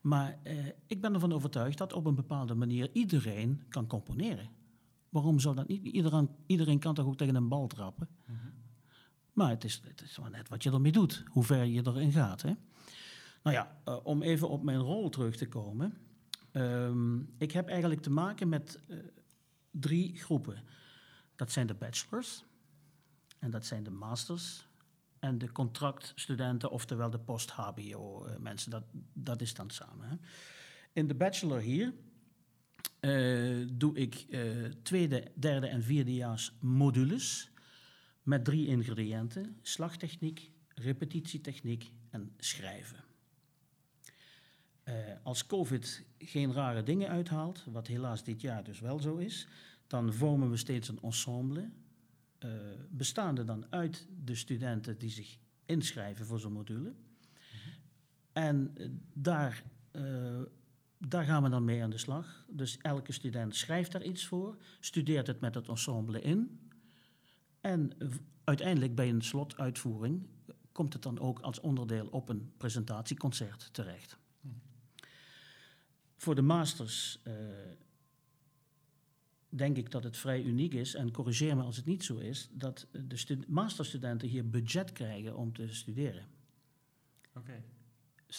Maar 0.00 0.38
eh, 0.42 0.66
ik 0.86 1.00
ben 1.00 1.14
ervan 1.14 1.32
overtuigd 1.32 1.78
dat 1.78 1.92
op 1.92 2.06
een 2.06 2.14
bepaalde 2.14 2.54
manier 2.54 2.90
iedereen 2.92 3.62
kan 3.68 3.86
componeren. 3.86 4.48
Waarom 5.08 5.38
zou 5.38 5.54
dat 5.54 5.68
niet? 5.68 5.84
Iedereen, 5.84 6.28
iedereen 6.46 6.78
kan 6.78 6.94
toch 6.94 7.06
ook 7.06 7.16
tegen 7.16 7.34
een 7.34 7.48
bal 7.48 7.66
trappen? 7.66 8.08
Mhm. 8.26 8.55
Maar 9.36 9.50
het 9.50 9.64
is, 9.64 9.80
het 9.84 10.02
is 10.02 10.18
maar 10.18 10.30
net 10.30 10.48
wat 10.48 10.62
je 10.62 10.70
ermee 10.70 10.92
doet, 10.92 11.24
hoe 11.26 11.44
ver 11.44 11.64
je 11.64 11.86
erin 11.86 12.12
gaat. 12.12 12.42
Hè? 12.42 12.52
Nou 13.42 13.56
ja, 13.56 13.80
eh, 13.84 13.96
om 14.02 14.22
even 14.22 14.48
op 14.48 14.62
mijn 14.62 14.78
rol 14.78 15.08
terug 15.08 15.36
te 15.36 15.48
komen. 15.48 15.98
Ehm, 16.52 17.18
ik 17.38 17.52
heb 17.52 17.68
eigenlijk 17.68 18.00
te 18.02 18.10
maken 18.10 18.48
met 18.48 18.78
eh, 18.88 18.96
drie 19.70 20.16
groepen. 20.16 20.62
Dat 21.34 21.52
zijn 21.52 21.66
de 21.66 21.74
bachelors, 21.74 22.44
en 23.38 23.50
dat 23.50 23.66
zijn 23.66 23.82
de 23.82 23.90
masters, 23.90 24.66
en 25.18 25.38
de 25.38 25.52
contractstudenten, 25.52 26.70
oftewel 26.70 27.10
de 27.10 27.18
post-HBO-mensen. 27.18 28.70
Dat, 28.70 28.84
dat 29.12 29.40
is 29.40 29.54
dan 29.54 29.70
samen. 29.70 30.08
Hè? 30.08 30.16
In 30.92 31.06
de 31.06 31.14
bachelor 31.14 31.60
hier 31.60 31.92
eh, 33.00 33.66
doe 33.72 33.96
ik 33.96 34.14
eh, 34.30 34.40
tweede, 34.82 35.24
derde 35.34 35.66
en 35.66 35.82
vierdejaars 35.82 36.52
modules 36.60 37.50
met 38.26 38.44
drie 38.44 38.66
ingrediënten: 38.66 39.58
slagtechniek, 39.62 40.50
repetitietechniek 40.74 41.92
en 42.10 42.32
schrijven. 42.38 43.04
Eh, 44.82 44.94
als 45.22 45.46
COVID 45.46 46.04
geen 46.18 46.52
rare 46.52 46.82
dingen 46.82 47.08
uithaalt, 47.08 47.64
wat 47.64 47.86
helaas 47.86 48.24
dit 48.24 48.40
jaar 48.40 48.64
dus 48.64 48.80
wel 48.80 48.98
zo 48.98 49.16
is, 49.16 49.48
dan 49.86 50.12
vormen 50.12 50.50
we 50.50 50.56
steeds 50.56 50.88
een 50.88 51.02
ensemble, 51.02 51.70
eh, 52.38 52.50
bestaande 52.90 53.44
dan 53.44 53.66
uit 53.70 54.06
de 54.24 54.34
studenten 54.34 54.98
die 54.98 55.10
zich 55.10 55.38
inschrijven 55.64 56.26
voor 56.26 56.40
zo'n 56.40 56.52
module. 56.52 56.94
En 58.32 58.70
eh, 58.74 58.86
daar, 59.12 59.62
daar 60.98 61.24
gaan 61.24 61.42
we 61.42 61.48
dan 61.48 61.64
mee 61.64 61.82
aan 61.82 61.90
de 61.90 61.98
slag. 61.98 62.44
Dus 62.48 62.78
elke 62.78 63.12
student 63.12 63.56
schrijft 63.56 63.92
daar 63.92 64.04
iets 64.04 64.26
voor, 64.26 64.56
studeert 64.80 65.26
het 65.26 65.40
met 65.40 65.54
het 65.54 65.68
ensemble 65.68 66.20
in. 66.20 66.65
En 67.66 67.92
uiteindelijk 68.44 68.94
bij 68.94 69.08
een 69.08 69.22
slotuitvoering 69.22 70.26
komt 70.72 70.92
het 70.92 71.02
dan 71.02 71.18
ook 71.18 71.40
als 71.40 71.60
onderdeel 71.60 72.06
op 72.06 72.28
een 72.28 72.52
presentatieconcert 72.56 73.72
terecht. 73.72 74.18
Voor 76.16 76.34
de 76.34 76.42
masters 76.42 77.20
eh, 77.22 77.34
denk 79.48 79.76
ik 79.76 79.90
dat 79.90 80.04
het 80.04 80.16
vrij 80.16 80.42
uniek 80.42 80.74
is, 80.74 80.94
en 80.94 81.10
corrigeer 81.12 81.56
me 81.56 81.62
als 81.62 81.76
het 81.76 81.84
niet 81.86 82.04
zo 82.04 82.16
is, 82.16 82.48
dat 82.52 82.86
de 82.92 83.16
stu- 83.16 83.44
masterstudenten 83.48 84.28
hier 84.28 84.50
budget 84.50 84.92
krijgen 84.92 85.36
om 85.36 85.52
te 85.52 85.74
studeren. 85.74 86.26
Oké. 87.34 87.62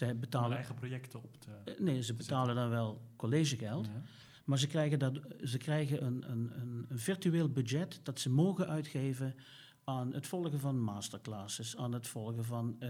Om 0.02 0.20
betalen, 0.20 0.56
eigen 0.58 0.76
projecten 0.76 1.24
op 1.24 1.36
te... 1.42 1.52
eh, 1.66 1.80
nee, 1.80 2.02
ze 2.02 2.14
betalen 2.14 2.56
dan 2.56 2.70
wel 2.70 3.02
collegegeld, 3.16 3.86
Ja. 3.86 4.02
Maar 4.48 4.60
ze 4.60 4.68
krijgen, 4.68 5.00
dat, 5.00 5.20
ze 5.44 5.58
krijgen 5.58 6.06
een, 6.06 6.32
een, 6.32 6.52
een, 6.90 7.00
virtueel 7.00 7.50
budget 7.50 8.00
dat 8.04 8.20
ze 8.20 8.30
mogen 8.30 8.68
uitgeven 8.68 9.36
aan 9.84 10.14
het 10.14 10.28
volgen 10.28 10.60
van 10.60 10.80
masterclasses, 10.80 11.78
aan 11.78 11.94
het 11.94 12.08
volgen 12.08 12.46
van 12.46 12.76
eh, 12.80 12.90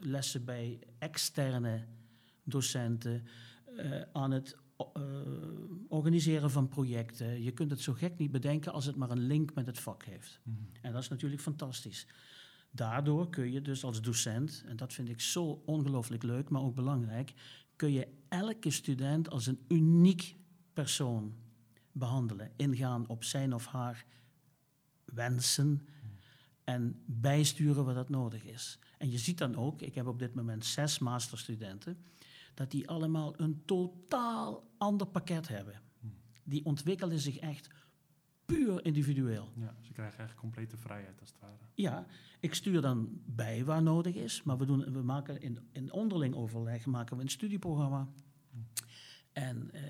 lessen 0.00 0.44
bij 0.44 0.78
externe 0.98 1.86
docenten, 2.44 3.26
eh, 3.76 4.00
aan 4.12 4.30
het 4.30 4.56
eh, 4.76 5.02
organiseren 5.88 6.50
van 6.50 6.68
projecten. 6.68 7.42
Je 7.42 7.52
kunt 7.52 7.70
het 7.70 7.80
zo 7.80 7.92
gek 7.92 8.18
niet 8.18 8.30
bedenken 8.30 8.72
als 8.72 8.86
het 8.86 8.96
maar 8.96 9.10
een 9.10 9.26
link 9.26 9.54
met 9.54 9.66
het 9.66 9.78
vak 9.78 10.04
heeft. 10.04 10.40
Mhm. 10.42 10.56
En 10.80 10.92
dat 10.92 11.02
is 11.02 11.08
natuurlijk 11.08 11.42
fantastisch. 11.42 12.06
Daardoor 12.70 13.30
kun 13.30 13.52
je 13.52 13.62
dus 13.62 13.84
als 13.84 14.02
docent, 14.02 14.64
en 14.66 14.76
dat 14.76 14.92
vind 14.92 15.08
ik 15.08 15.20
zo 15.20 15.62
ongelooflijk 15.64 16.22
leuk, 16.22 16.48
maar 16.48 16.62
ook 16.62 16.74
belangrijk, 16.74 17.32
kun 17.76 17.92
je 17.92 18.08
elke 18.28 18.70
student 18.70 19.30
als 19.30 19.46
een 19.46 19.64
uniek 19.68 20.40
persoon 20.72 21.34
behandelen. 21.92 22.50
Ingaan 22.56 23.08
op 23.08 23.24
zijn 23.24 23.54
of 23.54 23.66
haar 23.66 24.04
wensen 25.04 25.86
en 26.64 27.02
bijsturen 27.06 27.84
wat 27.84 27.94
dat 27.94 28.08
nodig 28.08 28.44
is. 28.44 28.78
En 28.98 29.10
je 29.10 29.18
ziet 29.18 29.38
dan 29.38 29.56
ook, 29.56 29.80
ik 29.80 29.94
heb 29.94 30.06
op 30.06 30.18
dit 30.18 30.34
moment 30.34 30.64
zes 30.64 30.98
masterstudenten, 30.98 32.04
dat 32.54 32.70
die 32.70 32.88
allemaal 32.88 33.40
een 33.40 33.62
totaal 33.64 34.70
ander 34.78 35.06
pakket 35.06 35.48
hebben. 35.48 35.80
Die 36.44 36.64
ontwikkelen 36.64 37.18
zich 37.18 37.36
echt 37.36 37.68
puur 38.44 38.84
individueel. 38.84 39.52
Ja, 39.54 39.74
ze 39.80 39.92
krijgen 39.92 40.18
eigenlijk 40.18 40.38
complete 40.38 40.76
vrijheid 40.76 41.20
als 41.20 41.28
het 41.28 41.38
ware. 41.40 41.56
Ja, 41.74 42.06
ik 42.40 42.54
stuur 42.54 42.80
dan 42.80 43.20
bij 43.26 43.64
waar 43.64 43.82
nodig 43.82 44.14
is, 44.14 44.42
maar 44.42 44.58
we, 44.58 44.66
doen, 44.66 44.92
we 44.92 45.02
maken 45.02 45.40
in, 45.40 45.58
in 45.72 45.92
onderling 45.92 46.34
overleg 46.34 46.86
maken 46.86 47.16
we 47.16 47.22
een 47.22 47.28
studieprogramma. 47.28 48.08
En 49.32 49.70
eh, 49.72 49.82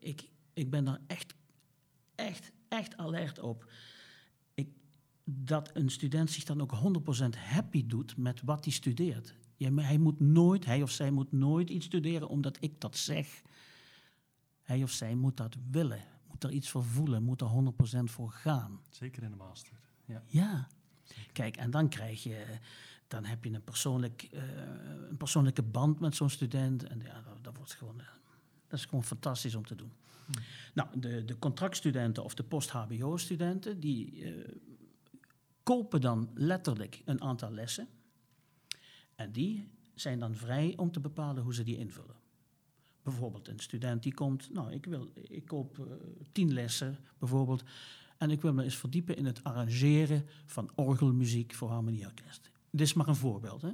ik, 0.00 0.28
ik, 0.52 0.70
ben 0.70 0.84
daar 0.84 1.00
echt, 1.06 1.34
echt, 2.14 2.52
echt 2.68 2.96
alert 2.96 3.38
op. 3.38 3.72
Ik, 4.54 4.68
dat 5.24 5.70
een 5.74 5.90
student 5.90 6.30
zich 6.30 6.44
dan 6.44 6.60
ook 6.60 6.74
100% 7.34 7.38
happy 7.38 7.86
doet 7.86 8.16
met 8.16 8.42
wat 8.42 8.64
hij 8.64 8.72
studeert. 8.72 9.34
Ja, 9.56 9.74
hij 9.74 9.98
moet 9.98 10.20
nooit, 10.20 10.64
hij 10.64 10.82
of 10.82 10.90
zij 10.90 11.10
moet 11.10 11.32
nooit 11.32 11.70
iets 11.70 11.86
studeren 11.86 12.28
omdat 12.28 12.56
ik 12.60 12.80
dat 12.80 12.96
zeg. 12.96 13.42
Hij 14.62 14.82
of 14.82 14.90
zij 14.90 15.14
moet 15.14 15.36
dat 15.36 15.56
willen, 15.70 16.04
moet 16.28 16.44
er 16.44 16.50
iets 16.50 16.70
voor 16.70 16.84
voelen, 16.84 17.22
moet 17.22 17.40
er 17.40 17.72
100% 18.00 18.04
voor 18.04 18.30
gaan. 18.30 18.80
Zeker 18.88 19.22
in 19.22 19.30
de 19.30 19.36
master. 19.36 19.80
Ja. 20.04 20.22
Ja. 20.26 20.68
Kijk, 21.32 21.56
en 21.56 21.70
dan 21.70 21.88
krijg 21.88 22.22
je, 22.22 22.44
dan 23.08 23.24
heb 23.24 23.44
je 23.44 23.50
een, 23.52 23.64
persoonlijk, 23.64 24.22
eh, 24.22 24.42
een 25.08 25.16
persoonlijke 25.16 25.62
band 25.62 26.00
met 26.00 26.16
zo'n 26.16 26.30
student. 26.30 26.82
En 26.84 27.00
ja, 27.00 27.20
dat, 27.20 27.44
dat 27.44 27.56
wordt 27.56 27.74
gewoon, 27.74 28.00
eh, 28.00 28.06
dat 28.70 28.78
is 28.78 28.84
gewoon 28.84 29.04
fantastisch 29.04 29.54
om 29.54 29.66
te 29.66 29.74
doen. 29.74 29.92
Nou, 30.74 31.00
de, 31.00 31.24
de 31.24 31.38
contractstudenten 31.38 32.24
of 32.24 32.34
de 32.34 32.42
post-HBO-studenten, 32.42 33.80
die 33.80 34.24
eh, 34.24 34.54
kopen 35.62 36.00
dan 36.00 36.30
letterlijk 36.34 37.02
een 37.04 37.20
aantal 37.20 37.50
lessen. 37.50 37.88
En 39.14 39.32
die 39.32 39.68
zijn 39.94 40.18
dan 40.18 40.34
vrij 40.34 40.72
om 40.76 40.92
te 40.92 41.00
bepalen 41.00 41.42
hoe 41.42 41.54
ze 41.54 41.62
die 41.62 41.76
invullen. 41.76 42.16
Bijvoorbeeld 43.02 43.48
een 43.48 43.58
student 43.58 44.02
die 44.02 44.14
komt, 44.14 44.52
nou, 44.52 44.72
ik, 44.72 44.86
wil, 44.86 45.10
ik 45.14 45.44
koop 45.44 45.78
eh, 45.78 45.84
tien 46.32 46.52
lessen 46.52 46.98
bijvoorbeeld. 47.18 47.62
En 48.16 48.30
ik 48.30 48.42
wil 48.42 48.52
me 48.52 48.62
eens 48.62 48.76
verdiepen 48.76 49.16
in 49.16 49.24
het 49.24 49.44
arrangeren 49.44 50.26
van 50.46 50.70
orgelmuziek 50.74 51.54
voor 51.54 51.68
harmonieorkest. 51.68 52.50
Dit 52.70 52.80
is 52.80 52.92
maar 52.92 53.08
een 53.08 53.16
voorbeeld. 53.16 53.62
Hè? 53.62 53.72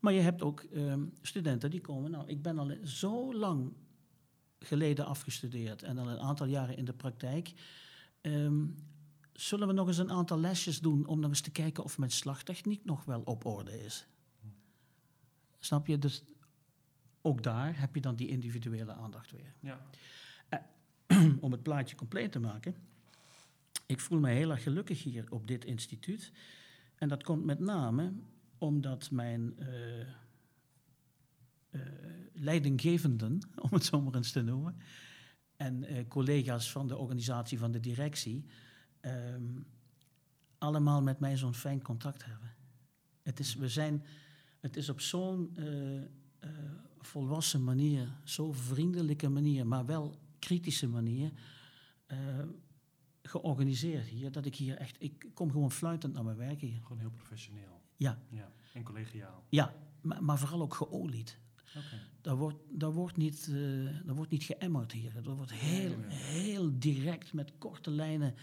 Maar 0.00 0.12
je 0.12 0.20
hebt 0.20 0.42
ook 0.42 0.60
ehm, 0.60 1.04
studenten 1.22 1.70
die 1.70 1.80
komen, 1.80 2.10
nou, 2.10 2.28
ik 2.28 2.42
ben 2.42 2.58
al 2.58 2.72
zo 2.84 3.34
lang 3.34 3.72
geleden 4.58 5.06
afgestudeerd 5.06 5.82
en 5.82 5.98
al 5.98 6.08
een 6.08 6.18
aantal 6.18 6.46
jaren 6.46 6.76
in 6.76 6.84
de 6.84 6.92
praktijk. 6.92 7.52
Ehm, 8.20 8.66
zullen 9.32 9.66
we 9.66 9.72
nog 9.72 9.86
eens 9.86 9.98
een 9.98 10.12
aantal 10.12 10.40
lesjes 10.40 10.80
doen 10.80 11.06
om 11.06 11.20
nog 11.20 11.30
eens 11.30 11.40
te 11.40 11.50
kijken 11.50 11.84
of 11.84 11.98
mijn 11.98 12.10
slagtechniek 12.10 12.84
nog 12.84 13.04
wel 13.04 13.20
op 13.20 13.44
orde 13.44 13.84
is? 13.84 14.06
Snap 15.58 15.86
je? 15.86 15.98
Dus 15.98 16.22
ook 17.22 17.42
daar 17.42 17.80
heb 17.80 17.94
je 17.94 18.00
dan 18.00 18.16
die 18.16 18.28
individuele 18.28 18.92
aandacht 18.92 19.30
weer. 19.30 19.54
Ja. 19.60 19.86
Om 21.40 21.52
het 21.52 21.62
plaatje 21.62 21.96
compleet 21.96 22.32
te 22.32 22.40
maken. 22.40 22.74
Ik 23.86 24.00
voel 24.00 24.18
me 24.18 24.30
heel 24.30 24.50
erg 24.50 24.62
gelukkig 24.62 25.02
hier 25.02 25.24
op 25.30 25.46
dit 25.46 25.64
instituut. 25.64 26.32
En 26.94 27.08
dat 27.08 27.22
komt 27.22 27.44
met 27.44 27.58
name 27.58 28.12
omdat 28.58 29.10
mijn 29.10 29.58
eh, 29.58 30.00
eh, 30.00 30.06
leidinggevenden, 32.40 33.40
om 33.70 33.70
het 33.70 33.84
zo 33.84 34.00
maar 34.00 34.14
eens 34.14 34.32
te 34.32 34.42
noemen, 34.42 34.76
en 35.56 35.84
eh, 35.84 36.08
collega's 36.08 36.70
van 36.70 36.86
de 36.86 36.96
organisatie 36.96 37.58
van 37.58 37.70
de 37.70 37.80
directie, 37.80 38.44
ehm, 39.00 39.60
allemaal 40.58 41.02
met 41.02 41.18
mij 41.18 41.36
zo'n 41.36 41.54
fijn 41.54 41.82
contact 41.82 42.24
hebben. 42.24 42.54
Het 43.22 43.40
is, 43.40 43.54
we 43.54 43.68
zijn, 43.68 44.04
het 44.60 44.76
is 44.76 44.88
op 44.88 45.00
zo'n 45.00 45.56
eh, 45.56 45.96
eh, 45.96 46.06
volwassen 46.98 47.64
manier, 47.64 48.08
zo'n 48.24 48.54
vriendelijke 48.54 49.28
manier, 49.28 49.66
maar 49.66 49.86
wel 49.86 50.18
kritische 50.38 50.88
manier, 50.88 51.32
georganiseerd 53.22 54.06
hier, 54.06 54.32
dat 54.32 54.46
ik 54.46 54.54
hier 54.54 54.76
echt, 54.76 54.96
ik 55.02 55.26
kom 55.34 55.50
gewoon 55.50 55.70
fluitend 55.70 56.12
naar 56.12 56.24
mijn 56.24 56.36
werk 56.36 56.60
hier. 56.60 56.80
Gewoon 56.82 56.98
heel 56.98 57.10
professioneel. 57.10 57.82
Ja, 57.96 58.18
Ja. 58.30 58.52
En 58.72 58.82
collegiaal. 58.82 59.44
ja 59.48 59.74
maar, 60.00 60.24
maar 60.24 60.38
vooral 60.38 60.62
ook 60.62 60.74
geolied. 60.74 61.38
Oké. 61.76 62.00
Daar 62.20 62.36
wordt, 62.36 62.56
daar 62.70 62.92
wordt, 62.92 63.16
niet, 63.16 63.48
eh 63.52 63.54
daar 64.06 64.14
wordt 64.14 64.30
niet 64.30 64.44
geëmmerd 64.44 64.92
hier. 64.92 65.16
Er 65.16 65.34
wordt 65.34 65.52
heel, 65.52 65.94
heel 66.08 66.78
direct, 66.78 67.32
met 67.32 67.52
korte 67.58 67.90
lijnen, 67.90 68.34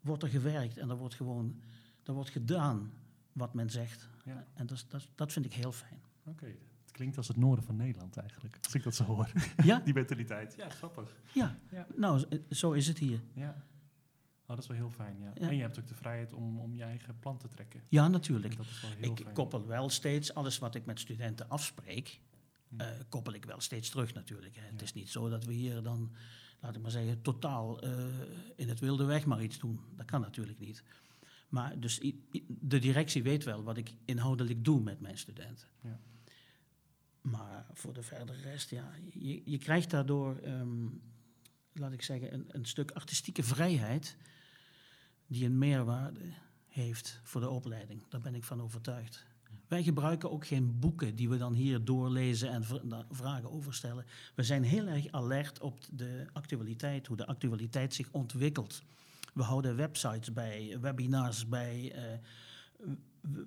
wordt 0.00 0.22
er 0.22 0.28
gewerkt. 0.28 0.78
En 0.78 0.90
er 0.90 0.96
wordt 0.96 1.14
gewoon 1.14 1.60
er 2.02 2.12
wordt 2.12 2.30
gedaan 2.30 2.92
wat 3.32 3.54
men 3.54 3.70
zegt. 3.70 4.08
Ja. 4.24 4.46
En 4.54 4.66
dat, 4.66 4.84
dat, 4.88 5.08
dat 5.14 5.32
vind 5.32 5.44
ik 5.44 5.52
heel 5.54 5.72
fijn. 5.72 6.00
Oké. 6.24 6.46
Het 6.46 6.90
klinkt 6.90 7.16
als 7.16 7.28
het 7.28 7.36
noorden 7.36 7.64
van 7.64 7.76
Nederland 7.76 8.16
eigenlijk. 8.16 8.58
Als 8.62 8.74
ik 8.74 8.82
dat 8.82 8.94
zo 8.94 9.04
hoor. 9.04 9.30
Ja, 9.64 9.78
Die 9.78 9.94
mentaliteit. 9.94 10.54
Ja, 10.56 10.68
grappig. 10.68 11.16
ja. 11.32 11.56
Ja. 11.70 11.86
nou, 11.96 12.18
z- 12.18 12.56
zo 12.58 12.72
is 12.72 12.86
het 12.86 12.98
hier. 12.98 13.20
Ja. 13.32 13.64
Oh, 14.42 14.56
dat 14.56 14.58
is 14.58 14.66
wel 14.66 14.76
heel 14.76 14.90
fijn, 14.90 15.18
ja. 15.20 15.32
Ja. 15.34 15.48
En 15.48 15.54
je 15.56 15.60
hebt 15.62 15.78
ook 15.78 15.86
de 15.86 15.94
vrijheid 15.94 16.32
om, 16.32 16.58
om 16.58 16.74
je 16.74 16.82
eigen 16.82 17.18
plan 17.18 17.38
te 17.38 17.48
trekken. 17.48 17.82
Ja, 17.88 18.08
natuurlijk. 18.08 18.56
Dat 18.56 18.66
Ik 18.98 19.20
fijn. 19.22 19.34
koppel 19.34 19.66
wel 19.66 19.88
steeds 19.88 20.34
alles 20.34 20.58
wat 20.58 20.74
ik 20.74 20.86
met 20.86 21.00
studenten 21.00 21.48
afspreek, 21.48 22.20
Eh, 22.76 22.86
koppel 23.08 23.32
ik 23.32 23.44
wel 23.44 23.60
steeds 23.60 23.90
terug 23.90 24.14
natuurlijk. 24.14 24.56
Hè. 24.56 24.62
Het 24.62 24.82
is 24.82 24.92
niet 24.92 25.10
zo 25.10 25.28
dat 25.28 25.44
we 25.44 25.52
hier 25.52 25.82
dan, 25.82 26.12
laat 26.60 26.76
ik 26.76 26.82
maar 26.82 26.90
zeggen, 26.90 27.22
totaal 27.22 27.80
eh, 27.80 28.04
in 28.56 28.68
het 28.68 28.80
wilde 28.80 29.04
weg 29.04 29.26
maar 29.26 29.42
iets 29.42 29.58
doen. 29.58 29.80
Dat 29.96 30.06
kan 30.06 30.20
natuurlijk 30.20 30.58
niet. 30.58 30.82
Maar 31.48 31.80
dus 31.80 32.00
de 32.46 32.78
directie 32.78 33.22
weet 33.22 33.44
wel 33.44 33.62
wat 33.62 33.76
ik 33.76 33.94
inhoudelijk 34.04 34.64
doe 34.64 34.80
met 34.80 35.00
mijn 35.00 35.18
studenten. 35.18 35.68
Ja. 35.80 36.00
Maar 37.20 37.66
voor 37.72 37.92
de 37.92 38.02
verdere 38.02 38.40
rest, 38.40 38.70
ja, 38.70 38.94
je, 39.12 39.42
je 39.44 39.58
krijgt 39.58 39.90
daardoor, 39.90 40.36
ehm, 40.36 40.86
laat 41.72 41.92
ik 41.92 42.02
zeggen, 42.02 42.34
een, 42.34 42.44
een 42.48 42.64
stuk 42.64 42.90
artistieke 42.90 43.42
vrijheid 43.42 44.16
die 45.26 45.44
een 45.44 45.58
meerwaarde 45.58 46.32
heeft 46.66 47.20
voor 47.22 47.40
de 47.40 47.48
opleiding. 47.48 48.08
Daar 48.08 48.20
ben 48.20 48.34
ik 48.34 48.44
van 48.44 48.62
overtuigd. 48.62 49.26
Wij 49.70 49.82
gebruiken 49.82 50.30
ook 50.30 50.46
geen 50.46 50.78
boeken 50.78 51.14
die 51.14 51.28
we 51.28 51.36
dan 51.36 51.54
hier 51.54 51.84
doorlezen 51.84 52.50
en 52.50 52.64
vragen 53.10 53.50
over 53.50 53.74
stellen. 53.74 54.04
We 54.34 54.42
zijn 54.42 54.62
heel 54.62 54.86
erg 54.86 55.10
alert 55.10 55.60
op 55.60 55.78
de 55.92 56.26
actualiteit, 56.32 57.06
hoe 57.06 57.16
de 57.16 57.26
actualiteit 57.26 57.94
zich 57.94 58.08
ontwikkelt. 58.10 58.82
We 59.34 59.42
houden 59.42 59.76
websites 59.76 60.32
bij, 60.32 60.78
webinars 60.80 61.48
bij. 61.48 61.92
eh, 61.92 62.18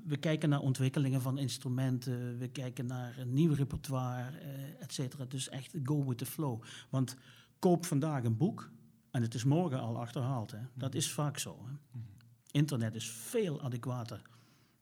we, 0.03 0.17
kijken 0.17 0.49
naar 0.49 0.59
ontwikkelingen 0.59 1.21
van 1.21 1.37
instrumenten, 1.37 2.37
we 2.37 2.47
kijken 2.47 2.85
naar 2.85 3.17
een 3.17 3.33
nieuw 3.33 3.53
repertoire, 3.53 4.37
eh 4.37 4.81
et 4.81 4.93
cetera. 4.93 5.25
Dus 5.25 5.49
echt 5.49 5.75
go 5.83 6.05
with 6.05 6.17
the 6.17 6.25
flow. 6.25 6.61
Want 6.89 7.15
koop 7.59 7.85
vandaag 7.85 8.23
een 8.23 8.37
boek 8.37 8.69
en 9.11 9.21
het 9.21 9.33
is 9.33 9.43
morgen 9.43 9.79
al 9.79 9.99
achterhaald. 9.99 10.51
Hè. 10.51 10.59
Dat 10.73 10.95
is 10.95 11.11
vaak 11.11 11.37
zo. 11.37 11.57
Hè. 11.65 11.71
Mhm. 11.71 12.03
Internet 12.51 12.95
is 12.95 13.09
veel 13.09 13.61
adequater 13.61 14.21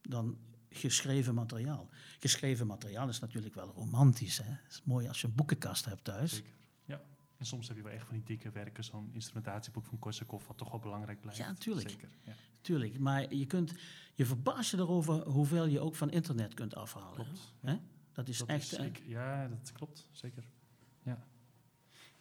dan 0.01 0.37
geschreven 0.71 1.33
materiaal. 1.35 1.89
Geschreven 2.19 2.67
materiaal 2.67 3.07
is 3.09 3.19
natuurlijk 3.19 3.55
wel 3.55 3.71
romantisch. 3.75 4.37
Hè. 4.37 4.43
Het 4.51 4.71
is 4.71 4.81
mooi 4.83 5.07
als 5.07 5.21
je 5.21 5.27
een 5.27 5.35
boekenkast 5.35 5.85
hebt 5.85 6.03
thuis. 6.03 6.31
Zeker. 6.35 6.51
Ja. 6.85 7.01
En 7.37 7.45
soms 7.45 7.67
heb 7.67 7.77
je 7.77 7.83
wel 7.83 7.91
echt 7.91 8.05
van 8.05 8.15
die 8.15 8.23
dikke 8.23 8.49
werken, 8.51 8.83
zo'n 8.83 9.09
instrumentatieboek 9.13 9.85
van 9.85 9.99
Korsakov, 9.99 10.47
wat 10.47 10.57
toch 10.57 10.71
wel 10.71 10.79
belangrijk 10.79 11.21
blijft. 11.21 11.39
Ja, 11.39 11.53
tuurlijk. 11.53 11.89
Zeker. 11.89 12.09
Ja. 12.23 12.33
Tuurlijk, 12.61 12.99
maar 12.99 13.33
je, 13.33 13.45
kunt, 13.45 13.73
je 14.15 14.25
verbaast 14.25 14.71
je 14.71 14.77
erover 14.77 15.23
hoeveel 15.27 15.65
je 15.65 15.79
ook 15.79 15.95
van 15.95 16.09
internet 16.11 16.53
kunt 16.53 16.75
afhalen. 16.75 17.13
Klopt. 17.13 17.53
Hè? 17.61 17.75
Dat 18.11 18.27
is 18.27 18.37
Dat 18.37 18.47
echt... 18.47 18.61
is 18.71 18.77
zeker- 18.77 19.09
ja, 19.09 19.47
dat 19.47 19.71
klopt. 19.71 20.07
Zeker. 20.11 20.43
Ja. 21.03 21.25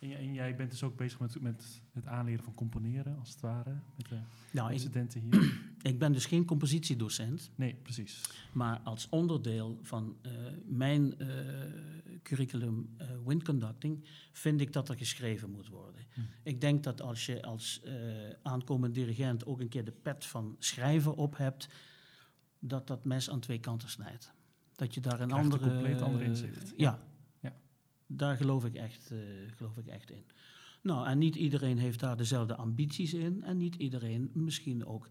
En, 0.01 0.35
jij 0.35 0.57
bent 0.57 0.71
dus 0.71 0.83
ook 0.83 0.97
bezig 0.97 1.21
met, 1.21 1.41
met 1.41 1.83
het 1.93 2.07
aanleren 2.07 2.45
van 2.45 2.55
componeren, 2.55 3.19
als 3.19 3.31
het 3.31 3.41
ware, 3.41 3.81
met 3.97 4.09
de 4.09 4.19
nou, 4.53 4.79
studenten 4.79 5.21
hier. 5.21 5.61
ik 5.93 5.99
ben 5.99 6.13
dus 6.13 6.27
geen 6.27 6.45
compositiedocent, 6.45 7.51
Nee, 7.55 7.75
precies. 7.75 8.21
maar 8.53 8.81
als 8.81 9.09
onderdeel 9.09 9.79
van 9.83 10.17
eh, 10.23 10.33
mijn 10.67 11.19
eh, 11.19 11.29
curriculum 12.23 12.95
eh 12.97 13.09
wind 13.25 13.45
conducting 13.45 14.05
vind 14.33 14.61
ik 14.61 14.73
dat 14.73 14.89
er 14.89 14.97
geschreven 14.97 15.51
moet 15.51 15.69
worden. 15.69 16.05
Hm. 16.15 16.21
Ik 16.43 16.61
denk 16.61 16.83
dat 16.83 17.01
als 17.03 17.27
je 17.27 17.43
als 17.43 17.83
aankomend 18.43 18.95
dirigent 18.95 19.47
ook 19.47 19.61
een 19.61 19.69
keer 19.69 19.85
de 19.85 19.95
pet 20.03 20.25
van 20.25 20.57
schrijven 20.59 21.17
op 21.17 21.37
hebt, 21.37 21.69
dat 22.59 22.87
dat 22.87 23.05
mes 23.05 23.31
aan 23.31 23.41
twee 23.41 23.59
kanten 23.59 23.89
snijdt. 23.89 24.33
Dat 24.75 24.95
je 24.95 25.01
daar 25.01 25.21
een 25.21 25.29
Krijgt 25.29 25.47
een 25.47 25.53
andere... 25.53 25.71
compleet 25.71 26.03
ander 26.03 26.23
inzicht. 26.23 26.73
ja. 26.77 27.09
Daar 28.13 28.37
geloof 28.37 28.65
ik, 28.65 28.75
echt, 28.75 29.11
eh, 29.11 29.19
geloof 29.57 29.77
ik 29.77 29.87
echt 29.87 30.11
in. 30.11 30.25
Nou, 30.83 31.07
en 31.07 31.19
niet 31.19 31.37
iedereen 31.37 31.79
heeft 31.79 32.01
daar 32.01 32.17
dezelfde 32.17 32.57
ambities 32.57 33.15
in. 33.15 33.43
En 33.43 33.57
niet 33.57 33.75
iedereen 33.75 34.31
misschien 34.35 34.87
ook 34.87 35.09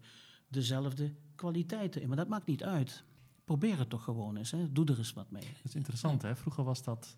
dezelfde 0.48 1.14
kwaliteiten 1.34 2.02
in. 2.02 2.08
Maar 2.08 2.16
dat 2.16 2.28
maakt 2.28 2.46
niet 2.46 2.64
uit. 2.64 3.04
Probeer 3.44 3.78
het 3.78 3.88
toch 3.88 4.04
gewoon 4.04 4.36
eens. 4.36 4.50
Hè. 4.50 4.72
Doe 4.72 4.86
er 4.86 4.98
eens 4.98 5.12
wat 5.12 5.30
mee. 5.30 5.42
Dat 5.42 5.64
is 5.64 5.74
interessant, 5.74 6.22
hè? 6.22 6.36
Vroeger 6.36 6.64
was 6.64 6.82
dat... 6.82 7.16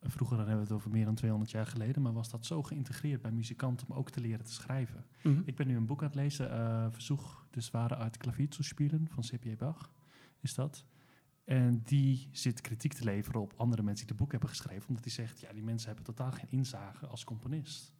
Vroeger, 0.00 0.36
dan 0.36 0.46
hebben 0.46 0.66
we 0.66 0.72
het 0.72 0.80
over 0.80 0.90
meer 0.90 1.04
dan 1.04 1.14
200 1.14 1.50
jaar 1.50 1.66
geleden... 1.66 2.02
maar 2.02 2.12
was 2.12 2.30
dat 2.30 2.46
zo 2.46 2.62
geïntegreerd 2.62 3.22
bij 3.22 3.30
muzikanten 3.30 3.88
om 3.90 3.96
ook 3.96 4.10
te 4.10 4.20
leren 4.20 4.44
te 4.44 4.52
schrijven. 4.52 5.04
Mhm. 5.22 5.42
Ik 5.44 5.56
ben 5.56 5.66
nu 5.66 5.76
een 5.76 5.86
boek 5.86 6.00
aan 6.00 6.06
het 6.06 6.16
lezen, 6.16 6.50
eh 6.50 6.86
Verzoek 6.90 7.46
des 7.50 7.70
Ware 7.70 7.96
uit 7.96 8.18
spielen 8.50 9.08
van 9.10 9.22
C.P. 9.22 9.58
Bach, 9.58 9.90
is 10.40 10.54
dat. 10.54 10.84
En 11.48 11.82
die 11.84 12.28
zit 12.32 12.60
kritiek 12.60 12.92
te 12.92 13.04
leveren 13.04 13.40
op 13.40 13.52
andere 13.56 13.82
mensen 13.82 14.06
die 14.06 14.14
het 14.14 14.22
boek 14.22 14.30
hebben 14.30 14.48
geschreven, 14.48 14.88
omdat 14.88 15.04
hij 15.04 15.12
zegt, 15.12 15.40
ja, 15.40 15.52
die 15.52 15.62
mensen 15.62 15.86
hebben 15.86 16.04
totaal 16.04 16.32
geen 16.32 16.50
inzage 16.50 17.06
als 17.06 17.24
componist. 17.24 17.94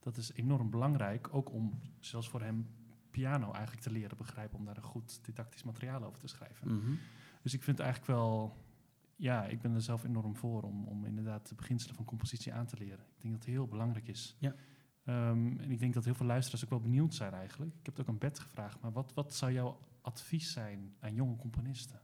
Dat 0.00 0.16
is 0.16 0.32
enorm 0.32 0.70
belangrijk, 0.70 1.34
ook 1.34 1.52
om, 1.52 1.80
zelfs 2.00 2.28
voor 2.28 2.42
hem, 2.42 2.66
piano 3.10 3.52
eigenlijk 3.52 3.82
te 3.82 3.90
leren 3.90 4.16
begrijpen, 4.16 4.58
om 4.58 4.64
daar 4.64 4.76
een 4.76 4.82
goed 4.82 5.24
didactisch 5.24 5.62
materiaal 5.62 6.04
over 6.04 6.18
te 6.18 6.26
schrijven. 6.26 6.74
Mhm. 6.74 6.92
Dus 7.42 7.54
ik 7.54 7.62
vind 7.62 7.78
eigenlijk 7.78 8.10
wel, 8.10 8.56
ja, 9.16 9.44
ik 9.46 9.60
ben 9.60 9.74
er 9.74 9.82
zelf 9.82 10.04
enorm 10.04 10.36
voor 10.36 10.62
om, 10.62 10.84
om 10.84 11.04
inderdaad 11.04 11.48
de 11.48 11.54
beginselen 11.54 11.94
van 11.94 12.04
compositie 12.04 12.52
aan 12.52 12.66
te 12.66 12.76
leren. 12.76 13.04
Ik 13.16 13.22
denk 13.22 13.34
dat 13.34 13.44
het 13.44 13.54
heel 13.54 13.66
belangrijk 13.66 14.08
is. 14.08 14.36
Ja. 14.38 14.54
Ehm, 15.04 15.58
en 15.58 15.70
ik 15.70 15.78
denk 15.78 15.94
dat 15.94 16.04
heel 16.04 16.14
veel 16.14 16.26
luisteraars 16.26 16.64
ook 16.64 16.70
wel 16.70 16.80
benieuwd 16.80 17.14
zijn 17.14 17.32
eigenlijk. 17.32 17.70
Ik 17.70 17.86
heb 17.86 17.96
het 17.96 18.00
ook 18.00 18.12
aan 18.12 18.18
Bert 18.18 18.38
gevraagd, 18.38 18.80
maar 18.80 18.92
wat, 18.92 19.12
wat 19.14 19.34
zou 19.34 19.52
jouw 19.52 19.78
advies 20.00 20.52
zijn 20.52 20.94
aan 21.00 21.14
jonge 21.14 21.36
componisten? 21.36 22.00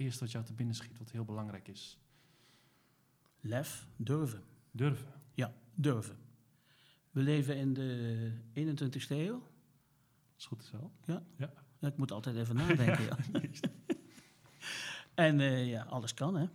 Het 0.00 0.08
eerste 0.08 0.24
wat 0.24 0.32
jou 0.32 0.44
te 0.44 0.52
binnen 0.52 0.74
schiet, 0.74 0.98
wat 0.98 1.10
heel 1.10 1.24
belangrijk 1.24 1.68
is. 1.68 1.98
Lef, 3.40 3.86
durven. 3.96 4.42
Durven. 4.70 5.12
Ja, 5.34 5.54
durven. 5.74 6.16
We 7.10 7.20
leven 7.20 7.56
in 7.56 7.74
de 7.74 8.32
21ste 8.54 9.08
eeuw. 9.08 9.42
Is 10.38 10.46
goed 10.46 10.64
zo. 10.64 10.92
Ja, 11.04 11.22
ik 11.80 11.96
moet 11.96 12.12
altijd 12.12 12.36
even 12.36 12.56
nadenken. 12.66 13.04
ja. 13.04 13.16
En 15.14 15.40
eh, 15.40 15.68
ja, 15.68 15.82
alles 15.82 16.14
kan, 16.14 16.36
hè? 16.36 16.46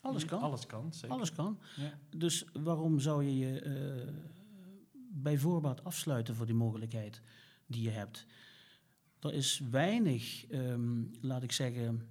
Alles 0.00 0.24
kan. 0.24 0.40
Alles 0.40 0.66
kan, 0.66 0.92
zeker. 0.92 1.16
Alles 1.16 1.32
kan. 1.32 1.58
Ja. 1.76 1.98
Dus 2.16 2.44
waarom 2.52 3.00
zou 3.00 3.24
je 3.24 3.36
je 3.36 3.60
eh, 3.60 4.14
bij 5.08 5.38
voorbaat 5.38 5.84
afsluiten 5.84 6.34
voor 6.34 6.46
die 6.46 6.54
mogelijkheid 6.54 7.22
die 7.66 7.82
je 7.82 7.90
hebt? 7.90 8.26
Er 9.18 9.34
is 9.34 9.58
weinig, 9.70 10.46
ehm, 10.46 11.02
laat 11.20 11.42
ik 11.42 11.52
zeggen, 11.52 12.08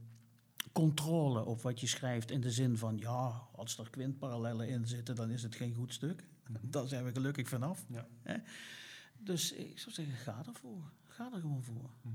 controle 0.71 1.45
op 1.45 1.61
wat 1.61 1.79
je 1.79 1.87
schrijft 1.87 2.31
in 2.31 2.41
de 2.41 2.51
zin 2.51 2.77
van, 2.77 2.97
ja, 2.97 3.47
als 3.51 3.77
er 3.77 3.89
kwintparallellen 3.89 4.67
in 4.67 4.87
zitten, 4.87 5.15
dan 5.15 5.29
is 5.29 5.43
het 5.43 5.55
geen 5.55 5.73
goed 5.73 5.93
stuk. 5.93 6.23
Daar 6.61 6.87
zijn 6.87 7.03
we 7.03 7.11
gelukkig 7.11 7.47
vanaf. 7.47 7.85
Ja. 7.89 8.07
Hè? 8.21 8.37
Dus 9.17 9.53
ik 9.53 9.79
zou 9.79 9.95
zeggen, 9.95 10.15
ga 10.15 10.43
ervoor. 10.47 10.91
Ga 11.07 11.31
er 11.33 11.39
gewoon 11.39 11.63
voor. 11.63 11.89
Mhm. 12.01 12.13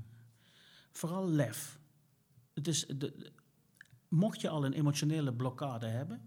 Vooral 0.91 1.29
lef. 1.29 1.79
Het 2.53 2.67
is 2.67 2.85
de, 2.85 2.97
de- 2.97 3.31
mocht 4.07 4.41
je 4.41 4.49
al 4.49 4.65
een 4.65 4.73
emotionele 4.73 5.33
blokkade 5.33 5.87
hebben, 5.87 6.21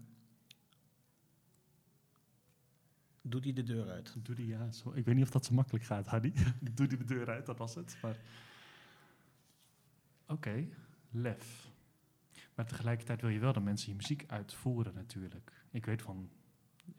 doe 3.21 3.41
die 3.41 3.53
de 3.53 3.63
deur 3.63 3.89
uit. 3.89 4.15
Doe 4.23 4.35
die, 4.35 4.47
ja, 4.47 4.71
zo. 4.71 4.91
Ik 4.93 5.05
weet 5.05 5.15
niet 5.15 5.23
of 5.23 5.29
dat 5.29 5.45
zo 5.45 5.53
makkelijk 5.53 5.85
gaat, 5.85 6.07
Hadi. 6.07 6.33
Doe 6.73 6.87
die 6.87 6.97
de 6.97 7.05
deur 7.05 7.29
uit, 7.29 7.45
dat 7.45 7.57
was 7.57 7.75
het. 7.75 7.97
Maar... 8.01 8.17
Oké, 10.27 10.67
lef. 11.11 11.68
Maar 12.59 12.67
tegelijkertijd 12.67 13.21
wil 13.21 13.29
je 13.29 13.39
wel 13.39 13.53
dat 13.53 13.63
mensen 13.63 13.89
je 13.89 13.95
muziek 13.95 14.23
uitvoeren 14.27 14.93
natuurlijk. 14.93 15.65
Ik 15.71 15.85
weet 15.85 16.01
van, 16.01 16.29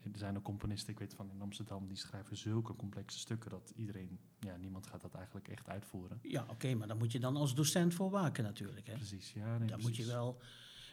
er 0.01 0.17
zijn 0.17 0.37
ook 0.37 0.43
componisten, 0.43 0.93
ik 0.93 0.99
weet 0.99 1.13
van 1.13 1.31
in 1.31 1.41
Amsterdam, 1.41 1.87
die 1.87 1.97
schrijven 1.97 2.37
zulke 2.37 2.75
complexe 2.75 3.19
stukken 3.19 3.49
dat 3.49 3.73
iedereen, 3.75 4.19
ja, 4.39 4.55
niemand 4.55 4.87
gaat 4.87 5.01
dat 5.01 5.13
eigenlijk 5.13 5.47
echt 5.47 5.69
uitvoeren. 5.69 6.19
Ja, 6.21 6.45
oké, 6.49 6.73
maar 6.73 6.87
daar 6.87 6.97
moet 6.97 7.11
je 7.11 7.19
dan 7.19 7.35
als 7.35 7.55
docent 7.55 7.93
voor 7.93 8.09
waken 8.09 8.43
natuurlijk. 8.43 8.87
Hè? 8.87 8.93
Precies, 8.93 9.33
ja. 9.33 9.57
Nee, 9.57 9.67
Daar 9.67 9.79
moet 9.79 9.95
je 9.95 10.05
wel... 10.05 10.41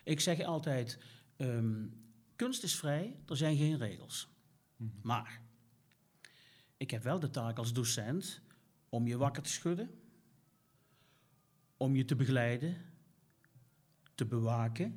Ik 0.05 0.21
zeg 0.21 0.43
altijd, 0.43 0.99
ehm, 1.37 1.87
kunst 2.37 2.63
is 2.63 2.77
vrij, 2.77 3.21
er 3.27 3.37
zijn 3.37 3.57
geen 3.57 3.79
regels. 3.79 4.29
Mhm. 4.77 4.91
Maar 5.03 5.43
ik 6.77 6.91
heb 6.91 7.03
wel 7.03 7.21
de 7.21 7.31
taak 7.31 7.59
als 7.59 7.73
docent 7.73 8.43
om 8.89 9.07
je 9.07 9.17
wakker 9.17 9.43
te 9.43 9.51
schudden, 9.51 9.91
om 11.77 11.95
je 11.95 12.05
te 12.05 12.17
begeleiden, 12.17 12.88
te 14.19 14.27
bewaken 14.27 14.95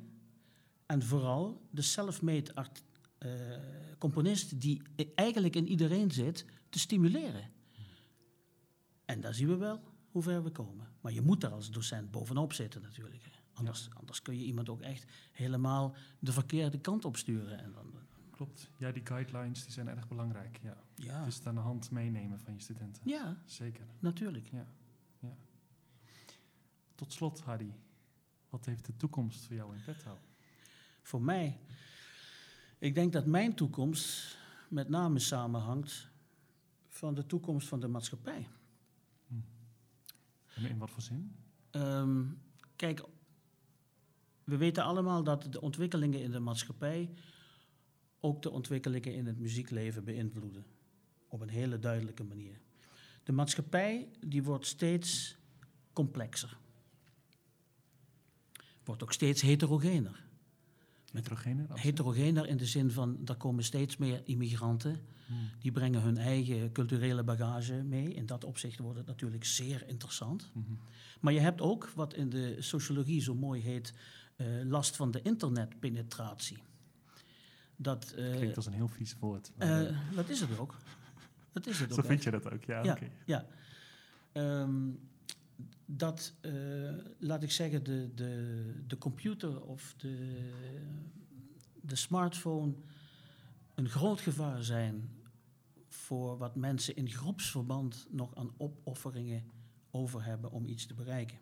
en 0.86 1.02
vooral 1.02 1.68
de 1.70 1.82
self-made 1.82 2.54
art, 2.54 2.82
eh, 3.18 3.30
componist 3.98 4.60
die 4.60 4.82
i- 5.00 5.12
eigenlijk 5.14 5.56
in 5.56 5.66
iedereen 5.68 6.10
zit, 6.10 6.44
te 6.68 6.78
stimuleren. 6.78 7.50
En 9.04 9.20
daar 9.20 9.34
zien 9.34 9.48
we 9.48 9.56
wel 9.56 9.80
hoe 10.10 10.22
ver 10.22 10.42
we 10.44 10.50
komen. 10.50 10.88
Maar 11.00 11.12
je 11.12 11.20
moet 11.20 11.40
daar 11.40 11.52
als 11.52 11.70
docent 11.70 12.10
bovenop 12.10 12.52
zitten 12.52 12.82
natuurlijk. 12.82 13.22
Anders, 13.52 13.88
anders 13.94 14.22
kun 14.22 14.38
je 14.38 14.44
iemand 14.44 14.68
ook 14.68 14.80
echt 14.80 15.04
helemaal 15.32 15.94
de 16.18 16.32
verkeerde 16.32 16.78
kant 16.80 17.04
op 17.04 17.16
sturen. 17.16 17.58
En 17.58 17.72
dan, 17.72 17.92
Klopt. 18.30 18.70
Ja, 18.78 18.90
die 18.92 19.06
guidelines 19.06 19.62
die 19.64 19.72
zijn 19.72 19.88
erg 19.88 20.08
belangrijk. 20.08 20.58
Ja. 20.62 20.76
ja. 20.94 21.24
Dus 21.24 21.34
het 21.36 21.46
aan 21.46 21.54
de 21.54 21.60
hand 21.60 21.90
meenemen 21.90 22.40
van 22.40 22.52
je 22.54 22.60
studenten. 22.60 23.02
ja, 23.08 23.42
Zeker. 23.46 23.86
natuurlijk. 23.98 24.50
Tot 26.94 27.12
slot, 27.12 27.40
Hadi. 27.40 27.72
Wat 28.52 28.64
heeft 28.64 28.86
de 28.86 28.96
toekomst 28.96 29.46
voor 29.46 29.56
jou 29.56 29.74
in 29.74 29.84
petto? 29.84 30.18
Voor 31.02 31.22
mij, 31.22 31.58
ik 32.78 32.94
denk 32.94 33.12
dat 33.12 33.26
mijn 33.26 33.54
toekomst 33.54 34.36
met 34.68 34.88
name 34.88 35.18
samenhangt 35.18 36.08
van 36.88 37.14
de 37.14 37.26
toekomst 37.26 37.68
van 37.68 37.80
de 37.80 37.88
maatschappij. 37.88 38.48
En 40.54 40.64
in 40.64 40.78
wat 40.78 40.90
voor 40.90 41.02
zin? 41.02 41.36
Ehm, 41.70 42.24
kijk, 42.76 43.04
we 44.44 44.56
weten 44.56 44.84
allemaal 44.84 45.22
dat 45.22 45.52
de 45.52 45.60
ontwikkelingen 45.60 46.22
in 46.22 46.30
de 46.30 46.40
maatschappij 46.40 47.14
ook 48.20 48.42
de 48.42 48.50
ontwikkelingen 48.50 49.14
in 49.14 49.26
het 49.26 49.38
muziekleven 49.38 50.04
beïnvloeden. 50.04 50.66
Op 51.28 51.40
een 51.40 51.48
hele 51.48 51.78
duidelijke 51.78 52.24
manier. 52.24 52.60
De 53.22 53.32
maatschappij 53.32 54.08
die 54.26 54.42
wordt 54.42 54.66
steeds 54.66 55.36
complexer. 55.92 56.60
Wordt 58.84 59.02
ook 59.02 59.12
steeds 59.12 59.42
heterogener. 59.42 60.24
Heterogene? 61.12 61.60
absoluut. 61.62 61.82
Heterogener 61.82 62.46
in 62.46 62.56
de 62.56 62.66
zin 62.66 62.90
van, 62.90 63.18
er 63.24 63.34
komen 63.36 63.64
steeds 63.64 63.96
meer 63.96 64.20
immigranten. 64.24 65.00
Hmm. 65.26 65.50
Die 65.58 65.72
brengen 65.72 66.02
hun 66.02 66.18
eigen 66.18 66.72
culturele 66.72 67.22
bagage 67.22 67.72
mee. 67.82 68.14
In 68.14 68.26
dat 68.26 68.44
opzicht 68.44 68.78
wordt 68.78 68.98
het 68.98 69.06
natuurlijk 69.06 69.44
zeer 69.44 69.88
interessant. 69.88 70.50
Mhm. 70.52 70.72
Maar 71.20 71.32
je 71.32 71.38
hebt 71.40 71.60
ook, 71.60 71.90
wat 71.94 72.14
in 72.14 72.30
de 72.30 72.56
sociologie 72.58 73.20
zo 73.22 73.34
mooi 73.34 73.62
heet, 73.62 73.92
eh, 74.36 74.46
last 74.64 74.96
van 74.96 75.10
de 75.10 75.22
internetpenetratie. 75.22 76.58
Dat, 77.76 78.10
eh, 78.16 78.36
Klinkt 78.36 78.56
als 78.56 78.66
een 78.66 78.72
heel 78.72 78.88
vies 78.88 79.16
woord. 79.18 79.52
maar, 79.56 79.86
eh, 79.86 79.96
dat 80.14 80.28
is 80.28 80.40
het 80.40 80.58
ook. 80.58 80.76
Dat 81.52 81.66
is 81.66 81.78
het 81.80 81.88
ook. 81.92 81.94
zo 81.96 82.02
vind 82.02 82.14
echt. 82.14 82.22
je 82.22 82.30
dat 82.30 82.52
ook? 82.52 82.64
Ja, 82.64 82.82
Ja. 82.82 82.98
Ja. 83.26 83.46
Ehm, 84.32 84.90
dat, 85.86 86.34
eh, 86.40 86.52
laat 87.18 87.42
ik 87.42 87.50
zeggen, 87.50 87.84
de, 87.84 88.10
de, 88.14 88.84
de 88.86 88.98
computer 88.98 89.62
of 89.62 89.94
de, 89.96 90.50
de 91.80 91.96
smartphone 91.96 92.74
een 93.74 93.88
groot 93.88 94.20
gevaar 94.20 94.64
zijn 94.64 95.10
voor 95.88 96.38
wat 96.38 96.56
mensen 96.56 96.96
in 96.96 97.10
groepsverband 97.10 98.06
nog 98.10 98.34
aan 98.34 98.52
opofferingen 98.56 99.44
over 99.90 100.24
hebben 100.24 100.50
om 100.50 100.66
iets 100.66 100.86
te 100.86 100.94
bereiken. 100.94 101.38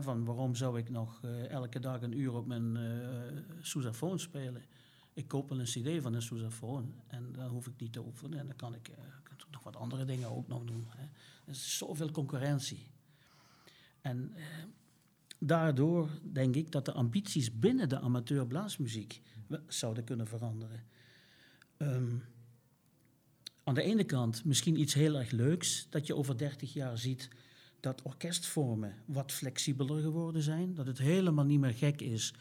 Van 0.00 0.24
waarom 0.24 0.54
zou 0.54 0.78
ik 0.78 0.90
nog 0.90 1.20
eh, 1.22 1.48
elke 1.50 1.80
dag 1.80 2.02
een 2.02 2.18
uur 2.18 2.32
op 2.32 2.46
mijn 2.46 2.76
eh 2.76 2.82
sousaphone 3.60 4.18
spelen? 4.18 4.62
Ik 5.12 5.28
koop 5.28 5.48
wel 5.48 5.60
een 5.60 5.64
cd 5.64 6.02
van 6.02 6.14
een 6.14 6.22
sousaphone 6.22 6.86
en 7.06 7.32
dan 7.32 7.48
hoef 7.48 7.66
ik 7.66 7.80
niet 7.80 7.92
te 7.92 8.04
oefenen 8.04 8.38
en 8.38 8.46
dan 8.46 8.56
kan 8.56 8.74
ik, 8.74 8.82
kan 9.22 9.36
ik 9.36 9.44
nog 9.50 9.62
wat 9.62 9.76
andere 9.76 10.04
dingen 10.04 10.30
ook 10.30 10.48
nog 10.48 10.64
doen. 10.64 10.86
Hè. 10.88 11.02
Er 11.44 11.50
is 11.50 11.76
zoveel 11.76 12.10
concurrentie. 12.10 12.86
En 14.04 14.32
eh, 14.34 14.44
daardoor 15.38 16.08
denk 16.32 16.54
ik 16.54 16.70
dat 16.72 16.84
de 16.84 16.92
ambities 16.92 17.58
binnen 17.58 17.88
de 17.88 18.00
amateurblaasmuziek 18.00 19.20
zouden 19.66 20.04
kunnen 20.04 20.26
veranderen. 20.26 20.84
Ehm, 21.76 22.16
aan 23.64 23.74
de 23.74 23.82
ene 23.82 24.04
kant 24.04 24.44
misschien 24.44 24.80
iets 24.80 24.94
heel 24.94 25.18
erg 25.18 25.30
leuks, 25.30 25.86
dat 25.90 26.06
je 26.06 26.16
over 26.16 26.38
30 26.38 26.72
jaar 26.72 26.98
ziet 26.98 27.28
dat 27.80 28.02
orkestvormen 28.02 28.94
wat 29.04 29.32
flexibeler 29.32 30.02
geworden 30.02 30.42
zijn. 30.42 30.74
Dat 30.74 30.86
het 30.86 30.98
helemaal 30.98 31.44
niet 31.44 31.60
meer 31.60 31.74
gek 31.74 32.00
is 32.00 32.34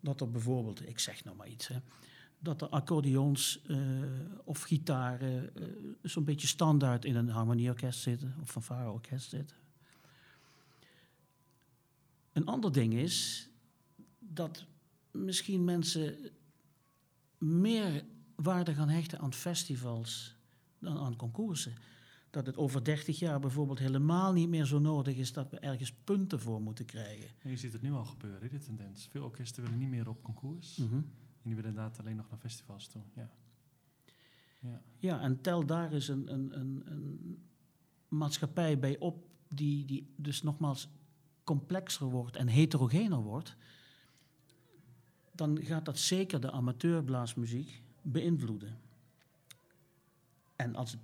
dat 0.00 0.20
er 0.20 0.30
bijvoorbeeld, 0.30 0.88
ik 0.88 0.98
zeg 0.98 1.24
nog 1.24 1.36
maar 1.36 1.48
iets, 1.48 1.68
hè, 1.68 1.76
dat 2.38 2.62
er 2.62 2.68
accordeons 2.68 3.62
eh, 3.66 3.78
of 4.44 4.62
gitaren 4.62 5.54
eh, 5.54 5.62
zo'n 6.02 6.24
beetje 6.24 6.46
standaard 6.46 7.04
in 7.04 7.16
een 7.16 7.28
harmonieorkest 7.28 8.00
zitten 8.00 8.34
of 8.40 8.50
fanfareorkest 8.50 9.28
zitten. 9.30 9.59
Een 12.32 12.46
ander 12.46 12.72
ding 12.72 12.94
is 12.94 13.48
dat 14.18 14.66
misschien 15.10 15.64
mensen 15.64 16.30
meer 17.38 18.04
waarde 18.34 18.74
gaan 18.74 18.88
hechten 18.88 19.18
aan 19.18 19.32
festivals 19.32 20.36
dan 20.78 20.98
aan 20.98 21.16
concoursen. 21.16 21.74
Dat 22.30 22.46
het 22.46 22.56
over 22.56 22.84
30 22.84 23.18
jaar 23.18 23.40
bijvoorbeeld 23.40 23.78
helemaal 23.78 24.32
niet 24.32 24.48
meer 24.48 24.64
zo 24.64 24.78
nodig 24.78 25.16
is 25.16 25.32
dat 25.32 25.50
we 25.50 25.58
ergens 25.58 25.92
punten 25.92 26.40
voor 26.40 26.60
moeten 26.60 26.84
krijgen. 26.84 27.28
En 27.38 27.50
je 27.50 27.56
ziet 27.56 27.72
het 27.72 27.82
nu 27.82 27.92
al 27.92 28.04
gebeuren, 28.04 28.50
die 28.50 28.58
tendens. 28.58 29.06
Veel 29.10 29.24
orkesten 29.24 29.62
willen 29.62 29.78
niet 29.78 29.88
meer 29.88 30.08
op 30.08 30.22
concours. 30.22 30.76
Mhm. 30.76 30.94
En 30.94 31.46
die 31.48 31.54
willen 31.54 31.70
inderdaad 31.70 31.98
alleen 31.98 32.16
nog 32.16 32.30
naar 32.30 32.38
festivals 32.38 32.86
toe. 32.86 33.02
Ja. 33.14 33.30
Ja. 34.58 34.82
Ja, 34.98 35.20
en 35.20 35.40
tel 35.40 35.66
daar 35.66 35.92
eens 35.92 36.08
een, 36.08 36.32
een, 36.32 36.60
een, 36.60 36.82
een 36.84 37.38
maatschappij 38.08 38.78
bij 38.78 38.98
op 38.98 39.26
die, 39.48 39.84
die 39.84 40.14
dus 40.16 40.42
nogmaals 40.42 40.88
complexer 41.44 42.06
wordt 42.06 42.36
en 42.36 42.48
heterogener 42.48 43.20
wordt, 43.22 43.56
dan 45.32 45.58
gaat 45.62 45.84
dat 45.84 45.98
zeker 45.98 46.40
de 46.40 46.50
amateurblaasmuziek 46.50 47.82
beïnvloeden. 48.02 48.80
En 50.56 50.74
als 50.74 50.92
het 50.92 51.00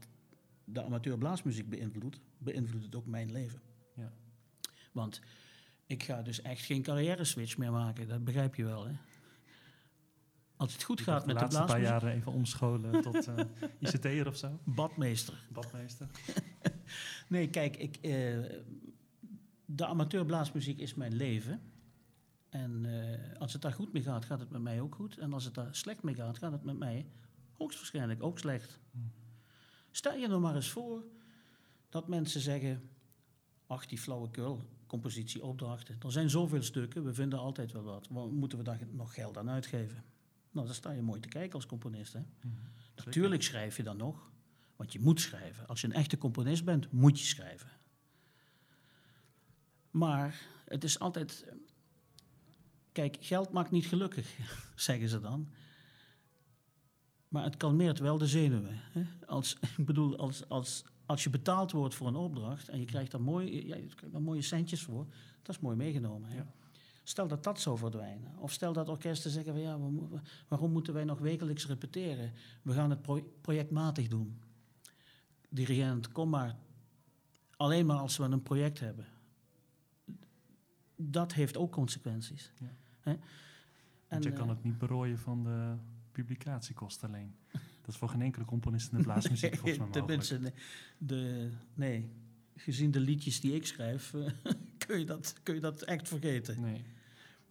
de 0.64 0.82
amateurblaasmuziek 0.82 1.68
beïnvloedt, 1.68 2.20
beïnvloedt 2.39 2.84
het 2.84 2.95
ook 2.95 3.07
mijn 3.07 3.32
leven. 3.32 3.61
Ja. 3.95 4.12
Want 4.93 5.20
ik 5.87 6.03
ga 6.03 6.22
dus 6.22 6.43
echt 6.43 6.64
geen 6.64 6.82
carrière 6.82 7.24
switch 7.24 7.57
meer 7.57 7.72
maken, 7.72 8.09
dat 8.09 8.24
begrijp 8.24 8.55
je 8.55 8.64
wel. 8.64 8.87
Hè? 8.87 8.93
Als 10.57 10.72
het 10.72 10.82
goed 10.82 10.99
Je 10.99 11.05
gaat 11.05 11.26
met 11.26 11.39
de 11.39 11.47
de 11.47 11.55
laatste 11.55 11.59
paar 11.59 11.66
blaasmuziek, 11.66 12.01
jaren 12.01 12.12
even 12.12 12.32
omscholen 12.32 13.03
tot 13.12 13.26
eh 13.26 13.45
ICT'er 13.78 14.26
of 14.26 14.37
zo. 14.37 14.59
badmeester. 14.64 15.34
Badmeester. 15.49 16.09
Nee, 17.28 17.51
kijk, 17.51 17.76
ik, 17.76 17.97
eh, 17.97 18.39
de 19.67 19.87
amateurblaasmuziek 19.87 20.79
is 20.79 20.95
mijn 20.95 21.14
leven. 21.14 21.61
En 22.49 22.85
eh, 22.85 23.41
als 23.41 23.53
het 23.53 23.62
daar 23.62 23.73
goed 23.73 23.93
mee 23.93 24.03
gaat, 24.03 24.25
gaat 24.25 24.41
het 24.41 24.51
met 24.51 24.61
mij 24.61 24.81
ook 24.81 24.95
goed. 24.95 25.19
En 25.19 25.33
als 25.33 25.45
het 25.45 25.55
daar 25.55 25.75
slecht 25.75 26.03
mee 26.03 26.14
gaat, 26.14 26.39
gaat 26.39 26.53
het 26.53 26.64
met 26.64 26.79
mij 26.79 27.07
hoogstwaarschijnlijk 27.53 28.23
ook 28.23 28.39
slecht. 28.39 28.81
Hmm. 28.91 29.12
Stel 29.91 30.17
je 30.17 30.29
nou 30.29 30.41
maar 30.41 30.55
eens 30.55 30.71
voor 30.71 31.05
dat 31.89 32.09
mensen 32.09 32.41
zeggen... 32.41 32.91
Ach, 33.67 33.87
die 33.87 33.99
flauwekul, 33.99 34.62
compositie, 34.87 35.45
opdrachten. 35.45 35.97
Er 36.01 36.12
zijn 36.12 36.31
zoveel 36.31 36.62
stukken, 36.62 37.05
we 37.05 37.14
vinden 37.14 37.39
altijd 37.39 37.73
wel 37.73 37.83
wat. 37.83 38.09
Waar 38.11 38.29
moeten 38.29 38.59
we 38.59 38.64
daar 38.64 38.81
nog 38.91 39.14
geld 39.14 39.39
aan 39.39 39.51
uitgeven? 39.51 40.05
Nou, 40.51 40.67
dan 40.67 40.75
sta 40.77 40.91
je 40.91 41.03
mooi 41.03 41.21
te 41.21 41.29
kijken 41.29 41.55
als 41.55 41.67
componist, 41.67 42.12
hè? 42.12 42.21
Mhm. 42.21 42.55
Natuurlijk 43.05 43.43
schrijf 43.43 43.77
je 43.77 43.83
dan 43.83 43.97
nog, 43.97 44.31
want 44.77 44.93
je 44.93 45.01
moet 45.01 45.21
schrijven. 45.21 45.67
Als 45.67 45.81
je 45.81 45.87
een 45.87 45.93
echte 45.93 46.19
componist 46.19 46.64
bent, 46.64 46.93
moet 46.93 47.19
je 47.21 47.27
schrijven. 47.27 47.71
Maar 49.97 50.41
het 50.65 50.85
is 50.85 50.99
altijd. 50.99 51.47
Kijk, 52.93 53.17
geld 53.21 53.53
maakt 53.53 53.71
niet 53.71 53.87
gelukkig, 53.87 54.39
zeggen 54.75 55.09
ze 55.09 55.21
dan. 55.21 55.49
Maar 57.29 57.45
het 57.45 57.57
kalmeert 57.57 57.99
wel 57.99 58.19
de 58.19 58.27
zenuwen. 58.27 58.81
Hè? 58.93 59.03
Als, 59.27 59.57
ik 59.77 59.87
bedoel, 59.87 60.17
als, 60.17 60.49
als, 60.49 60.85
als 61.07 61.25
je 61.25 61.31
betaald 61.31 61.73
wordt 61.73 61.95
voor 61.95 62.07
een 62.07 62.17
opdracht 62.17 62.69
en 62.69 62.81
je 62.81 62.85
krijgt 62.85 63.11
daar, 63.11 63.21
mooi, 63.21 63.67
ja, 63.67 63.77
je 63.77 63.87
krijgt 63.87 64.13
daar 64.13 64.23
mooie 64.23 64.43
centjes 64.43 64.83
voor, 64.83 65.07
dat 65.43 65.55
is 65.55 65.61
mooi 65.61 65.77
meegenomen. 65.77 66.31
Hè? 66.31 66.37
Ja. 66.37 66.53
Stel 67.03 67.29
dat 67.29 67.45
dat 67.45 67.61
zou 67.61 67.79
verdwijnen. 67.79 68.39
Of 68.39 68.53
stel 68.53 68.73
dat 68.73 68.89
orkesten 68.89 69.31
zeggen 69.31 69.53
van 69.53 69.63
ja, 69.63 69.79
waarom 70.49 70.73
moeten 70.73 70.95
wij 70.95 71.05
nog 71.05 71.19
wekelijks 71.19 71.67
repeteren? 71.67 72.33
We 72.63 72.73
gaan 72.73 72.91
het 72.91 73.03
pro- 73.03 73.33
projectmatig 73.41 74.09
doen. 74.09 74.41
Dirigent, 75.49 76.13
kom 76.13 76.29
maar. 76.29 76.57
Alleen 77.57 77.87
maar 77.87 77.99
als 77.99 78.17
we 78.17 78.25
een 78.25 78.43
project 78.43 78.81
hebben. 78.81 79.07
Dat 80.97 81.33
heeft 81.33 81.57
ook 81.57 81.73
consequenties. 81.73 82.53
Ja. 82.59 82.75
Hè? 83.01 83.17
Want 84.09 84.25
je 84.25 84.31
eh, 84.31 84.37
kan 84.37 84.49
het 84.49 84.65
niet 84.65 84.79
berooien 84.79 85.19
van 85.19 85.45
de 85.45 85.75
publicatiekosten 86.13 87.09
alleen. 87.09 87.35
Dat 87.81 87.95
is 87.95 88.01
voor 88.01 88.09
geen 88.09 88.23
enkele 88.23 88.45
componist 88.45 88.93
in 88.93 88.99
de 88.99 89.05
blaasmuziek 89.05 89.57
volgens 89.57 89.79
mij. 89.79 89.91
Tenminste, 89.91 90.39
nee, 90.39 90.53
de, 90.99 91.51
nee, 91.75 92.11
gezien 92.57 92.91
de 92.91 93.01
liedjes 93.01 93.41
die 93.41 93.55
ik 93.55 93.67
schrijf, 93.67 94.15
eh, 94.15 94.53
kun, 94.79 94.99
je 94.99 95.05
dat, 95.05 95.35
kun 95.43 95.55
je 95.55 95.61
dat 95.61 95.83
echt 95.83 96.09
vergeten. 96.09 96.61
Nee. 96.61 96.85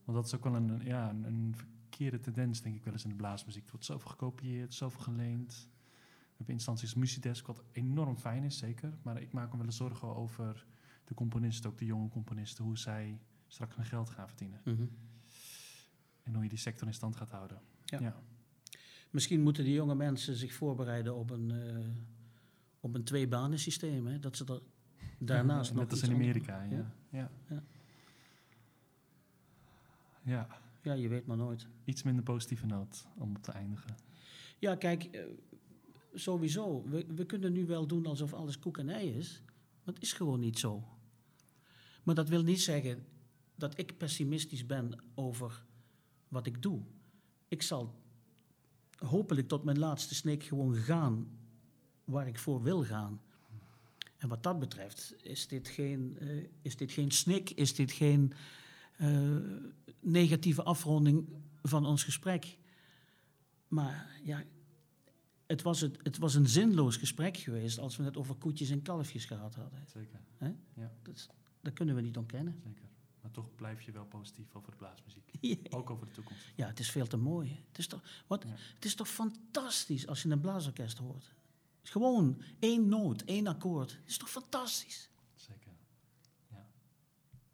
Want 0.04 0.18
dat 0.18 0.26
is 0.26 0.36
ook 0.36 0.44
wel 0.44 0.56
een, 0.56 0.82
ja, 0.84 1.10
een, 1.10 1.24
een 1.24 1.56
verkeerde 1.56 2.20
tendens, 2.20 2.62
denk 2.62 2.76
ik 2.76 2.84
wel 2.84 2.94
eens 2.94 3.04
in 3.04 3.10
de 3.10 3.16
blaasmuziek. 3.16 3.64
Er 3.64 3.72
wordt 3.72 3.86
zoveel 3.86 4.10
gekopieerd, 4.10 4.74
zoveel 4.74 5.02
geleend. 5.02 5.70
We 6.04 6.42
hebben 6.42 6.56
instanties 6.56 6.94
Musidesk, 6.94 7.48
wat 7.48 7.64
enorm 7.72 8.18
fijn 8.18 8.44
is, 8.44 8.58
zeker. 8.58 8.94
Maar 9.02 9.22
ik 9.22 9.32
maak 9.32 9.52
me 9.52 9.58
wel 9.58 9.66
eens 9.66 9.78
zorgen 9.78 10.16
over 10.16 10.66
de 11.04 11.14
componisten, 11.14 11.70
ook 11.70 11.78
de 11.78 11.86
jonge 11.86 12.10
componisten, 12.10 12.64
hoe 12.64 12.78
zij 12.78 13.20
straks 13.56 13.76
hun 13.76 13.86
geld 13.86 14.10
gaan 14.10 14.28
verdienen. 14.28 14.62
Mhm. 14.64 14.86
En 16.24 16.34
hoe 16.34 16.44
je 16.44 16.50
die 16.50 16.58
sector 16.58 16.88
in 16.88 16.94
stand 16.94 17.16
gaat 17.16 17.32
houden. 17.32 17.62
Ja. 17.86 18.00
ja. 18.00 18.16
Misschien 19.10 19.42
moeten 19.42 19.64
die 19.64 19.74
jonge 19.74 19.96
mensen 19.96 20.36
zich 20.36 20.54
voorbereiden 20.54 21.16
op 21.16 21.30
een, 21.30 21.52
eh 21.52 21.88
op 22.80 22.96
een 22.96 23.04
tweebanensysteem. 23.04 24.08
Hè? 24.08 24.20
Dat 24.20 24.38
ze 24.38 24.46
er 24.46 24.62
daarnaast 25.28 25.74
nog 25.74 25.84
Net 25.84 25.92
als 25.92 26.04
in 26.04 26.14
Amerika, 26.14 26.64
ja. 26.64 26.70
Ja. 26.70 26.92
Ja. 27.10 27.32
Ja. 27.50 27.64
ja. 30.24 30.48
Ja, 30.82 30.94
je 30.94 31.08
weet 31.08 31.26
maar 31.26 31.38
nooit. 31.38 31.68
iets 31.84 32.04
minder 32.04 32.24
positieve 32.24 32.66
noot 32.66 33.08
om 33.16 33.36
op 33.36 33.44
te 33.44 33.52
eindigen. 33.52 33.96
Ja, 34.60 34.76
kijk, 34.76 35.04
eh, 35.04 35.24
sowieso. 36.14 36.84
We, 36.84 37.06
we 37.16 37.26
kunnen 37.26 37.54
nu 37.54 37.66
wel 37.66 37.88
doen 37.88 38.06
alsof 38.06 38.34
alles 38.34 38.60
koek 38.60 38.78
en 38.78 38.90
ei 38.90 39.10
is. 39.10 39.42
Maar 39.84 39.94
het 39.94 40.04
is 40.04 40.14
gewoon 40.14 40.40
niet 40.40 40.60
zo. 40.60 40.84
Maar 42.04 42.16
dat 42.16 42.30
wil 42.30 42.44
niet 42.44 42.62
zeggen 42.62 43.06
dat 43.56 43.78
ik 43.78 43.98
pessimistisch 43.98 44.66
ben 44.66 45.04
over 45.16 45.64
wat 46.28 46.46
ik 46.48 46.62
doe. 46.62 46.82
Ik 47.48 47.62
zal 47.62 48.02
hopelijk 48.98 49.48
tot 49.48 49.64
mijn 49.64 49.80
laatste 49.80 50.16
snik 50.16 50.44
gewoon 50.44 50.76
gaan 50.76 51.28
waar 52.04 52.28
ik 52.28 52.40
voor 52.40 52.62
wil 52.64 52.84
gaan. 52.84 53.22
En 54.18 54.28
wat 54.28 54.44
dat 54.44 54.60
betreft 54.60 55.16
is 55.24 55.48
dit 55.48 55.68
geen, 55.68 56.18
eh, 56.20 56.44
is 56.62 56.76
dit 56.76 56.92
geen 56.92 57.12
snik, 57.12 57.50
is 57.50 57.76
dit 57.76 57.92
geen 57.92 58.34
eh, 58.98 59.38
negatieve 60.00 60.64
afronding 60.64 61.28
van 61.64 61.86
ons 61.86 62.04
gesprek. 62.04 62.58
Maar 63.68 64.20
ja, 64.24 64.44
het 65.46 65.62
was, 65.62 65.82
het, 65.82 65.98
het 66.04 66.18
was 66.18 66.36
een 66.36 66.48
zinloos 66.48 66.98
gesprek 66.98 67.38
geweest 67.38 67.80
als 67.80 67.98
we 67.98 68.04
het 68.04 68.18
over 68.18 68.36
koetjes 68.36 68.70
en 68.70 68.82
kalfjes 68.82 69.26
gehad 69.26 69.56
hadden. 69.56 69.80
Zeker, 69.88 70.20
Dat, 71.04 71.16
is- 71.16 71.30
dat 71.62 71.74
kunnen 71.74 71.96
we 71.96 72.02
niet 72.02 72.18
ontkennen. 72.18 72.56
zeker. 72.64 72.84
Toch 73.36 73.56
blijf 73.56 73.82
je 73.82 73.92
wel 73.92 74.06
positief 74.06 74.56
over 74.56 74.72
de 74.72 74.78
blaasmuziek. 74.78 75.32
Ja. 75.42 75.56
Ook 75.70 75.90
over 75.90 76.06
de 76.06 76.12
toekomst. 76.12 76.52
Ja, 76.56 76.68
het 76.68 76.80
is 76.80 76.92
veel 76.92 77.08
te 77.08 77.18
mooi. 77.18 77.64
Het 77.68 77.78
is 77.78 77.88
toch, 77.88 78.24
wat, 78.28 78.44
Ja. 78.44 78.50
het 78.76 78.86
is 78.86 78.96
toch 78.96 79.08
fantastisch 79.10 80.08
als 80.08 80.22
je 80.24 80.30
een 80.30 80.40
blaasorkest 80.40 80.98
hoort. 80.98 81.34
Gewoon 81.84 82.42
één 82.60 82.88
noot, 82.90 83.22
één 83.22 83.48
akkoord. 83.48 83.92
Het 83.92 84.10
is 84.10 84.18
toch 84.18 84.30
fantastisch. 84.30 85.10
Zeker. 85.34 85.72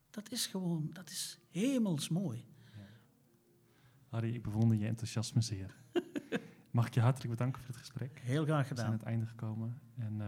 Dat 0.10 0.32
is 0.32 0.46
gewoon, 0.48 0.90
dat 0.94 1.10
is 1.10 1.40
hemels 1.50 2.10
mooi. 2.10 2.46
Harry, 4.10 4.34
ik 4.36 4.44
bewonder 4.44 4.78
je 4.78 4.88
enthousiasme 4.88 5.42
zeer. 5.42 5.76
Mag 6.72 6.88
ik 6.88 6.94
je 6.94 7.00
hartelijk 7.02 7.30
bedanken 7.30 7.62
voor 7.62 7.70
het 7.70 7.78
gesprek? 7.80 8.20
Heel 8.20 8.44
graag 8.46 8.70
We 8.70 8.76
zijn 8.76 8.88
aan 8.88 8.94
gedaan. 8.94 9.00
het 9.00 9.08
einde 9.08 9.26
gekomen. 9.26 9.82
En 9.96 10.12
eh, 10.22 10.28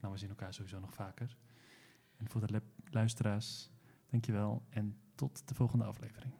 nou, 0.00 0.12
we 0.12 0.18
zien 0.18 0.28
elkaar 0.28 0.54
sowieso 0.54 0.80
nog 0.80 0.94
vaker. 0.94 1.36
En 2.16 2.28
voor 2.28 2.46
de 2.46 2.62
luisteraars, 2.90 3.70
dankjewel. 4.14 4.62
En 4.68 4.96
tot 5.14 5.48
de 5.48 5.54
volgende 5.54 5.84
aflevering. 5.84 6.32